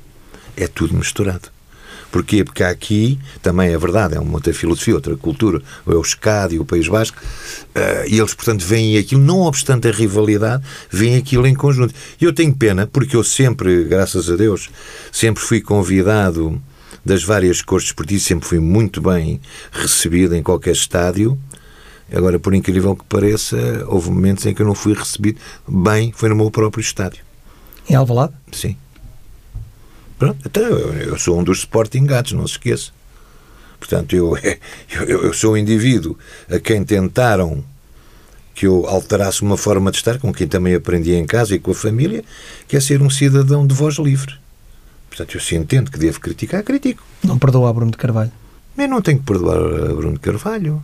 É 0.56 0.68
tudo 0.68 0.94
misturado. 0.94 1.50
Porquê? 2.12 2.44
Porque 2.44 2.62
aqui 2.62 3.18
também 3.42 3.74
é 3.74 3.78
verdade, 3.80 4.16
é 4.16 4.20
uma 4.20 4.36
outra 4.36 4.54
filosofia, 4.54 4.94
outra 4.94 5.18
cultura, 5.18 5.60
é 5.88 5.92
o 5.96 6.02
Escado 6.02 6.54
e 6.54 6.60
o 6.60 6.66
País 6.66 6.88
Basco, 6.88 7.18
uh, 7.20 8.08
e 8.08 8.20
eles, 8.20 8.36
portanto, 8.36 8.64
veem 8.64 9.00
aquilo, 9.00 9.22
não 9.22 9.40
obstante 9.40 9.88
a 9.88 9.92
rivalidade, 9.92 10.64
veem 10.92 11.16
aquilo 11.16 11.48
em 11.48 11.56
conjunto. 11.56 11.96
E 12.22 12.24
eu 12.24 12.32
tenho 12.32 12.54
pena, 12.54 12.86
porque 12.86 13.16
eu 13.16 13.24
sempre, 13.24 13.86
graças 13.86 14.30
a 14.30 14.36
Deus, 14.36 14.70
sempre 15.12 15.42
fui 15.42 15.60
convidado 15.60 16.62
das 17.04 17.24
várias 17.24 17.64
cores 17.64 17.88
esportivas, 17.88 18.22
sempre 18.22 18.48
fui 18.48 18.60
muito 18.60 19.02
bem 19.02 19.42
recebido 19.72 20.36
em 20.36 20.44
qualquer 20.44 20.74
estádio. 20.74 21.40
Agora, 22.12 22.40
por 22.40 22.54
incrível 22.54 22.96
que 22.96 23.04
pareça, 23.06 23.58
houve 23.88 24.10
momentos 24.10 24.46
em 24.46 24.54
que 24.54 24.62
eu 24.62 24.66
não 24.66 24.76
fui 24.76 24.94
recebido 24.94 25.40
bem, 25.68 26.12
foi 26.12 26.30
no 26.30 26.36
meu 26.36 26.52
próprio 26.52 26.82
estádio. 26.82 27.24
Em 27.90 27.96
Alvalade? 27.96 28.34
Sim. 28.52 28.78
Pronto, 30.18 30.38
então 30.46 30.64
eu, 30.64 30.94
eu 30.94 31.18
sou 31.18 31.40
um 31.40 31.44
dos 31.44 31.60
Sporting 31.60 32.06
gatos, 32.06 32.34
não 32.34 32.48
se 32.48 32.54
esqueça. 32.54 32.92
Portanto, 33.80 34.16
eu, 34.16 34.38
eu, 34.92 35.24
eu 35.24 35.34
sou 35.34 35.54
um 35.54 35.58
indivíduo 35.58 36.18
a 36.50 36.60
quem 36.60 36.84
tentaram 36.84 37.64
que 38.54 38.68
eu 38.68 38.86
alterasse 38.88 39.42
uma 39.42 39.58
forma 39.58 39.92
de 39.92 39.98
estar, 39.98 40.20
com 40.20 40.32
quem 40.32 40.48
também 40.48 40.76
aprendi 40.76 41.14
em 41.14 41.26
casa 41.26 41.56
e 41.56 41.60
com 41.60 41.72
a 41.72 41.76
família, 41.76 42.24
que 42.68 42.78
é 42.78 42.80
ser 42.80 43.02
um 43.02 43.10
cidadão 43.10 43.66
de 43.66 43.74
voz 43.74 43.96
livre. 43.96 44.36
Portanto, 45.10 45.36
eu 45.36 45.42
se 45.42 45.56
entendo 45.56 45.92
que 45.92 45.98
devo 45.98 46.20
criticar, 46.20 46.64
critico. 46.64 47.04
Não 47.24 47.38
perdoa 47.38 47.70
a 47.70 47.74
Bruno 47.74 47.92
de 47.92 47.98
Carvalho? 47.98 48.32
Eu 48.78 48.88
não 48.88 49.02
tenho 49.02 49.20
que 49.20 49.26
perdoar 49.26 49.58
a 49.58 49.94
Bruno 49.94 50.14
de 50.14 50.20
Carvalho. 50.20 50.84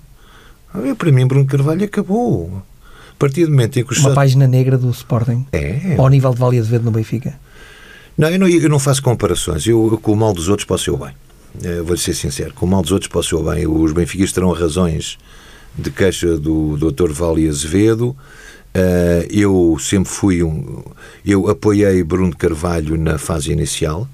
Eu, 0.75 0.95
para 0.95 1.11
mim, 1.11 1.25
Bruno 1.25 1.45
Carvalho 1.45 1.83
acabou. 1.83 2.63
A 3.11 3.15
partir 3.19 3.45
do 3.45 3.51
momento 3.51 3.79
em 3.79 3.83
que 3.83 3.91
os 3.91 3.99
Uma 3.99 4.13
página 4.13 4.47
negra 4.47 4.77
do 4.77 4.89
Sporting? 4.91 5.45
É. 5.51 5.95
Ao 5.97 6.07
nível 6.07 6.33
de 6.33 6.39
Valia 6.39 6.61
de 6.61 6.69
Verde 6.69 6.85
no 6.85 6.91
Benfica? 6.91 7.39
Não 8.17 8.29
eu, 8.29 8.39
não, 8.39 8.47
eu 8.47 8.69
não 8.69 8.79
faço 8.79 9.01
comparações. 9.01 9.65
Eu, 9.65 9.99
com 10.01 10.13
o 10.13 10.15
mal 10.15 10.33
dos 10.33 10.47
outros, 10.47 10.65
posso 10.65 10.93
ir 10.93 10.97
bem. 10.97 11.13
Eh, 11.63 11.81
vou 11.81 11.97
ser 11.97 12.13
sincero. 12.13 12.53
Com 12.53 12.65
o 12.65 12.69
mal 12.69 12.81
dos 12.81 12.91
outros, 12.91 13.09
posso 13.09 13.37
ir 13.37 13.55
bem. 13.55 13.67
Os 13.67 13.91
benfiquistas 13.91 14.33
terão 14.33 14.51
razões 14.51 15.17
de 15.77 15.89
queixa 15.89 16.37
do 16.37 16.77
Dr. 16.77 17.11
Vale 17.11 17.47
Azevedo. 17.47 18.15
Uh, 18.75 19.25
eu 19.31 19.77
sempre 19.79 20.09
fui 20.09 20.43
um. 20.43 20.83
Eu 21.25 21.49
apoiei 21.49 22.03
Bruno 22.03 22.35
Carvalho 22.35 22.97
na 22.97 23.17
fase 23.17 23.51
inicial. 23.51 24.07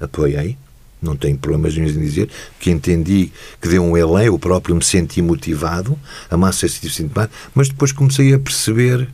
Apoiei. 0.00 0.56
Não 1.00 1.16
tenho 1.16 1.38
problemas 1.38 1.76
em 1.76 1.84
dizer 1.84 2.28
que 2.58 2.70
entendi 2.70 3.30
que 3.60 3.68
deu 3.68 3.82
um 3.82 3.96
elan, 3.96 4.24
eu 4.24 4.38
próprio 4.38 4.74
me 4.74 4.84
senti 4.84 5.22
motivado, 5.22 5.98
a 6.30 6.36
massa 6.36 6.68
se 6.68 6.88
sentiu 6.90 7.10
mas 7.54 7.68
depois 7.68 7.92
comecei 7.92 8.34
a 8.34 8.38
perceber 8.38 9.08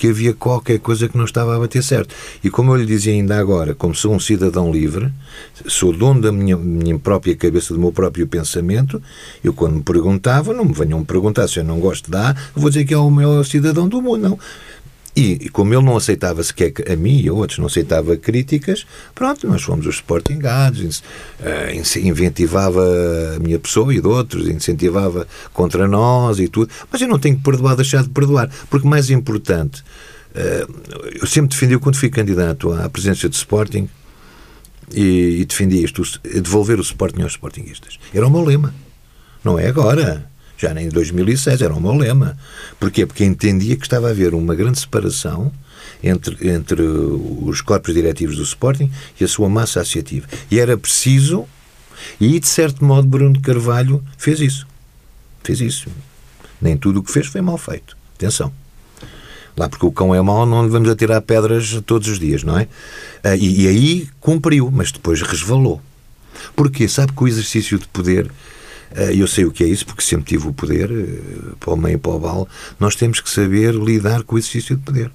que 0.00 0.06
havia 0.08 0.32
qualquer 0.32 0.78
coisa 0.78 1.10
que 1.10 1.18
não 1.18 1.26
estava 1.26 1.54
a 1.54 1.58
bater 1.58 1.82
certo. 1.82 2.14
E 2.42 2.48
como 2.48 2.72
eu 2.72 2.76
lhe 2.76 2.86
dizia 2.86 3.12
ainda 3.12 3.38
agora, 3.38 3.74
como 3.74 3.94
sou 3.94 4.14
um 4.14 4.18
cidadão 4.18 4.72
livre, 4.72 5.12
sou 5.66 5.92
dono 5.92 6.22
da 6.22 6.32
minha, 6.32 6.56
minha 6.56 6.98
própria 6.98 7.36
cabeça, 7.36 7.74
do 7.74 7.78
meu 7.78 7.92
próprio 7.92 8.26
pensamento, 8.26 9.00
eu 9.44 9.52
quando 9.52 9.74
me 9.74 9.82
perguntava, 9.82 10.54
não 10.54 10.64
me 10.64 10.72
venham 10.72 11.00
me 11.00 11.04
perguntar 11.04 11.46
se 11.48 11.58
eu 11.58 11.64
não 11.64 11.78
gosto 11.78 12.10
da 12.10 12.30
A, 12.30 12.36
vou 12.54 12.70
dizer 12.70 12.86
que 12.86 12.94
é 12.94 12.96
o 12.96 13.10
meu 13.10 13.44
cidadão 13.44 13.86
do 13.86 14.00
mundo, 14.00 14.22
não. 14.22 14.38
E, 15.14 15.48
como 15.48 15.74
ele 15.74 15.84
não 15.84 15.96
aceitava 15.96 16.42
sequer 16.42 16.72
a 16.90 16.94
mim 16.94 17.20
e 17.20 17.28
a 17.28 17.32
outros, 17.32 17.58
não 17.58 17.66
aceitava 17.66 18.16
críticas, 18.16 18.86
pronto, 19.14 19.46
nós 19.48 19.62
fomos 19.62 19.86
os 19.86 19.96
Sporting 19.96 20.38
Gads, 20.38 21.02
uh, 21.40 21.98
inventivava 21.98 22.80
a 23.36 23.40
minha 23.40 23.58
pessoa 23.58 23.92
e 23.92 24.00
de 24.00 24.06
outros, 24.06 24.48
incentivava 24.48 25.26
contra 25.52 25.88
nós 25.88 26.38
e 26.38 26.46
tudo. 26.46 26.70
Mas 26.90 27.02
eu 27.02 27.08
não 27.08 27.18
tenho 27.18 27.36
que 27.36 27.42
perdoar, 27.42 27.74
deixar 27.74 28.04
de 28.04 28.08
perdoar, 28.08 28.48
porque 28.70 28.86
mais 28.86 29.10
importante, 29.10 29.82
uh, 30.30 31.10
eu 31.20 31.26
sempre 31.26 31.50
defendi, 31.50 31.76
quando 31.78 31.96
fui 31.96 32.08
candidato 32.08 32.72
à 32.72 32.88
presidência 32.88 33.28
do 33.28 33.34
Sporting, 33.34 33.88
e, 34.92 35.40
e 35.40 35.44
defendi 35.44 35.82
isto, 35.82 36.02
devolver 36.22 36.78
o 36.78 36.82
Sporting 36.82 37.22
aos 37.22 37.32
Sportingistas. 37.32 37.98
Era 38.14 38.26
o 38.26 38.30
meu 38.30 38.44
lema. 38.44 38.74
Não 39.42 39.58
é 39.58 39.68
agora 39.68 40.29
já 40.60 40.74
nem 40.74 40.86
em 40.86 40.90
2006, 40.90 41.62
era 41.62 41.74
o 41.74 41.80
meu 41.80 41.94
lema. 41.94 42.36
Porquê? 42.78 43.06
Porque 43.06 43.24
entendia 43.24 43.76
que 43.76 43.82
estava 43.82 44.08
a 44.08 44.10
haver 44.10 44.34
uma 44.34 44.54
grande 44.54 44.78
separação 44.78 45.50
entre, 46.02 46.50
entre 46.50 46.82
os 46.82 47.60
corpos 47.62 47.94
diretivos 47.94 48.36
do 48.36 48.42
Sporting 48.42 48.90
e 49.18 49.24
a 49.24 49.28
sua 49.28 49.48
massa 49.48 49.80
associativa. 49.80 50.26
E 50.50 50.58
era 50.60 50.76
preciso, 50.76 51.46
e 52.20 52.38
de 52.38 52.46
certo 52.46 52.84
modo 52.84 53.08
Bruno 53.08 53.40
Carvalho 53.40 54.04
fez 54.18 54.40
isso. 54.40 54.66
Fez 55.42 55.60
isso. 55.60 55.88
Nem 56.60 56.76
tudo 56.76 57.00
o 57.00 57.02
que 57.02 57.10
fez 57.10 57.26
foi 57.26 57.40
mal 57.40 57.56
feito. 57.56 57.96
Atenção. 58.16 58.52
Lá 59.56 59.68
porque 59.68 59.86
o 59.86 59.92
cão 59.92 60.14
é 60.14 60.20
mau, 60.20 60.44
não 60.44 60.64
lhe 60.64 60.70
vamos 60.70 60.88
atirar 60.88 61.20
pedras 61.22 61.80
todos 61.86 62.08
os 62.08 62.18
dias, 62.18 62.42
não 62.42 62.58
é? 62.58 62.68
Ah, 63.24 63.34
e, 63.34 63.62
e 63.62 63.68
aí 63.68 64.08
cumpriu, 64.20 64.70
mas 64.70 64.92
depois 64.92 65.22
resvalou. 65.22 65.80
Porquê? 66.54 66.86
Sabe 66.86 67.12
que 67.12 67.22
o 67.22 67.28
exercício 67.28 67.78
de 67.78 67.88
poder 67.88 68.30
eu 69.14 69.26
sei 69.26 69.44
o 69.44 69.52
que 69.52 69.62
é 69.62 69.66
isso, 69.66 69.86
porque 69.86 70.02
sempre 70.02 70.26
tive 70.26 70.48
o 70.48 70.52
poder, 70.52 70.90
eh, 70.90 71.54
para 71.58 71.72
o 71.72 71.76
meio 71.76 71.94
e 71.94 71.98
para 71.98 72.10
o 72.10 72.18
vale. 72.18 72.46
Nós 72.78 72.96
temos 72.96 73.20
que 73.20 73.30
saber 73.30 73.74
lidar 73.74 74.22
com 74.24 74.34
o 74.34 74.38
exercício 74.38 74.76
de 74.76 74.82
poder. 74.82 75.10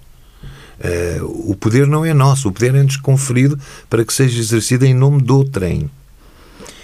Eh, 0.80 1.20
o 1.22 1.56
poder 1.56 1.88
não 1.88 2.06
é 2.06 2.14
nosso, 2.14 2.48
o 2.48 2.52
poder 2.52 2.76
é-nos 2.76 2.98
conferido 2.98 3.60
para 3.90 4.06
que 4.06 4.14
seja 4.14 4.40
exercido 4.40 4.86
em 4.86 4.94
nome 4.94 5.22
do 5.22 5.44
trem. 5.44 5.90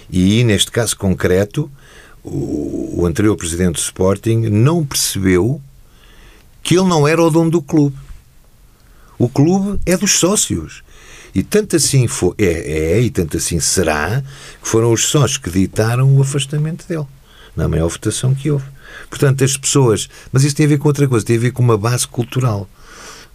E, 0.09 0.43
neste 0.43 0.71
caso 0.71 0.97
concreto, 0.97 1.71
o, 2.23 3.05
anterior 3.05 3.35
presidente 3.35 3.75
do 3.75 3.79
Sporting 3.79 4.49
não 4.49 4.85
percebeu 4.85 5.61
que 6.61 6.77
ele 6.77 6.87
não 6.87 7.07
era 7.07 7.21
o 7.21 7.29
dono 7.29 7.49
do 7.49 7.61
clube. 7.61 7.95
O 9.17 9.29
clube 9.29 9.79
é 9.85 9.97
dos 9.97 10.19
sócios. 10.19 10.83
E 11.33 11.43
tanto 11.43 11.75
assim 11.75 12.07
foi, 12.07 12.33
é, 12.37 12.97
é, 12.97 13.01
e 13.01 13.09
tanto 13.09 13.37
assim 13.37 13.59
será, 13.59 14.23
que 14.61 14.67
foram 14.67 14.91
os 14.91 15.05
sócios 15.05 15.37
que 15.37 15.49
ditaram 15.49 16.13
o 16.15 16.21
afastamento 16.21 16.85
dele, 16.87 17.07
na 17.55 17.67
maior 17.67 17.87
votação 17.87 18.35
que 18.35 18.51
houve. 18.51 18.65
Portanto, 19.09 19.43
as 19.43 19.55
pessoas. 19.55 20.09
Mas 20.31 20.43
isso 20.43 20.55
tem 20.55 20.65
a 20.65 20.69
ver 20.69 20.77
com 20.77 20.87
outra 20.87 21.07
coisa, 21.07 21.25
tem 21.25 21.37
a 21.37 21.39
ver 21.39 21.51
com 21.51 21.63
uma 21.63 21.77
base 21.77 22.07
cultural. 22.07 22.67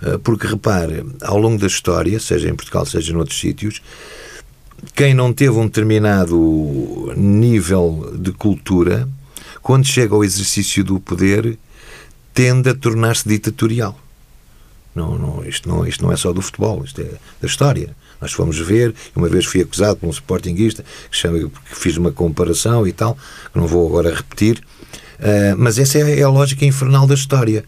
Ah, 0.01 0.19
porque, 0.23 0.47
repare, 0.47 1.05
ao 1.23 1.39
longo 1.39 1.59
da 1.59 1.67
história, 1.67 2.19
seja 2.21 2.49
em 2.49 2.55
Portugal, 2.55 2.85
seja 2.85 3.13
em 3.13 3.17
outros 3.17 3.39
sítios, 3.39 3.81
quem 4.95 5.15
não 5.15 5.33
teve 5.33 5.57
um 5.57 5.67
determinado 5.67 7.13
nível 7.17 8.15
de 8.19 8.33
cultura, 8.33 9.09
quando 9.63 9.87
chega 9.87 10.15
ao 10.15 10.23
exercício 10.23 10.85
do 10.85 11.01
poder, 11.01 11.59
tende 12.35 12.69
a 12.69 12.75
tornar-se 12.75 13.29
ditatorial. 13.29 13.99
Não, 14.97 15.19
não, 15.19 15.45
isto, 15.45 15.69
não, 15.69 15.87
isto 15.87 16.03
não 16.03 16.11
é 16.11 16.17
só 16.17 16.33
do 16.33 16.41
futebol, 16.41 16.83
isto 16.83 17.03
é 17.03 17.05
da 17.05 17.47
história. 17.47 17.95
Nós 18.19 18.33
fomos 18.33 18.59
ver, 18.59 18.95
uma 19.15 19.29
vez 19.29 19.45
fui 19.45 19.61
acusado 19.61 19.97
por 19.97 20.07
um 20.07 20.11
sportinguista 20.11 20.83
que, 21.11 21.17
chama, 21.17 21.39
que 21.39 21.77
fiz 21.77 21.99
uma 21.99 22.11
comparação 22.11 22.87
e 22.87 22.93
tal, 22.93 23.15
que 23.53 23.59
não 23.59 23.67
vou 23.67 23.87
agora 23.87 24.15
repetir, 24.15 24.59
uh, 25.19 25.55
mas 25.59 25.79
essa 25.79 25.99
é, 25.99 26.21
é, 26.21 26.23
a 26.23 26.31
lógica 26.31 26.65
infernal 26.65 27.07
da 27.07 27.13
história. 27.13 27.63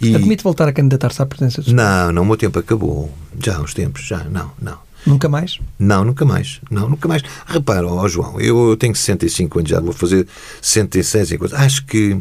E... 0.00 0.16
Admite 0.16 0.42
voltar 0.42 0.68
a 0.68 0.72
candidatar-se 0.72 1.20
à 1.20 1.26
presidência 1.26 1.62
do 1.62 1.74
Não, 1.74 2.10
não, 2.12 2.22
o 2.22 2.24
meu 2.24 2.38
tempo 2.38 2.58
acabou. 2.58 3.12
Já 3.38 3.58
há 3.58 3.60
uns 3.60 3.74
tempos, 3.74 4.06
já, 4.06 4.24
não, 4.24 4.50
não. 4.58 4.78
Nunca 5.04 5.28
mais? 5.28 5.58
Não, 5.78 6.02
nunca 6.02 6.24
mais. 6.24 6.62
Não, 6.70 6.88
nunca 6.88 7.06
mais. 7.06 7.22
Repara, 7.46 7.86
ó, 7.86 8.08
João, 8.08 8.40
eu, 8.40 8.70
eu 8.70 8.76
tenho 8.78 8.94
65 8.94 9.58
anos 9.58 9.70
já, 9.70 9.80
vou 9.80 9.92
fazer 9.92 10.26
66 10.62 11.32
e 11.32 11.38
coisa. 11.38 11.58
Acho 11.58 11.84
que 11.84 12.18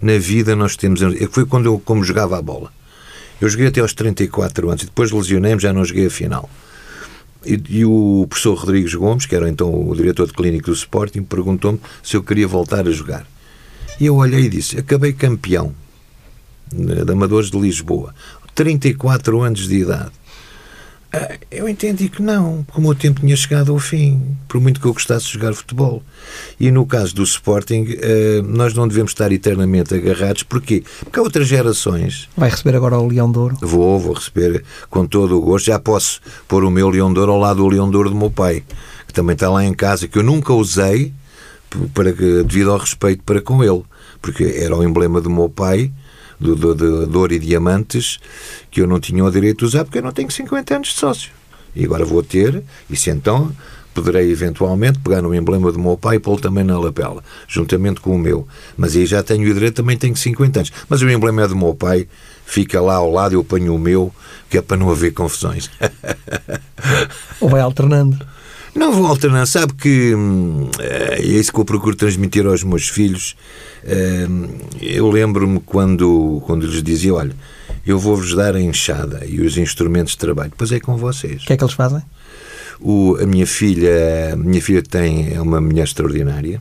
na 0.00 0.18
vida 0.18 0.56
nós 0.56 0.76
temos. 0.76 1.00
Foi 1.30 1.46
quando 1.46 1.66
eu 1.66 1.80
como 1.84 2.02
jogava 2.02 2.36
a 2.36 2.42
bola. 2.42 2.72
Eu 3.42 3.48
joguei 3.48 3.66
até 3.66 3.80
aos 3.80 3.92
34 3.92 4.70
anos 4.70 4.84
e 4.84 4.86
depois 4.86 5.10
lesionei-me, 5.10 5.60
já 5.60 5.72
não 5.72 5.84
joguei 5.84 6.06
a 6.06 6.10
final. 6.10 6.48
E, 7.44 7.60
e, 7.70 7.84
o 7.84 8.24
professor 8.30 8.54
Rodrigues 8.54 8.94
Gomes, 8.94 9.26
que 9.26 9.34
era 9.34 9.48
então 9.48 9.88
o 9.88 9.96
diretor 9.96 10.28
de 10.28 10.32
clínico 10.32 10.66
do 10.66 10.72
Sporting, 10.72 11.24
perguntou-me 11.24 11.80
se 12.04 12.16
eu 12.16 12.22
queria 12.22 12.46
voltar 12.46 12.86
a 12.86 12.92
jogar. 12.92 13.26
E 13.98 14.06
eu 14.06 14.14
olhei 14.14 14.42
e 14.42 14.48
disse: 14.48 14.78
Acabei 14.78 15.12
campeão 15.12 15.74
de 16.72 17.12
Amadores 17.12 17.50
de 17.50 17.58
Lisboa, 17.58 18.14
34 18.54 19.42
anos 19.42 19.66
de 19.66 19.74
idade. 19.74 20.12
Ah, 21.12 21.36
eu 21.50 21.68
entendi 21.68 22.08
que 22.08 22.22
não, 22.22 22.62
porque 22.62 22.80
o 22.80 22.82
meu 22.82 22.94
tempo 22.94 23.20
tinha 23.20 23.36
chegado 23.36 23.70
ao 23.70 23.78
fim, 23.78 24.34
por 24.48 24.58
muito 24.60 24.80
que 24.80 24.86
eu 24.86 24.94
gostasse 24.94 25.26
de 25.26 25.32
jogar 25.34 25.52
futebol. 25.52 26.02
E 26.58 26.70
no 26.70 26.86
caso 26.86 27.14
do 27.14 27.22
Sporting, 27.22 27.86
ah, 28.02 28.42
nós 28.42 28.72
não 28.72 28.88
devemos 28.88 29.12
estar 29.12 29.30
eternamente 29.30 29.94
agarrados. 29.94 30.42
Porquê? 30.42 30.82
Porque 31.00 31.18
há 31.18 31.22
outras 31.22 31.46
gerações. 31.46 32.28
Vai 32.36 32.48
receber 32.48 32.74
agora 32.76 32.98
o 32.98 33.06
Leão 33.06 33.30
de 33.30 33.38
Ouro? 33.38 33.58
Vou, 33.60 34.00
vou 34.00 34.14
receber 34.14 34.64
com 34.88 35.06
todo 35.06 35.36
o 35.36 35.40
gosto. 35.42 35.66
Já 35.66 35.78
posso 35.78 36.20
pôr 36.48 36.64
o 36.64 36.70
meu 36.70 36.88
Leão 36.88 37.12
de 37.12 37.20
Ouro 37.20 37.32
ao 37.32 37.38
lado 37.38 37.58
do 37.58 37.68
Leão 37.68 37.90
de 37.90 37.96
Ouro 37.96 38.08
do 38.08 38.16
meu 38.16 38.30
pai, 38.30 38.62
que 39.06 39.12
também 39.12 39.34
está 39.34 39.50
lá 39.50 39.62
em 39.64 39.74
casa, 39.74 40.08
que 40.08 40.18
eu 40.18 40.22
nunca 40.22 40.54
usei 40.54 41.12
para, 41.92 42.12
devido 42.12 42.70
ao 42.70 42.78
respeito 42.78 43.22
para 43.22 43.42
com 43.42 43.62
ele, 43.62 43.82
porque 44.20 44.44
era 44.44 44.74
o 44.74 44.82
emblema 44.82 45.20
do 45.20 45.28
meu 45.28 45.50
pai 45.50 45.92
do, 46.42 46.74
de, 46.74 47.06
de 47.06 47.16
ouro 47.16 47.32
e 47.32 47.38
diamantes 47.38 48.18
que 48.70 48.80
eu 48.80 48.86
não 48.86 48.98
tinha 49.00 49.24
o 49.24 49.30
direito 49.30 49.58
de 49.58 49.64
usar 49.64 49.84
porque 49.84 49.98
eu 49.98 50.02
não 50.02 50.12
tenho 50.12 50.30
50 50.30 50.74
anos 50.74 50.88
de 50.88 50.94
sócio. 50.94 51.30
E 51.74 51.84
agora 51.84 52.04
vou 52.04 52.22
ter, 52.22 52.62
e 52.90 52.96
se 52.96 53.10
então 53.10 53.50
poderei 53.94 54.30
eventualmente 54.30 54.98
pegar 54.98 55.22
no 55.22 55.34
emblema 55.34 55.70
do 55.70 55.78
meu 55.78 55.96
pai 55.96 56.16
e 56.16 56.18
pô-lo 56.18 56.40
também 56.40 56.64
na 56.64 56.78
lapela, 56.78 57.22
juntamente 57.46 58.00
com 58.00 58.14
o 58.14 58.18
meu. 58.18 58.46
Mas 58.76 58.96
aí 58.96 59.06
já 59.06 59.22
tenho 59.22 59.48
o 59.48 59.54
direito, 59.54 59.76
também 59.76 59.96
tenho 59.96 60.16
50 60.16 60.60
anos. 60.60 60.72
Mas 60.88 61.02
o 61.02 61.08
emblema 61.08 61.42
é 61.42 61.48
do 61.48 61.56
meu 61.56 61.74
pai, 61.74 62.08
fica 62.44 62.80
lá 62.80 62.96
ao 62.96 63.10
lado, 63.10 63.34
eu 63.34 63.44
ponho 63.44 63.74
o 63.74 63.78
meu, 63.78 64.12
que 64.48 64.58
é 64.58 64.62
para 64.62 64.76
não 64.76 64.90
haver 64.90 65.12
confusões. 65.12 65.70
Ou 67.40 67.48
vai 67.48 67.60
alternando? 67.60 68.18
Não 68.74 68.92
vou 68.92 69.06
alternando. 69.06 69.46
Sabe 69.46 69.74
que 69.74 70.14
hum, 70.14 70.70
é 70.80 71.20
isso 71.22 71.52
que 71.52 71.60
eu 71.60 71.64
procuro 71.64 71.94
transmitir 71.94 72.46
aos 72.46 72.64
meus 72.64 72.88
filhos. 72.88 73.36
Hum, 73.84 74.48
eu 74.80 75.10
lembro-me 75.10 75.60
quando, 75.60 76.42
quando 76.46 76.66
lhes 76.66 76.82
dizia: 76.82 77.14
olha, 77.14 77.34
eu 77.86 77.98
vou-vos 77.98 78.34
dar 78.34 78.56
a 78.56 78.60
enxada 78.60 79.24
e 79.26 79.40
os 79.40 79.58
instrumentos 79.58 80.12
de 80.12 80.18
trabalho, 80.18 80.50
depois 80.50 80.72
é 80.72 80.80
com 80.80 80.96
vocês. 80.96 81.42
O 81.42 81.46
que 81.46 81.52
é 81.52 81.56
que 81.56 81.64
eles 81.64 81.74
fazem? 81.74 82.02
O, 82.80 83.16
a 83.20 83.26
minha 83.26 83.46
filha, 83.46 84.32
a 84.32 84.36
minha 84.36 84.60
filha 84.60 84.82
tem, 84.82 85.34
é 85.34 85.40
uma 85.40 85.60
mulher 85.60 85.84
extraordinária. 85.84 86.60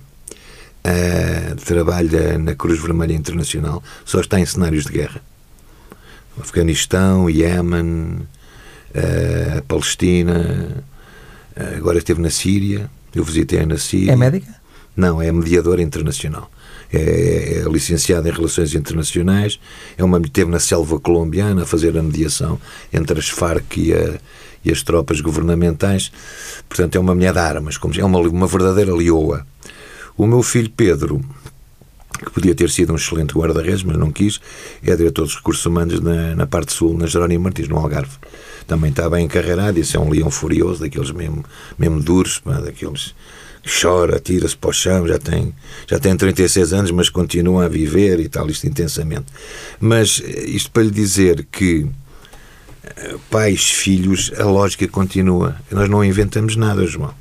Uh, 0.83 1.55
trabalha 1.57 2.39
na 2.39 2.55
Cruz 2.55 2.81
Vermelha 2.81 3.13
Internacional, 3.13 3.83
só 4.03 4.19
está 4.19 4.39
em 4.39 4.45
cenários 4.45 4.85
de 4.85 4.93
guerra. 4.93 5.21
Afeganistão, 6.39 7.29
Iémen, 7.29 8.27
uh, 8.95 9.61
Palestina, 9.67 10.83
agora 11.77 11.97
esteve 11.97 12.21
na 12.21 12.29
Síria, 12.29 12.89
eu 13.13 13.23
visitei 13.23 13.65
na 13.65 13.77
Síria. 13.77 14.11
É 14.11 14.15
médica? 14.15 14.61
Não, 14.95 15.21
é 15.21 15.31
mediadora 15.31 15.81
internacional. 15.81 16.49
É, 16.91 17.63
é 17.65 17.69
licenciada 17.69 18.27
em 18.27 18.31
Relações 18.31 18.75
Internacionais, 18.75 19.59
é 19.97 20.03
uma 20.03 20.19
esteve 20.19 20.51
na 20.51 20.59
selva 20.59 20.99
colombiana 20.99 21.63
a 21.63 21.65
fazer 21.65 21.97
a 21.97 22.03
mediação 22.03 22.59
entre 22.91 23.17
as 23.17 23.29
Farc 23.29 23.77
e, 23.77 23.93
a, 23.93 24.19
e 24.65 24.71
as 24.71 24.83
tropas 24.83 25.21
governamentais. 25.21 26.11
Portanto, 26.67 26.95
é 26.95 26.99
uma 26.99 27.15
mulher 27.15 27.31
de 27.31 27.39
armas, 27.39 27.77
como, 27.77 27.93
é 27.97 28.03
uma, 28.03 28.19
uma 28.19 28.47
verdadeira 28.47 28.93
leoa. 28.93 29.45
O 30.17 30.27
meu 30.27 30.43
filho 30.43 30.69
Pedro, 30.69 31.21
que 32.19 32.31
podia 32.31 32.53
ter 32.53 32.69
sido 32.69 32.91
um 32.91 32.97
excelente 32.97 33.33
guarda-redes, 33.33 33.83
mas 33.83 33.97
não 33.97 34.11
quis, 34.11 34.41
é 34.83 34.95
diretor 34.95 35.23
dos 35.23 35.35
recursos 35.35 35.65
humanos 35.65 36.01
na, 36.01 36.35
na 36.35 36.45
parte 36.45 36.73
sul, 36.73 36.97
na 36.97 37.07
Jerónimo 37.07 37.45
Martins, 37.45 37.69
no 37.69 37.77
Algarve. 37.77 38.17
Também 38.65 38.91
está 38.91 39.09
bem 39.09 39.25
encarreirado, 39.25 39.79
isso 39.79 39.97
é 39.97 39.99
um 39.99 40.09
leão 40.09 40.29
furioso, 40.31 40.81
daqueles 40.81 41.11
mesmo, 41.11 41.43
mesmo 41.77 42.01
duros, 42.01 42.39
pá, 42.39 42.59
daqueles 42.59 43.13
chora, 43.67 44.19
tira-se 44.19 44.57
para 44.57 44.69
o 44.69 44.73
chão, 44.73 45.07
já 45.07 45.19
tem, 45.19 45.53
já 45.87 45.99
tem 45.99 46.15
36 46.15 46.73
anos, 46.73 46.91
mas 46.91 47.09
continua 47.09 47.65
a 47.65 47.69
viver 47.69 48.19
e 48.19 48.27
tal, 48.27 48.49
isto 48.49 48.67
intensamente. 48.67 49.25
Mas 49.79 50.21
eh, 50.23 50.45
isto 50.45 50.71
para 50.71 50.83
lhe 50.83 50.91
dizer 50.91 51.45
que 51.51 51.85
eh, 52.83 53.15
pais, 53.29 53.69
filhos, 53.69 54.31
a 54.37 54.45
lógica 54.45 54.87
continua. 54.87 55.55
Nós 55.69 55.89
não 55.89 56.03
inventamos 56.03 56.55
nada, 56.55 56.85
João. 56.87 57.13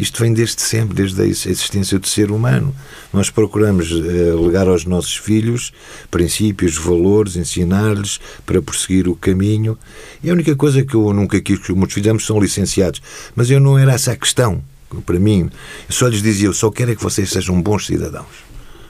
Isto 0.00 0.22
vem 0.22 0.32
desde 0.32 0.62
sempre, 0.62 0.94
desde 0.94 1.20
a 1.20 1.26
existência 1.26 1.98
do 1.98 2.08
ser 2.08 2.30
humano. 2.30 2.74
Nós 3.12 3.28
procuramos 3.28 3.92
uh, 3.92 4.46
legar 4.46 4.66
aos 4.66 4.84
nossos 4.84 5.16
filhos 5.16 5.72
princípios, 6.10 6.76
valores, 6.76 7.36
ensinar-lhes 7.36 8.18
para 8.46 8.62
prosseguir 8.62 9.08
o 9.08 9.14
caminho. 9.14 9.78
E 10.22 10.30
a 10.30 10.32
única 10.32 10.56
coisa 10.56 10.82
que 10.82 10.94
eu 10.94 11.12
nunca 11.12 11.40
quis 11.40 11.58
que 11.58 11.72
os 11.72 11.78
meus 11.78 11.92
filhos 11.92 12.24
são 12.24 12.40
licenciados, 12.40 13.02
mas 13.36 13.50
eu 13.50 13.60
não 13.60 13.78
era 13.78 13.92
essa 13.92 14.12
a 14.12 14.16
questão 14.16 14.62
para 15.06 15.20
mim, 15.20 15.48
eu 15.88 15.94
só 15.94 16.08
lhes 16.08 16.20
dizia, 16.20 16.48
eu 16.48 16.52
só 16.52 16.70
quero 16.70 16.90
é 16.90 16.96
que 16.96 17.02
vocês 17.02 17.30
sejam 17.30 17.60
bons 17.62 17.86
cidadãos. 17.86 18.26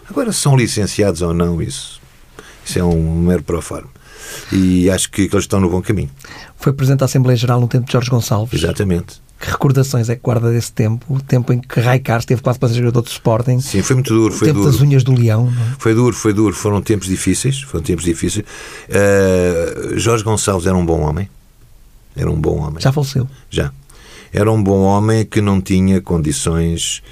Agora, 0.08 0.32
se 0.32 0.40
são 0.40 0.56
licenciados 0.56 1.20
ou 1.20 1.34
não, 1.34 1.60
isso, 1.60 2.00
isso 2.64 2.78
é 2.78 2.84
um 2.84 3.20
mero 3.20 3.42
pro 3.42 3.60
forma. 3.60 3.90
E 4.52 4.88
acho 4.90 5.10
que, 5.10 5.28
que 5.28 5.34
eles 5.34 5.44
estão 5.44 5.60
no 5.60 5.68
bom 5.68 5.82
caminho. 5.82 6.10
Foi 6.56 6.72
Presidente 6.72 7.00
da 7.00 7.04
Assembleia 7.04 7.36
Geral 7.36 7.60
no 7.60 7.68
tempo 7.68 7.86
de 7.86 7.92
Jorge 7.92 8.10
Gonçalves. 8.10 8.62
Exatamente. 8.62 9.20
Que 9.40 9.50
recordações 9.50 10.10
é 10.10 10.16
que 10.16 10.20
guarda 10.20 10.50
desse 10.52 10.70
tempo? 10.70 11.06
O 11.08 11.18
tempo 11.18 11.50
em 11.50 11.58
que 11.60 11.80
Raikar 11.80 12.18
esteve 12.20 12.42
quase 12.42 12.58
para 12.58 12.68
ser 12.68 12.74
jogador 12.74 13.00
do 13.00 13.08
Sporting. 13.08 13.58
Sim, 13.58 13.80
foi 13.80 13.96
muito 13.96 14.12
duro. 14.12 14.34
O 14.34 14.36
Foi 14.36 14.48
tempo 14.48 14.60
duro. 14.60 14.70
das 14.70 14.82
unhas 14.82 15.02
do 15.02 15.14
leão. 15.14 15.48
é? 15.50 15.76
Foi 15.78 15.94
duro, 15.94 16.14
foi 16.14 16.34
duro. 16.34 16.54
Foram 16.54 16.82
tempos 16.82 17.08
difíceis. 17.08 17.62
Foram 17.62 17.82
tempos 17.82 18.04
difíceis. 18.04 18.44
Uh, 18.90 19.98
Jorge 19.98 20.22
Gonçalves 20.22 20.66
era 20.66 20.76
um 20.76 20.84
bom 20.84 21.00
homem. 21.00 21.26
Era 22.14 22.30
um 22.30 22.38
bom 22.38 22.58
homem. 22.58 22.82
Já 22.82 22.92
faleceu. 22.92 23.26
Já. 23.48 23.72
Era 24.30 24.52
um 24.52 24.62
bom 24.62 24.80
homem 24.82 25.24
que 25.24 25.40
não 25.40 25.58
tinha 25.58 26.02
condições 26.02 27.02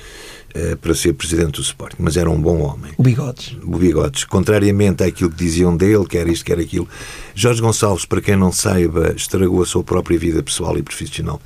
uh, 0.54 0.76
para 0.76 0.94
ser 0.94 1.14
presidente 1.14 1.52
do 1.52 1.62
Sporting, 1.62 1.96
mas 1.98 2.18
era 2.18 2.28
um 2.28 2.38
bom 2.38 2.60
homem. 2.60 2.92
O 2.98 3.02
Bigodes. 3.02 3.56
O 3.62 3.78
Bigodes, 3.78 4.24
contrariamente 4.24 5.02
àquilo 5.02 5.30
que 5.30 5.36
diziam 5.36 5.74
dele, 5.74 6.04
quer 6.06 6.28
isto, 6.28 6.44
quer 6.44 6.58
aquilo. 6.58 6.86
Jorge 7.34 7.62
Gonçalves, 7.62 8.04
para 8.04 8.20
quem 8.20 8.36
não 8.36 8.52
saiba, 8.52 9.14
estragou 9.16 9.62
a 9.62 9.66
sua 9.66 9.82
própria 9.82 10.18
vida 10.18 10.42
pessoal 10.42 10.76
e 10.76 10.82
profissional 10.82 11.40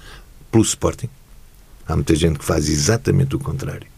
pelo 0.52 0.62
Sporting. 0.62 1.08
Há 1.88 1.96
muita 1.96 2.14
gente 2.14 2.38
que 2.38 2.44
faz 2.44 2.68
exatamente 2.68 3.34
o 3.34 3.38
contrário. 3.40 3.90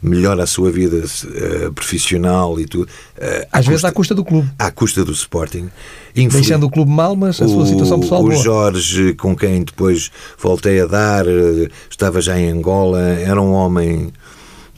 Melhora 0.00 0.42
a 0.42 0.46
sua 0.46 0.70
vida 0.70 0.98
eh, 1.34 1.70
profissional 1.74 2.60
e 2.60 2.66
tudo. 2.66 2.86
eh, 3.16 3.48
Às 3.50 3.66
vezes 3.66 3.84
à 3.86 3.90
custa 3.92 4.14
do 4.14 4.22
clube. 4.22 4.50
à 4.58 4.70
custa 4.70 5.02
do 5.02 5.12
Sporting. 5.12 5.70
Infeliz- 6.14 6.32
Deixando 6.46 6.64
o 6.66 6.70
clube 6.70 6.90
mal, 6.90 7.16
mas 7.16 7.40
a 7.40 7.48
sua 7.48 7.62
o- 7.62 7.66
situação 7.66 7.98
pessoal 8.00 8.22
o 8.22 8.28
boa. 8.28 8.36
Jorge, 8.42 9.14
com 9.14 9.34
quem 9.34 9.62
depois 9.64 10.10
voltei 10.38 10.78
a 10.80 10.86
dar, 10.86 11.26
eh, 11.26 11.68
estava 11.90 12.20
já 12.20 12.38
em 12.38 12.50
Angola, 12.50 13.00
era 13.00 13.40
um 13.40 13.52
homem. 13.52 14.12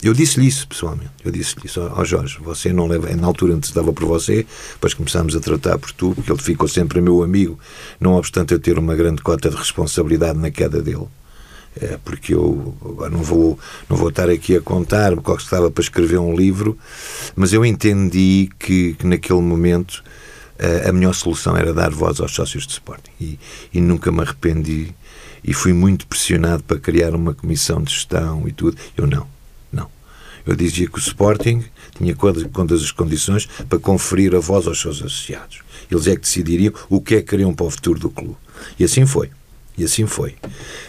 Eu 0.01 0.13
disse-lhe 0.13 0.47
isso, 0.47 0.67
pessoalmente. 0.67 1.09
Eu 1.25 1.31
disse-lhe 1.31 1.65
isso. 1.65 1.81
Ó, 1.81 2.05
Jorge, 2.05 2.37
você 2.39 2.71
não 2.71 2.87
leva. 2.87 3.13
Na 3.15 3.27
altura 3.27 3.55
antes 3.55 3.71
dava 3.71 3.91
por 3.91 4.05
você, 4.05 4.45
depois 4.73 4.93
começámos 4.93 5.35
a 5.35 5.39
tratar 5.39 5.77
por 5.79 5.91
tu, 5.91 6.13
porque 6.13 6.31
ele 6.31 6.41
ficou 6.41 6.67
sempre 6.67 7.01
meu 7.01 7.23
amigo, 7.23 7.57
não 7.99 8.15
obstante 8.15 8.53
eu 8.53 8.59
ter 8.59 8.77
uma 8.77 8.95
grande 8.95 9.21
cota 9.21 9.49
de 9.49 9.55
responsabilidade 9.55 10.37
na 10.37 10.51
queda 10.51 10.81
dele. 10.81 11.07
É, 11.79 11.97
porque 12.03 12.33
eu 12.33 12.75
não 13.11 13.21
vou, 13.21 13.59
não 13.87 13.97
vou 13.97 14.09
estar 14.09 14.29
aqui 14.29 14.55
a 14.55 14.61
contar, 14.61 15.13
porque 15.13 15.29
eu 15.29 15.35
estava 15.35 15.69
para 15.69 15.81
escrever 15.81 16.17
um 16.17 16.35
livro, 16.35 16.77
mas 17.35 17.53
eu 17.53 17.63
entendi 17.63 18.49
que, 18.57 18.95
que 18.95 19.05
naquele 19.05 19.41
momento 19.41 20.03
eh, 20.57 20.89
a 20.89 20.91
melhor 20.91 21.13
solução 21.13 21.55
era 21.55 21.73
dar 21.73 21.91
voz 21.91 22.19
aos 22.19 22.33
sócios 22.33 22.65
de 22.65 22.73
Sporting. 22.73 23.11
E, 23.21 23.39
e 23.73 23.79
nunca 23.79 24.11
me 24.11 24.21
arrependi. 24.21 24.93
E 25.43 25.53
fui 25.53 25.71
muito 25.71 26.07
pressionado 26.07 26.63
para 26.63 26.79
criar 26.79 27.13
uma 27.15 27.33
comissão 27.33 27.81
de 27.81 27.93
gestão 27.93 28.47
e 28.47 28.51
tudo. 28.51 28.75
Eu 28.95 29.05
não. 29.05 29.36
Eu 30.47 30.55
dizia 30.55 30.87
que 30.87 30.95
o 30.95 30.99
Sporting 30.99 31.63
tinha 31.97 32.15
quantas 32.15 32.81
as 32.81 32.91
condições 32.91 33.45
para 33.67 33.77
conferir 33.79 34.33
a 34.33 34.39
voz 34.39 34.65
aos 34.65 34.79
seus 34.79 34.97
associados. 34.99 35.59
Eles 35.91 36.07
é 36.07 36.15
que 36.15 36.21
decidiriam 36.21 36.73
o 36.89 37.01
que 37.01 37.15
é 37.15 37.21
que 37.21 37.29
queriam 37.29 37.53
para 37.53 37.65
o 37.65 37.69
futuro 37.69 37.99
do 37.99 38.09
clube. 38.09 38.37
E 38.79 38.83
assim 38.83 39.05
foi. 39.05 39.29
E 39.77 39.83
assim 39.83 40.07
foi. 40.07 40.35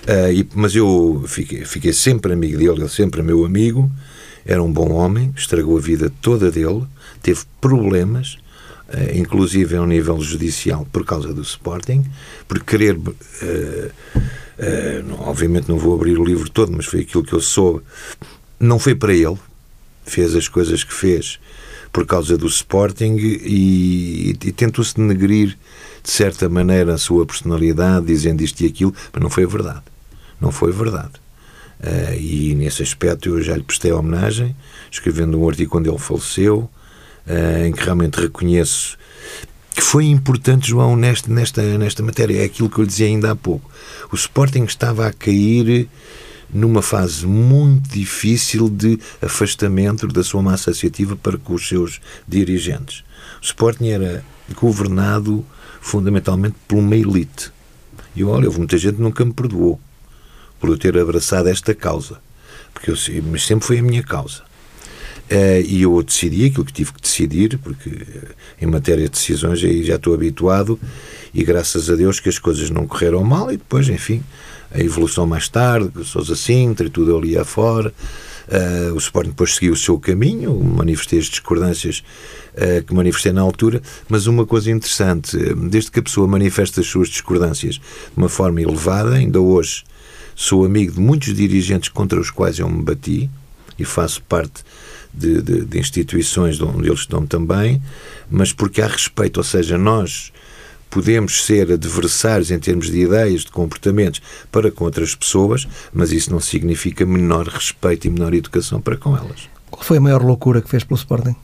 Ah, 0.07 0.31
e- 0.33 0.49
mas 0.55 0.75
eu 0.75 1.25
fiquei, 1.27 1.65
fiquei 1.65 1.93
sempre 1.93 2.33
amigo 2.33 2.57
dele, 2.57 2.81
ele 2.81 2.89
sempre 2.89 3.21
meu 3.23 3.45
amigo. 3.45 3.91
Era 4.47 4.63
um 4.63 4.73
bom 4.73 4.93
homem, 4.93 5.33
estragou 5.37 5.77
a 5.77 5.81
vida 5.81 6.11
toda 6.23 6.51
dele, 6.51 6.85
teve 7.23 7.41
problemas, 7.61 8.39
eh, 8.89 9.19
inclusive 9.19 9.77
a 9.77 9.83
um 9.83 9.87
nível 9.87 10.19
judicial, 10.23 10.87
por 10.91 11.05
causa 11.05 11.35
do 11.35 11.43
Sporting, 11.43 12.05
por 12.47 12.61
querer. 12.65 12.97
não- 15.05 15.21
obviamente 15.29 15.69
não 15.69 15.79
vou 15.79 15.95
abrir 15.95 16.19
o 16.19 16.25
livro 16.25 16.49
todo, 16.51 16.73
mas 16.73 16.87
foi 16.87 17.01
aquilo 17.01 17.23
que 17.25 17.33
eu 17.33 17.41
soube. 17.41 17.83
Não 18.59 18.79
foi 18.79 18.95
para 18.95 19.13
ele, 19.15 19.37
fez 20.11 20.35
as 20.35 20.49
coisas 20.49 20.85
que 20.85 20.93
fez 20.93 21.39
por 21.93 22.07
causa 22.07 22.37
do 22.37 22.47
Sporting 22.47 23.17
e, 23.17 24.37
e 24.45 24.53
tentou-se 24.53 24.95
denegrir 24.95 25.57
de 26.03 26.11
certa 26.11 26.49
maneira 26.49 26.95
a 26.95 26.99
sua 26.99 27.27
personalidade, 27.27 28.07
dizendo 28.07 28.43
isto 28.43 28.61
e 28.61 28.67
aquilo, 28.67 28.95
mas 29.13 29.23
não 29.23 29.31
foi 29.31 29.47
verdade. 29.47 29.83
Não 30.41 30.53
foi 30.53 30.73
verdade. 30.73 31.13
Ah, 31.83 32.15
e 32.15 32.55
nesse 32.55 32.83
aspecto 32.83 33.29
eu 33.29 33.43
já 33.43 33.57
lhe 33.57 33.63
prestei 33.63 33.93
homenagem, 33.93 34.55
escrevendo 34.91 35.41
um 35.41 35.49
artigo 35.49 35.71
quando 35.71 35.89
ele 35.89 35.99
faleceu, 35.99 36.69
ah, 37.27 37.67
em 37.67 37.73
que 37.73 37.83
realmente 37.83 38.21
reconheço 38.21 38.99
que 39.75 39.85
foi 39.85 40.07
importante, 40.07 40.71
João, 40.71 40.97
nesta, 40.97 41.33
nesta, 41.33 41.63
nesta 41.79 42.03
matéria. 42.03 42.43
É 42.43 42.45
aquilo 42.45 42.69
que 42.69 42.79
eu 42.79 42.83
lhe 42.83 42.89
dizia 42.89 43.07
ainda 43.07 43.31
há 43.31 43.37
pouco. 43.37 43.71
O 44.11 44.17
Sporting 44.17 44.65
estava 44.65 45.07
a 45.07 45.13
cair 45.13 45.89
numa 46.53 46.83
fase 46.83 47.27
muito 47.27 47.89
difícil 47.91 48.69
de 48.69 48.99
afastamento 49.21 50.07
da 50.07 50.23
sua 50.23 50.43
massa 50.43 50.71
associativa 50.71 51.17
para 51.17 51.37
com 51.37 51.55
os 51.55 51.69
seus 51.69 52.01
dirigentes. 52.27 53.05
O 53.41 53.45
Sporting 53.45 53.89
era 53.89 54.25
governado 54.55 55.45
fundamentalmente 55.81 56.57
por 56.67 56.79
uma 56.79 56.97
elite. 56.97 57.53
E 58.17 58.25
olha, 58.25 58.47
houve 58.47 58.59
muita 58.59 58.79
gente 58.79 58.97
que 58.97 59.03
nunca 59.03 59.25
me 59.25 59.33
perdoou 59.33 59.81
por 60.59 60.71
eu 60.71 60.79
ter 60.79 60.99
abraçado 60.99 61.49
esta 61.49 61.75
causa. 61.75 62.19
Porque 62.73 62.91
eu, 62.91 62.97
mas 63.31 63.47
sempre 63.47 63.67
foi 63.67 63.79
a 63.79 63.83
minha 63.83 64.03
causa. 64.03 64.43
Eh, 65.31 65.63
e 65.67 65.83
eu 65.83 66.03
decidi 66.03 66.47
aquilo 66.47 66.65
que 66.65 66.73
tive 66.73 66.93
que 66.93 67.03
decidir, 67.03 67.59
porque 67.59 67.91
eh, 67.91 68.29
em 68.63 68.67
matéria 68.67 69.05
de 69.05 69.11
decisões 69.11 69.63
aí 69.63 69.85
já 69.85 69.97
estou 69.97 70.15
habituado, 70.15 70.81
e 71.35 71.45
graças 71.45 71.91
a 71.91 71.95
Deus 71.95 72.19
que 72.19 72.31
as 72.31 72.39
coisas 72.39 72.71
não 72.71 72.87
correram 72.87 73.23
mal, 73.23 73.53
e 73.53 73.59
depois, 73.59 73.89
enfim, 73.89 74.23
a 74.73 74.81
evolução 74.81 75.27
mais 75.27 75.49
tarde, 75.49 75.91
Sousa 76.05 76.37
Sintra 76.37 76.87
e 76.87 76.91
tudo 76.91 77.17
ali 77.17 77.37
afora. 77.39 77.93
eh, 78.51 78.91
o 78.95 78.97
Sporting 78.99 79.31
depois 79.31 79.55
seguiu 79.55 79.73
o 79.75 79.77
seu 79.77 79.99
caminho, 79.99 80.59
manifestei 80.63 81.19
as 81.19 81.27
discordâncias 81.27 82.03
eh, 82.57 82.83
que 82.87 82.95
manifestei 82.95 83.31
na 83.33 83.43
altura, 83.43 83.83
mas 84.09 84.27
uma 84.27 84.47
coisa 84.47 84.71
interessante, 84.71 85.37
desde 85.69 85.91
que 85.91 86.01
a 86.01 86.03
pessoa 86.03 86.27
manifesta 86.27 86.81
as 86.81 86.87
suas 86.87 87.09
discordâncias 87.09 87.75
de 87.75 87.83
uma 88.17 88.29
forma 88.29 88.61
elevada, 88.63 89.15
ainda 89.17 89.39
hoje 89.41 89.85
sou 90.35 90.65
amigo 90.65 90.93
de 90.93 91.01
muitos 91.01 91.35
dirigentes 91.35 91.89
contra 91.91 92.19
os 92.19 92.31
quais 92.31 92.59
eu 92.59 92.69
me 92.71 92.83
bati 92.83 93.29
e 93.79 93.85
faço 93.85 94.23
parte 94.23 94.63
de, 95.13 95.43
de- 95.43 95.65
de 95.65 95.79
instituições 95.79 96.57
de 96.57 96.65
onde 96.65 96.89
eles 96.89 97.01
estão 97.01 97.27
também, 97.27 97.83
mas 98.31 98.53
porque 98.53 98.81
há 98.81 98.87
respeito, 98.87 99.39
ou 99.39 99.45
seja, 99.45 99.77
nós 99.77 100.33
podemos 100.91 101.45
ser 101.45 101.71
adversários 101.73 102.51
em 102.51 102.59
termos 102.59 102.91
de 102.91 102.99
ideias, 103.01 103.43
de 103.43 103.51
comportamentos 103.51 104.21
para 104.51 104.71
com 104.71 104.85
outras 104.85 105.15
pessoas, 105.15 105.67
mas 105.93 106.13
isso 106.13 106.31
não 106.31 106.41
significa 106.41 107.05
menor 107.05 107.47
respeito 107.47 108.07
e 108.07 108.11
menor 108.11 108.33
educação 108.35 108.81
para 108.81 108.97
com 108.97 109.17
elas. 109.17 109.49
Qual 109.71 109.83
foi 109.85 109.99
a 109.99 110.01
maior 110.01 110.23
loucura 110.23 110.63
que 110.63 110.69
fez 110.69 110.83
pelo 110.85 110.99
Sporting? 110.99 111.37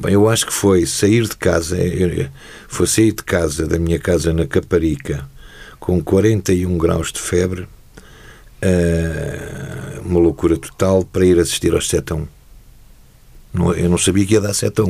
Bem, 0.00 0.12
eu 0.14 0.28
acho 0.28 0.46
que 0.46 0.52
foi 0.52 0.86
sair 0.86 1.24
de 1.24 1.36
casa, 1.36 1.76
eh, 1.76 2.30
foi 2.68 2.86
sair 2.86 3.10
de 3.12 3.24
casa, 3.24 3.66
da 3.66 3.76
minha 3.76 3.98
casa 3.98 4.32
na 4.32 4.46
Caparica, 4.46 5.28
com 5.80 6.00
41 6.00 6.78
graus 6.78 7.10
de 7.12 7.18
febre, 7.18 7.66
eh, 8.62 10.00
uma 10.04 10.20
loucura 10.20 10.56
total, 10.56 11.04
para 11.04 11.24
ir 11.24 11.38
assistir 11.40 11.74
aos 11.74 11.88
7 11.88 12.12
a 12.12 12.16
1. 12.16 12.26
Não- 13.52 13.74
Eu 13.74 13.88
não 13.90 13.98
sabia 13.98 14.24
que 14.24 14.34
ia 14.34 14.40
dar 14.40 14.54
7 14.54 14.80
a 14.80 14.84
1 14.84 14.88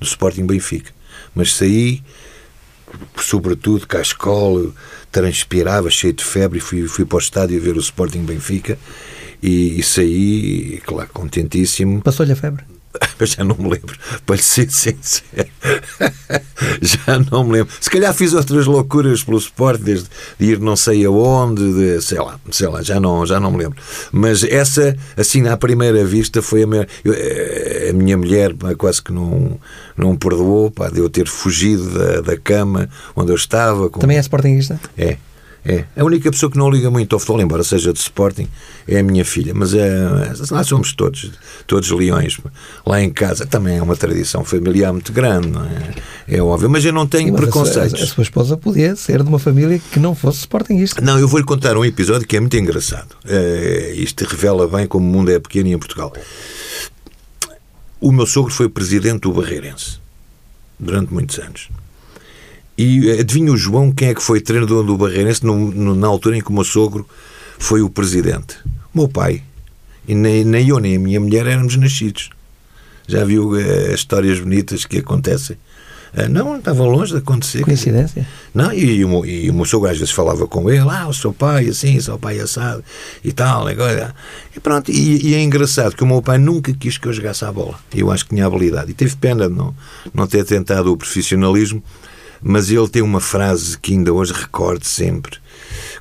do 0.00 0.06
Sporting 0.06 0.46
Benfica, 0.46 0.92
mas 1.34 1.54
saí, 1.54 2.02
sobretudo, 3.16 3.86
escola, 4.00 4.70
transpirava, 5.10 5.90
cheio 5.90 6.12
de 6.12 6.24
febre, 6.24 6.60
fui, 6.60 6.86
fui 6.86 7.04
para 7.04 7.16
o 7.16 7.20
estádio 7.20 7.60
ver 7.60 7.76
o 7.76 7.80
Sporting 7.80 8.24
Benfica 8.24 8.78
e, 9.42 9.78
e 9.78 9.82
saí, 9.82 10.80
claro, 10.84 11.10
contentíssimo. 11.12 12.00
Passou-lhe 12.02 12.32
a 12.32 12.36
febre? 12.36 12.64
Eu 13.18 13.26
já 13.26 13.44
não 13.44 13.56
me 13.56 13.70
lembro, 13.70 13.96
para 14.26 14.36
lhe 14.36 14.42
ser 14.42 14.70
sincero. 14.70 15.48
já 16.82 17.18
não 17.30 17.44
me 17.44 17.52
lembro. 17.52 17.72
Se 17.80 17.90
calhar 17.90 18.12
fiz 18.14 18.32
outras 18.34 18.66
loucuras 18.66 19.22
pelo 19.22 19.38
esporte, 19.38 19.82
desde 19.82 20.08
de 20.38 20.52
ir 20.52 20.58
não 20.58 20.76
sei 20.76 21.04
aonde, 21.04 21.72
de, 21.72 22.02
sei 22.02 22.18
lá, 22.18 22.38
sei 22.50 22.68
lá, 22.68 22.82
já 22.82 23.00
não, 23.00 23.24
já 23.24 23.38
não 23.38 23.50
me 23.50 23.58
lembro. 23.58 23.78
Mas 24.10 24.42
essa, 24.42 24.96
assim, 25.16 25.46
à 25.48 25.56
primeira 25.56 26.04
vista, 26.04 26.42
foi 26.42 26.64
a 26.64 26.66
minha, 26.66 26.86
eu, 27.04 27.12
eh, 27.14 27.88
a 27.90 27.92
minha 27.92 28.16
mulher 28.16 28.54
pá, 28.54 28.74
quase 28.74 29.02
que 29.02 29.12
não, 29.12 29.58
não 29.96 30.16
perdoou 30.16 30.70
pá, 30.70 30.88
de 30.88 30.98
eu 30.98 31.08
ter 31.08 31.26
fugido 31.26 31.90
da, 31.90 32.20
da 32.20 32.36
cama 32.36 32.88
onde 33.14 33.30
eu 33.30 33.36
estava. 33.36 33.88
Com, 33.88 34.00
Também 34.00 34.16
é 34.16 34.20
Sportingista? 34.20 34.80
é, 34.96 35.16
é. 35.64 35.84
A 35.96 36.04
única 36.04 36.30
pessoa 36.30 36.50
que 36.50 36.58
não 36.58 36.68
liga 36.68 36.90
muito 36.90 37.14
ao 37.14 37.20
futebol, 37.20 37.40
embora 37.40 37.62
seja 37.62 37.92
de 37.92 37.98
Sporting, 38.00 38.48
é 38.88 38.98
a 38.98 39.02
minha 39.02 39.24
filha. 39.24 39.52
Mas 39.54 39.72
é, 39.74 39.88
lá 40.50 40.64
somos 40.64 40.92
todos, 40.92 41.30
todos 41.66 41.88
leões. 41.90 42.38
Lá 42.84 43.00
em 43.00 43.10
casa 43.10 43.46
também 43.46 43.78
é 43.78 43.82
uma 43.82 43.94
tradição 43.96 44.44
familiar 44.44 44.92
muito 44.92 45.12
grande, 45.12 45.48
não 45.48 45.64
é? 45.64 45.94
É 46.26 46.42
óbvio. 46.42 46.68
Mas 46.68 46.84
eu 46.84 46.92
não 46.92 47.06
tenho 47.06 47.26
Sim, 47.26 47.32
mas 47.32 47.42
a 47.48 47.52
sua- 47.52 47.62
preconceitos. 47.62 48.02
A, 48.02 48.06
sua 48.06 48.22
esposa 48.22 48.56
podia 48.56 48.96
ser 48.96 49.22
de 49.22 49.28
uma 49.28 49.38
família 49.38 49.78
que 49.92 50.00
não 50.00 50.14
fosse 50.14 50.40
Sportingista. 50.40 51.00
Não, 51.00 51.18
eu 51.18 51.28
vou-lhe 51.28 51.46
contar 51.46 51.76
um 51.76 51.84
episódio 51.84 52.26
que 52.26 52.36
é 52.36 52.40
muito 52.40 52.56
engraçado. 52.56 53.14
Eh, 53.24 53.94
isto 53.96 54.24
revela 54.24 54.66
bem 54.66 54.86
como 54.86 55.08
o 55.08 55.12
mundo 55.12 55.30
é 55.30 55.38
pequeno 55.38 55.68
em 55.68 55.78
Portugal. 55.78 56.12
O 58.00 58.10
meu 58.10 58.26
sogro 58.26 58.52
foi 58.52 58.68
presidente 58.68 59.20
do 59.20 59.32
Barreirense 59.32 60.00
durante 60.78 61.12
muitos 61.14 61.38
anos. 61.38 61.68
E 62.76 63.10
adivinha 63.20 63.52
o 63.52 63.56
João 63.56 63.92
quem 63.92 64.08
é 64.08 64.14
que 64.14 64.22
foi 64.22 64.40
treinador 64.40 64.84
do 64.84 64.96
Barreirense 64.96 65.44
no- 65.44 65.70
no- 65.70 65.94
na 65.94 66.06
altura 66.06 66.36
em 66.36 66.40
que 66.40 66.50
o 66.50 66.52
meu 66.52 66.64
sogro 66.64 67.06
foi 67.58 67.82
o 67.82 67.90
presidente? 67.90 68.56
O 68.94 68.98
meu 68.98 69.08
pai. 69.08 69.42
E 70.08 70.14
nem, 70.14 70.44
nem 70.44 70.68
eu 70.68 70.78
nem 70.80 70.96
a 70.96 70.98
minha 70.98 71.20
mulher 71.20 71.46
éramos 71.46 71.76
nascidos. 71.76 72.30
Já 73.06 73.24
viu 73.24 73.58
eh, 73.58 73.88
as 73.92 74.00
histórias 74.00 74.40
bonitas 74.40 74.84
que 74.84 74.98
acontecem? 74.98 75.56
Uh, 76.14 76.28
não, 76.28 76.58
estava 76.58 76.84
longe 76.84 77.12
de 77.12 77.18
acontecer. 77.18 77.62
Coincidência? 77.62 78.26
Não, 78.52 78.70
e, 78.70 78.96
e, 78.98 79.04
o, 79.04 79.24
e 79.24 79.48
o 79.48 79.54
meu 79.54 79.64
sogro 79.64 79.88
às 79.90 79.96
vezes 79.98 80.12
falava 80.12 80.46
com 80.46 80.68
ele, 80.68 80.86
ah, 80.90 81.08
o 81.08 81.14
seu 81.14 81.32
pai 81.32 81.68
assim, 81.68 81.96
o 81.96 82.02
seu 82.02 82.18
pai 82.18 82.38
assado 82.38 82.84
e 83.24 83.32
tal. 83.32 83.66
Agora. 83.66 84.14
E 84.54 84.60
pronto, 84.60 84.90
e, 84.92 85.30
e, 85.30 85.34
é 85.34 85.42
engraçado 85.42 85.96
que 85.96 86.02
o 86.02 86.06
meu 86.06 86.20
pai 86.20 86.36
nunca 86.36 86.70
quis 86.74 86.98
que 86.98 87.08
eu 87.08 87.12
jogasse 87.14 87.46
a 87.46 87.50
bola. 87.52 87.78
Eu 87.94 88.10
acho 88.10 88.24
que 88.24 88.34
tinha 88.34 88.44
habilidade. 88.46 88.90
E 88.90 88.94
teve 88.94 89.16
pena 89.16 89.48
de 89.48 89.54
não, 89.54 89.74
não 90.12 90.26
ter 90.26 90.44
tentado 90.44 90.92
o 90.92 90.96
profissionalismo, 90.98 91.82
mas 92.42 92.70
ele 92.70 92.88
tem 92.88 93.02
uma 93.02 93.20
frase 93.20 93.78
que 93.78 93.92
ainda 93.92 94.12
hoje 94.12 94.32
recordo 94.32 94.84
sempre. 94.84 95.38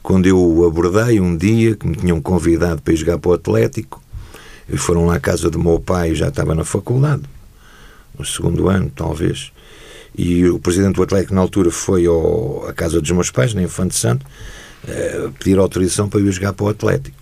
Quando 0.02 0.26
eu 0.26 0.40
o 0.40 0.66
abordei 0.66 1.20
um 1.20 1.38
dia, 1.38 1.76
que 1.76 1.86
me 1.86 1.96
tinham 1.96 2.20
convidado 2.20 2.82
para 2.82 2.94
ir 2.94 2.98
jogar 2.98 3.20
para 3.20 3.30
o 3.30 3.34
Atlético, 3.34 4.02
e 4.68 4.78
foram 4.78 5.06
lá 5.06 5.16
à 5.16 5.20
casa 5.20 5.50
do 5.50 5.60
meu 5.60 5.80
pai, 5.80 6.16
já 6.16 6.30
estava 6.30 6.56
na 6.56 6.64
faculdade, 6.64 7.24
no 8.18 8.26
segundo 8.26 8.70
ano, 8.70 8.92
talvez. 8.96 9.52
E 10.18 10.48
o 10.48 10.60
presidente 10.60 10.96
do 10.96 11.04
Atlético, 11.04 11.34
na 11.34 11.42
altura, 11.42 11.72
foi 11.72 12.06
ao, 12.06 12.68
à 12.68 12.74
casa 12.74 13.00
dos 13.00 13.12
meus 13.12 13.30
pais, 13.30 13.54
na 13.54 13.62
Infante 13.62 13.96
Santo, 13.96 14.26
uh, 14.84 15.32
pedir 15.34 15.58
autorização 15.60 16.10
para 16.10 16.20
ir 16.20 16.32
jogar 16.32 16.54
para 16.54 16.66
o 16.66 16.70
Atlético. 16.70 17.21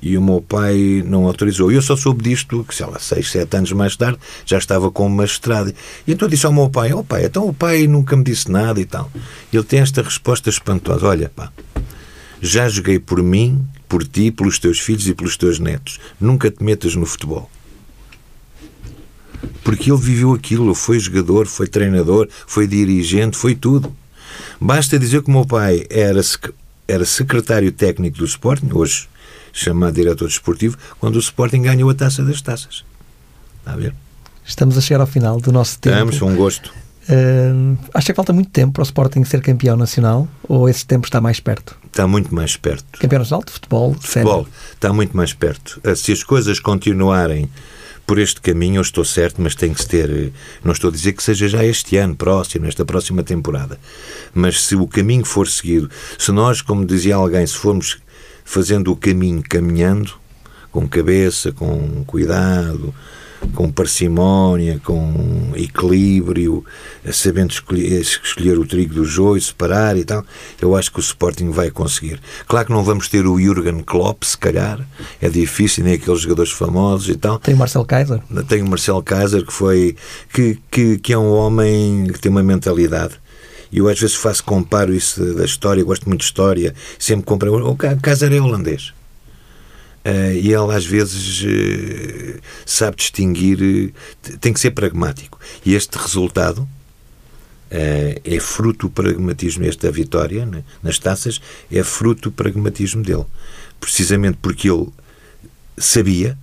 E 0.00 0.16
o 0.16 0.22
meu 0.22 0.40
pai 0.40 1.02
não 1.04 1.26
autorizou. 1.26 1.72
Eu 1.72 1.82
só 1.82 1.96
soube 1.96 2.22
disto, 2.22 2.64
que 2.64 2.74
sei 2.74 2.86
lá, 2.86 2.98
seis, 2.98 3.30
sete 3.30 3.56
anos 3.56 3.72
mais 3.72 3.96
tarde, 3.96 4.18
já 4.46 4.56
estava 4.56 4.90
com 4.90 5.06
uma 5.06 5.24
estrada. 5.24 5.74
E 6.06 6.12
então 6.12 6.28
disse 6.28 6.46
ao 6.46 6.52
meu 6.52 6.70
pai: 6.70 6.92
Ó 6.92 7.00
oh, 7.00 7.04
pai, 7.04 7.24
então 7.24 7.48
o 7.48 7.52
pai 7.52 7.86
nunca 7.86 8.16
me 8.16 8.22
disse 8.22 8.50
nada 8.50 8.80
e 8.80 8.84
tal. 8.84 9.10
Ele 9.52 9.64
tem 9.64 9.80
esta 9.80 10.02
resposta 10.02 10.48
espantosa: 10.48 11.06
Olha, 11.06 11.28
pá, 11.34 11.52
já 12.40 12.68
joguei 12.68 13.00
por 13.00 13.22
mim, 13.22 13.66
por 13.88 14.06
ti, 14.06 14.30
pelos 14.30 14.58
teus 14.58 14.78
filhos 14.78 15.08
e 15.08 15.14
pelos 15.14 15.36
teus 15.36 15.58
netos. 15.58 15.98
Nunca 16.20 16.50
te 16.50 16.62
metas 16.62 16.94
no 16.94 17.04
futebol. 17.04 17.50
Porque 19.64 19.90
ele 19.90 20.00
viveu 20.00 20.32
aquilo, 20.32 20.74
foi 20.74 20.98
jogador, 20.98 21.46
foi 21.46 21.66
treinador, 21.66 22.28
foi 22.46 22.66
dirigente, 22.66 23.36
foi 23.36 23.54
tudo. 23.54 23.94
Basta 24.60 24.98
dizer 24.98 25.22
que 25.22 25.28
o 25.28 25.32
meu 25.32 25.44
pai 25.44 25.86
era, 25.90 26.20
era 26.86 27.04
secretário 27.04 27.70
técnico 27.72 28.18
do 28.18 28.24
Sporting, 28.24 28.70
hoje 28.72 29.08
chamado 29.52 29.94
diretor 29.94 30.28
desportivo, 30.28 30.76
quando 30.98 31.16
o 31.16 31.20
Sporting 31.20 31.62
ganhou 31.62 31.88
a 31.90 31.94
taça 31.94 32.24
das 32.24 32.40
taças. 32.40 32.84
Está 33.60 33.72
a 33.72 33.76
ver? 33.76 33.94
Estamos 34.44 34.78
a 34.78 34.80
chegar 34.80 35.00
ao 35.00 35.06
final 35.06 35.40
do 35.40 35.52
nosso 35.52 35.78
tempo. 35.78 36.10
Estamos, 36.10 36.22
um 36.22 36.36
gosto. 36.36 36.72
Uh, 37.08 37.78
acha 37.94 38.12
que 38.12 38.16
falta 38.16 38.34
muito 38.34 38.50
tempo 38.50 38.74
para 38.74 38.82
o 38.82 38.84
Sporting 38.84 39.24
ser 39.24 39.40
campeão 39.40 39.76
nacional 39.76 40.28
ou 40.46 40.68
esse 40.68 40.86
tempo 40.86 41.06
está 41.06 41.20
mais 41.20 41.40
perto? 41.40 41.76
Está 41.86 42.06
muito 42.06 42.34
mais 42.34 42.56
perto. 42.56 42.98
Campeão 42.98 43.20
nacional 43.20 43.44
de 43.44 43.52
futebol? 43.52 43.94
De 43.94 44.06
futebol, 44.06 44.46
está 44.74 44.92
muito 44.92 45.16
mais 45.16 45.32
perto. 45.32 45.80
Eh, 45.84 45.94
se 45.94 46.12
as 46.12 46.22
coisas 46.22 46.60
continuarem 46.60 47.48
por 48.06 48.18
este 48.18 48.40
caminho, 48.40 48.76
eu 48.76 48.82
estou 48.82 49.04
certo, 49.04 49.40
mas 49.40 49.54
tem 49.54 49.72
que 49.74 49.82
se 49.82 49.88
ter. 49.88 50.32
Não 50.64 50.72
estou 50.72 50.88
a 50.88 50.92
dizer 50.92 51.12
que 51.12 51.22
seja 51.22 51.46
já 51.46 51.62
este 51.62 51.96
ano, 51.98 52.16
próximo, 52.16 52.64
nesta 52.64 52.84
próxima 52.84 53.22
temporada. 53.22 53.78
Mas 54.34 54.64
se 54.64 54.74
o 54.76 54.86
caminho 54.86 55.26
for 55.26 55.46
seguido, 55.46 55.90
se 56.18 56.32
nós, 56.32 56.62
como 56.62 56.86
dizia 56.86 57.16
alguém, 57.16 57.46
se 57.46 57.54
formos 57.54 57.98
fazendo 58.48 58.90
o 58.90 58.96
caminho 58.96 59.42
caminhando, 59.46 60.14
com 60.72 60.88
cabeça, 60.88 61.52
com 61.52 62.02
cuidado, 62.06 62.94
com 63.54 63.70
parcimónia, 63.70 64.80
com 64.82 65.52
equilíbrio, 65.54 66.64
sabendo 67.12 67.50
escolher, 67.50 68.00
escolher, 68.00 68.58
o 68.58 68.66
trigo 68.66 68.94
do 68.94 69.04
joio, 69.04 69.40
separar 69.40 69.98
e 69.98 70.04
tal, 70.04 70.24
eu 70.62 70.74
acho 70.74 70.90
que 70.90 70.98
o 70.98 71.00
Sporting 71.00 71.50
vai 71.50 71.70
conseguir. 71.70 72.18
Claro 72.46 72.66
que 72.66 72.72
não 72.72 72.82
vamos 72.82 73.06
ter 73.08 73.26
o 73.26 73.38
Jürgen 73.38 73.80
Klopp, 73.80 74.24
se 74.24 74.38
calhar, 74.38 74.80
é 75.20 75.28
difícil, 75.28 75.84
nem 75.84 75.94
aqueles 75.94 76.22
jogadores 76.22 76.50
famosos 76.50 77.10
e 77.10 77.16
tal. 77.16 77.38
Tem 77.38 77.54
o 77.54 77.58
Marcel 77.58 77.84
Kaiser. 77.84 78.22
Tem 78.48 78.62
o 78.62 78.66
Marcel 78.66 79.02
Kaiser, 79.02 79.44
que 79.44 79.52
foi, 79.52 79.94
que, 80.32 80.58
que, 80.70 80.98
que 80.98 81.12
é 81.12 81.18
um 81.18 81.34
homem 81.34 82.06
que 82.06 82.18
tem 82.18 82.32
uma 82.32 82.42
mentalidade 82.42 83.20
eu 83.72 83.88
às 83.88 84.00
vezes 84.00 84.16
faço, 84.16 84.42
comparo 84.44 84.94
isso 84.94 85.34
da 85.34 85.44
história, 85.44 85.84
gosto 85.84 86.08
muito 86.08 86.20
de 86.20 86.26
história, 86.26 86.74
sempre 86.98 87.24
comparo. 87.24 87.70
O 87.70 87.76
Kaiser 87.76 88.32
é 88.32 88.40
holandês. 88.40 88.92
Uh, 90.04 90.32
e 90.32 90.52
ele 90.52 90.72
às 90.74 90.86
vezes 90.86 91.42
uh, 91.42 92.40
sabe 92.64 92.96
distinguir, 92.96 93.60
uh, 93.60 94.38
tem 94.38 94.52
que 94.52 94.60
ser 94.60 94.70
pragmático. 94.70 95.38
E 95.66 95.74
este 95.74 95.98
resultado 95.98 96.66
é 97.70 98.40
fruto 98.40 98.86
do 98.86 98.90
pragmatismo, 98.90 99.66
esta 99.66 99.90
vitória 99.90 100.46
né, 100.46 100.64
nas 100.82 100.98
taças 100.98 101.38
é 101.70 101.82
fruto 101.82 102.30
do 102.30 102.32
pragmatismo 102.32 103.02
dele. 103.02 103.26
Precisamente 103.78 104.38
porque 104.40 104.70
ele 104.70 104.88
sabia 105.76 106.38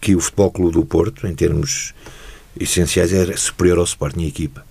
que 0.00 0.16
o 0.16 0.20
Futebol 0.20 0.50
Clube 0.50 0.72
do 0.72 0.84
Porto, 0.84 1.28
em 1.28 1.34
termos 1.34 1.94
essenciais, 2.58 3.12
era 3.12 3.36
superior 3.36 3.78
ao 3.78 3.84
Sporting 3.84 4.26
equipa. 4.26 4.66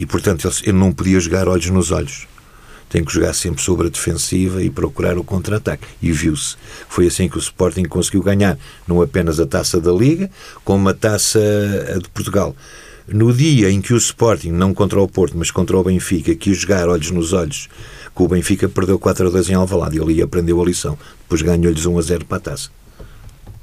E, 0.00 0.06
portanto, 0.06 0.50
ele, 0.64 0.72
não 0.72 0.90
podia 0.90 1.20
jogar 1.20 1.46
olhos 1.46 1.68
nos 1.68 1.92
olhos 1.92 2.26
tem 2.88 3.04
que 3.04 3.14
jogar 3.14 3.32
sempre 3.34 3.62
sobre 3.62 3.86
a 3.86 3.90
defensiva 3.90 4.60
e 4.64 4.68
procurar 4.68 5.16
o 5.16 5.22
contra-ataque. 5.22 5.86
E 6.02 6.10
viu-se. 6.10 6.56
Foi 6.88 7.06
assim 7.06 7.28
que 7.28 7.36
o 7.36 7.38
Sporting 7.38 7.84
conseguiu 7.84 8.20
ganhar 8.20 8.58
não 8.84 9.00
apenas 9.00 9.38
a 9.38 9.46
taça 9.46 9.80
da 9.80 9.92
Liga, 9.92 10.28
como 10.64 10.88
a 10.88 10.92
taça 10.92 11.40
de 12.02 12.08
Portugal. 12.08 12.54
No 13.06 13.32
dia 13.32 13.70
em 13.70 13.80
que 13.80 13.94
o 13.94 13.96
Sporting, 13.96 14.50
não 14.50 14.74
contra 14.74 15.00
o 15.00 15.06
Porto, 15.06 15.38
mas 15.38 15.52
contra 15.52 15.78
o 15.78 15.84
Benfica, 15.84 16.34
quis 16.34 16.58
jogar 16.58 16.88
olhos 16.88 17.12
nos 17.12 17.32
olhos, 17.32 17.68
que 18.14 18.22
o 18.22 18.26
Benfica 18.26 18.68
perdeu 18.68 18.98
4 18.98 19.28
a 19.28 19.30
2 19.30 19.50
em 19.50 19.54
Alvalade 19.54 19.96
e 19.96 20.00
ali 20.00 20.20
aprendeu 20.20 20.60
a 20.60 20.64
lição. 20.64 20.98
Depois 21.22 21.42
ganhou-lhes 21.42 21.86
1 21.86 21.96
a 21.96 22.02
0 22.02 22.24
para 22.24 22.38
a 22.38 22.40
taça. 22.40 22.70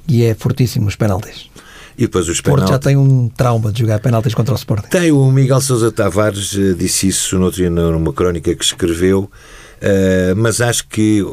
E 0.08 0.24
é 0.24 0.34
fortíssimo 0.34 0.88
os 0.88 0.96
penaltis. 0.96 1.50
E 1.98 2.02
depois 2.02 2.30
os 2.30 2.40
Porto 2.40 2.68
já 2.68 2.78
tem 2.78 2.96
um 2.96 3.28
trauma 3.28 3.72
de 3.72 3.80
jogar 3.80 4.00
penaltis 4.00 4.36
contra 4.36 4.54
o 4.54 4.58
Sporting. 4.58 4.88
Tem, 4.88 5.12
o 5.12 5.32
Miguel 5.32 5.60
Sousa 5.60 5.92
Tavares 5.92 6.56
eh, 6.56 6.74
disse 6.78 7.08
isso 7.08 7.40
no 7.40 7.46
outro 7.46 7.58
dia 7.58 7.72
numa 7.72 8.14
crónica 8.14 8.54
que 8.54 8.64
escreveu. 8.64 9.30
Uh, 9.78 10.36
mas 10.36 10.60
acho 10.60 10.88
que 10.88 11.24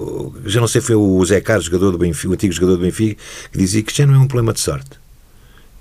já 0.45 0.61
não 0.61 0.69
sei 0.69 0.81
foi 0.81 0.95
o 0.95 1.25
Zé 1.25 1.41
Carlos, 1.41 1.65
jogador 1.65 1.93
do 1.93 1.99
Benfica, 1.99 2.29
o 2.29 2.33
antigo 2.33 2.53
jogador 2.53 2.77
do 2.77 2.83
Benfica, 2.83 3.21
que 3.51 3.59
dizia 3.59 3.83
que 3.83 3.95
já 3.95 4.07
não 4.07 4.15
é 4.15 4.19
um 4.19 4.27
problema 4.27 4.53
de 4.53 4.61
sorte. 4.61 4.91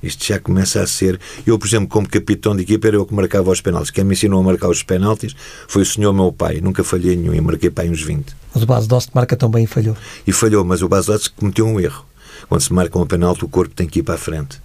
Isto 0.02 0.26
já 0.26 0.38
começa 0.38 0.82
a 0.82 0.88
ser. 0.88 1.18
Eu, 1.48 1.58
por 1.58 1.66
exemplo, 1.66 1.88
como 1.88 2.08
capitão 2.08 2.54
de 2.54 2.64
equipa, 2.64 2.88
era 2.88 2.98
eu 2.98 3.06
que 3.06 3.14
marcava 3.14 3.50
os 3.52 3.62
penaltis. 3.62 3.90
Quem 3.90 4.04
me 4.04 4.14
ensinou 4.14 4.42
a 4.42 4.44
marcar 4.44 4.68
os 4.68 4.84
penaltis 4.84 5.34
foi 5.66 5.84
o 5.84 5.86
senhor 5.86 6.12
meu 6.12 6.32
pai. 6.32 6.60
Nunca 6.62 6.84
falhei 6.84 7.16
nenhum 7.16 7.34
e 7.34 7.40
marquei 7.40 7.70
para 7.70 7.90
uns 7.90 8.02
20. 8.02 8.36
Mas 8.54 8.64
o 8.64 8.66
Base 8.66 8.88
Dost 8.88 9.12
marca 9.14 9.38
tão 9.38 9.50
bem 9.50 9.64
e 9.64 9.68
falhou. 9.68 9.96
E 10.28 10.34
falhou, 10.34 10.66
mas 10.66 10.82
o 10.82 10.90
Base 10.90 11.08
Dost 11.08 11.30
cometeu 11.38 11.66
um 11.66 11.80
erro. 11.80 12.06
Quando 12.50 12.62
se 12.62 12.74
marca 12.74 13.00
um 13.00 13.06
penalti, 13.06 13.46
o 13.46 13.48
corpo 13.48 13.74
tem 13.74 13.88
que 13.88 14.00
ir 14.00 14.04
para 14.04 14.16
a 14.16 14.18
frente 14.18 14.62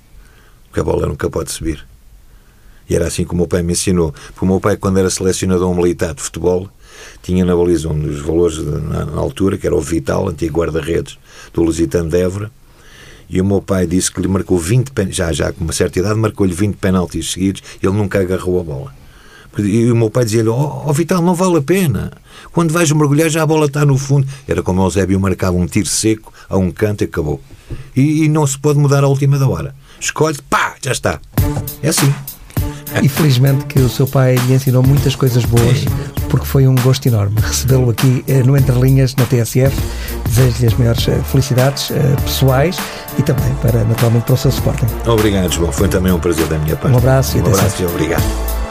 a 0.79 0.85
bola 0.85 1.07
nunca 1.07 1.29
pode 1.29 1.51
subir. 1.51 1.87
E 2.89 2.95
era 2.95 3.07
assim 3.07 3.25
que 3.25 3.35
o 3.35 3.37
meu 3.37 3.47
pai 3.47 3.63
me 3.63 3.73
ensinou. 3.73 4.13
Porque 4.13 4.45
o 4.45 4.49
meu 4.49 4.61
pai, 4.61 4.77
quando 4.77 4.99
era 4.99 5.11
selecionador 5.11 5.75
militar 5.75 6.15
de 6.15 6.23
futebol, 6.23 6.69
tinha 7.23 7.45
na 7.45 7.55
baliza 7.55 7.89
um 7.89 7.99
dos 7.99 8.21
valores 8.21 8.59
na, 8.59 9.05
na, 9.05 9.21
altura, 9.21 9.59
que 9.59 9.67
era 9.67 9.77
o 9.77 9.81
Vital, 9.81 10.29
antigo 10.29 10.59
guarda-redes 10.59 11.19
do 11.53 11.63
Lusitano 11.63 12.09
de 12.09 12.19
Évora, 12.19 12.51
e 13.29 13.41
o 13.41 13.45
meu 13.45 13.61
pai 13.61 13.87
disse 13.87 14.11
que 14.11 14.21
lhe 14.23 14.29
marcou 14.29 14.59
20 14.59 14.91
já 15.11 15.33
já 15.33 15.53
com 15.53 15.63
uma 15.63 15.73
certa 15.73 15.99
idade, 15.99 16.19
marcou-lhe 16.19 16.53
20 16.53 16.77
penaltis 16.77 17.33
seguidos, 17.33 17.63
ele 17.83 17.93
nunca 17.93 18.21
agarrou 18.21 18.61
a 18.61 18.65
bola. 18.65 18.95
E 19.59 19.91
o 19.91 19.97
meu 19.97 20.09
pai 20.09 20.25
dizia-lhe: 20.25 20.49
oh, 20.49 20.85
oh, 20.87 20.93
Vital, 20.93 21.21
não 21.21 21.35
vale 21.35 21.59
a 21.59 21.63
pena. 21.63 22.13
Quando 22.53 22.73
vais 22.73 22.91
mergulhar, 22.93 23.29
já 23.29 23.43
a 23.43 23.47
bola 23.47 23.67
está 23.67 23.85
no 23.85 23.99
fundo. 23.99 24.27
Era 24.47 24.63
como 24.63 24.81
o 24.81 24.85
Eusébio 24.85 25.19
marcava 25.19 25.57
um 25.57 25.67
tiro 25.67 25.89
seco 25.89 26.33
a 26.49 26.57
um 26.57 26.71
canto 26.71 27.03
e 27.03 27.07
acabou. 27.07 27.41
E, 27.95 28.25
e 28.25 28.29
não 28.29 28.47
se 28.47 28.59
pode 28.59 28.79
mudar 28.79 29.03
à 29.03 29.09
última 29.09 29.37
da 29.37 29.49
hora 29.49 29.75
escolhe, 30.01 30.39
pá, 30.49 30.75
já 30.83 30.93
está. 30.93 31.21
É 31.83 31.89
assim. 31.89 32.13
E 33.03 33.09
felizmente 33.09 33.67
que 33.67 33.79
o 33.81 33.89
seu 33.89 34.07
pai 34.07 34.35
lhe 34.35 34.55
ensinou 34.55 34.83
muitas 34.83 35.15
coisas 35.15 35.45
boas, 35.45 35.85
porque 36.29 36.47
foi 36.47 36.67
um 36.67 36.75
gosto 36.77 37.07
enorme 37.07 37.39
recebê-lo 37.41 37.91
aqui 37.91 38.25
eh, 38.27 38.43
no 38.43 38.57
Entre 38.57 38.75
Linhas, 38.79 39.15
na 39.15 39.25
TSF. 39.25 39.77
Desejo-lhe 40.27 40.67
as 40.67 40.75
maiores 40.75 41.09
eh, 41.09 41.21
felicidades 41.31 41.91
eh, 41.91 42.17
pessoais 42.23 42.79
e 43.19 43.23
também, 43.23 43.55
para, 43.57 43.85
naturalmente, 43.85 44.25
para 44.25 44.35
o 44.35 44.39
seu 44.39 44.51
suporte. 44.51 44.85
Obrigado, 45.07 45.53
João. 45.53 45.71
Foi 45.71 45.89
também 45.89 46.13
um 46.13 46.19
prazer 46.19 46.47
da 46.47 46.59
minha 46.59 46.77
parte. 46.77 46.95
Um 46.95 46.99
abraço 46.99 47.37
e 47.37 47.41
um 47.43 47.47
abraço 47.47 47.83
e 47.83 47.87
obrigado. 47.87 48.68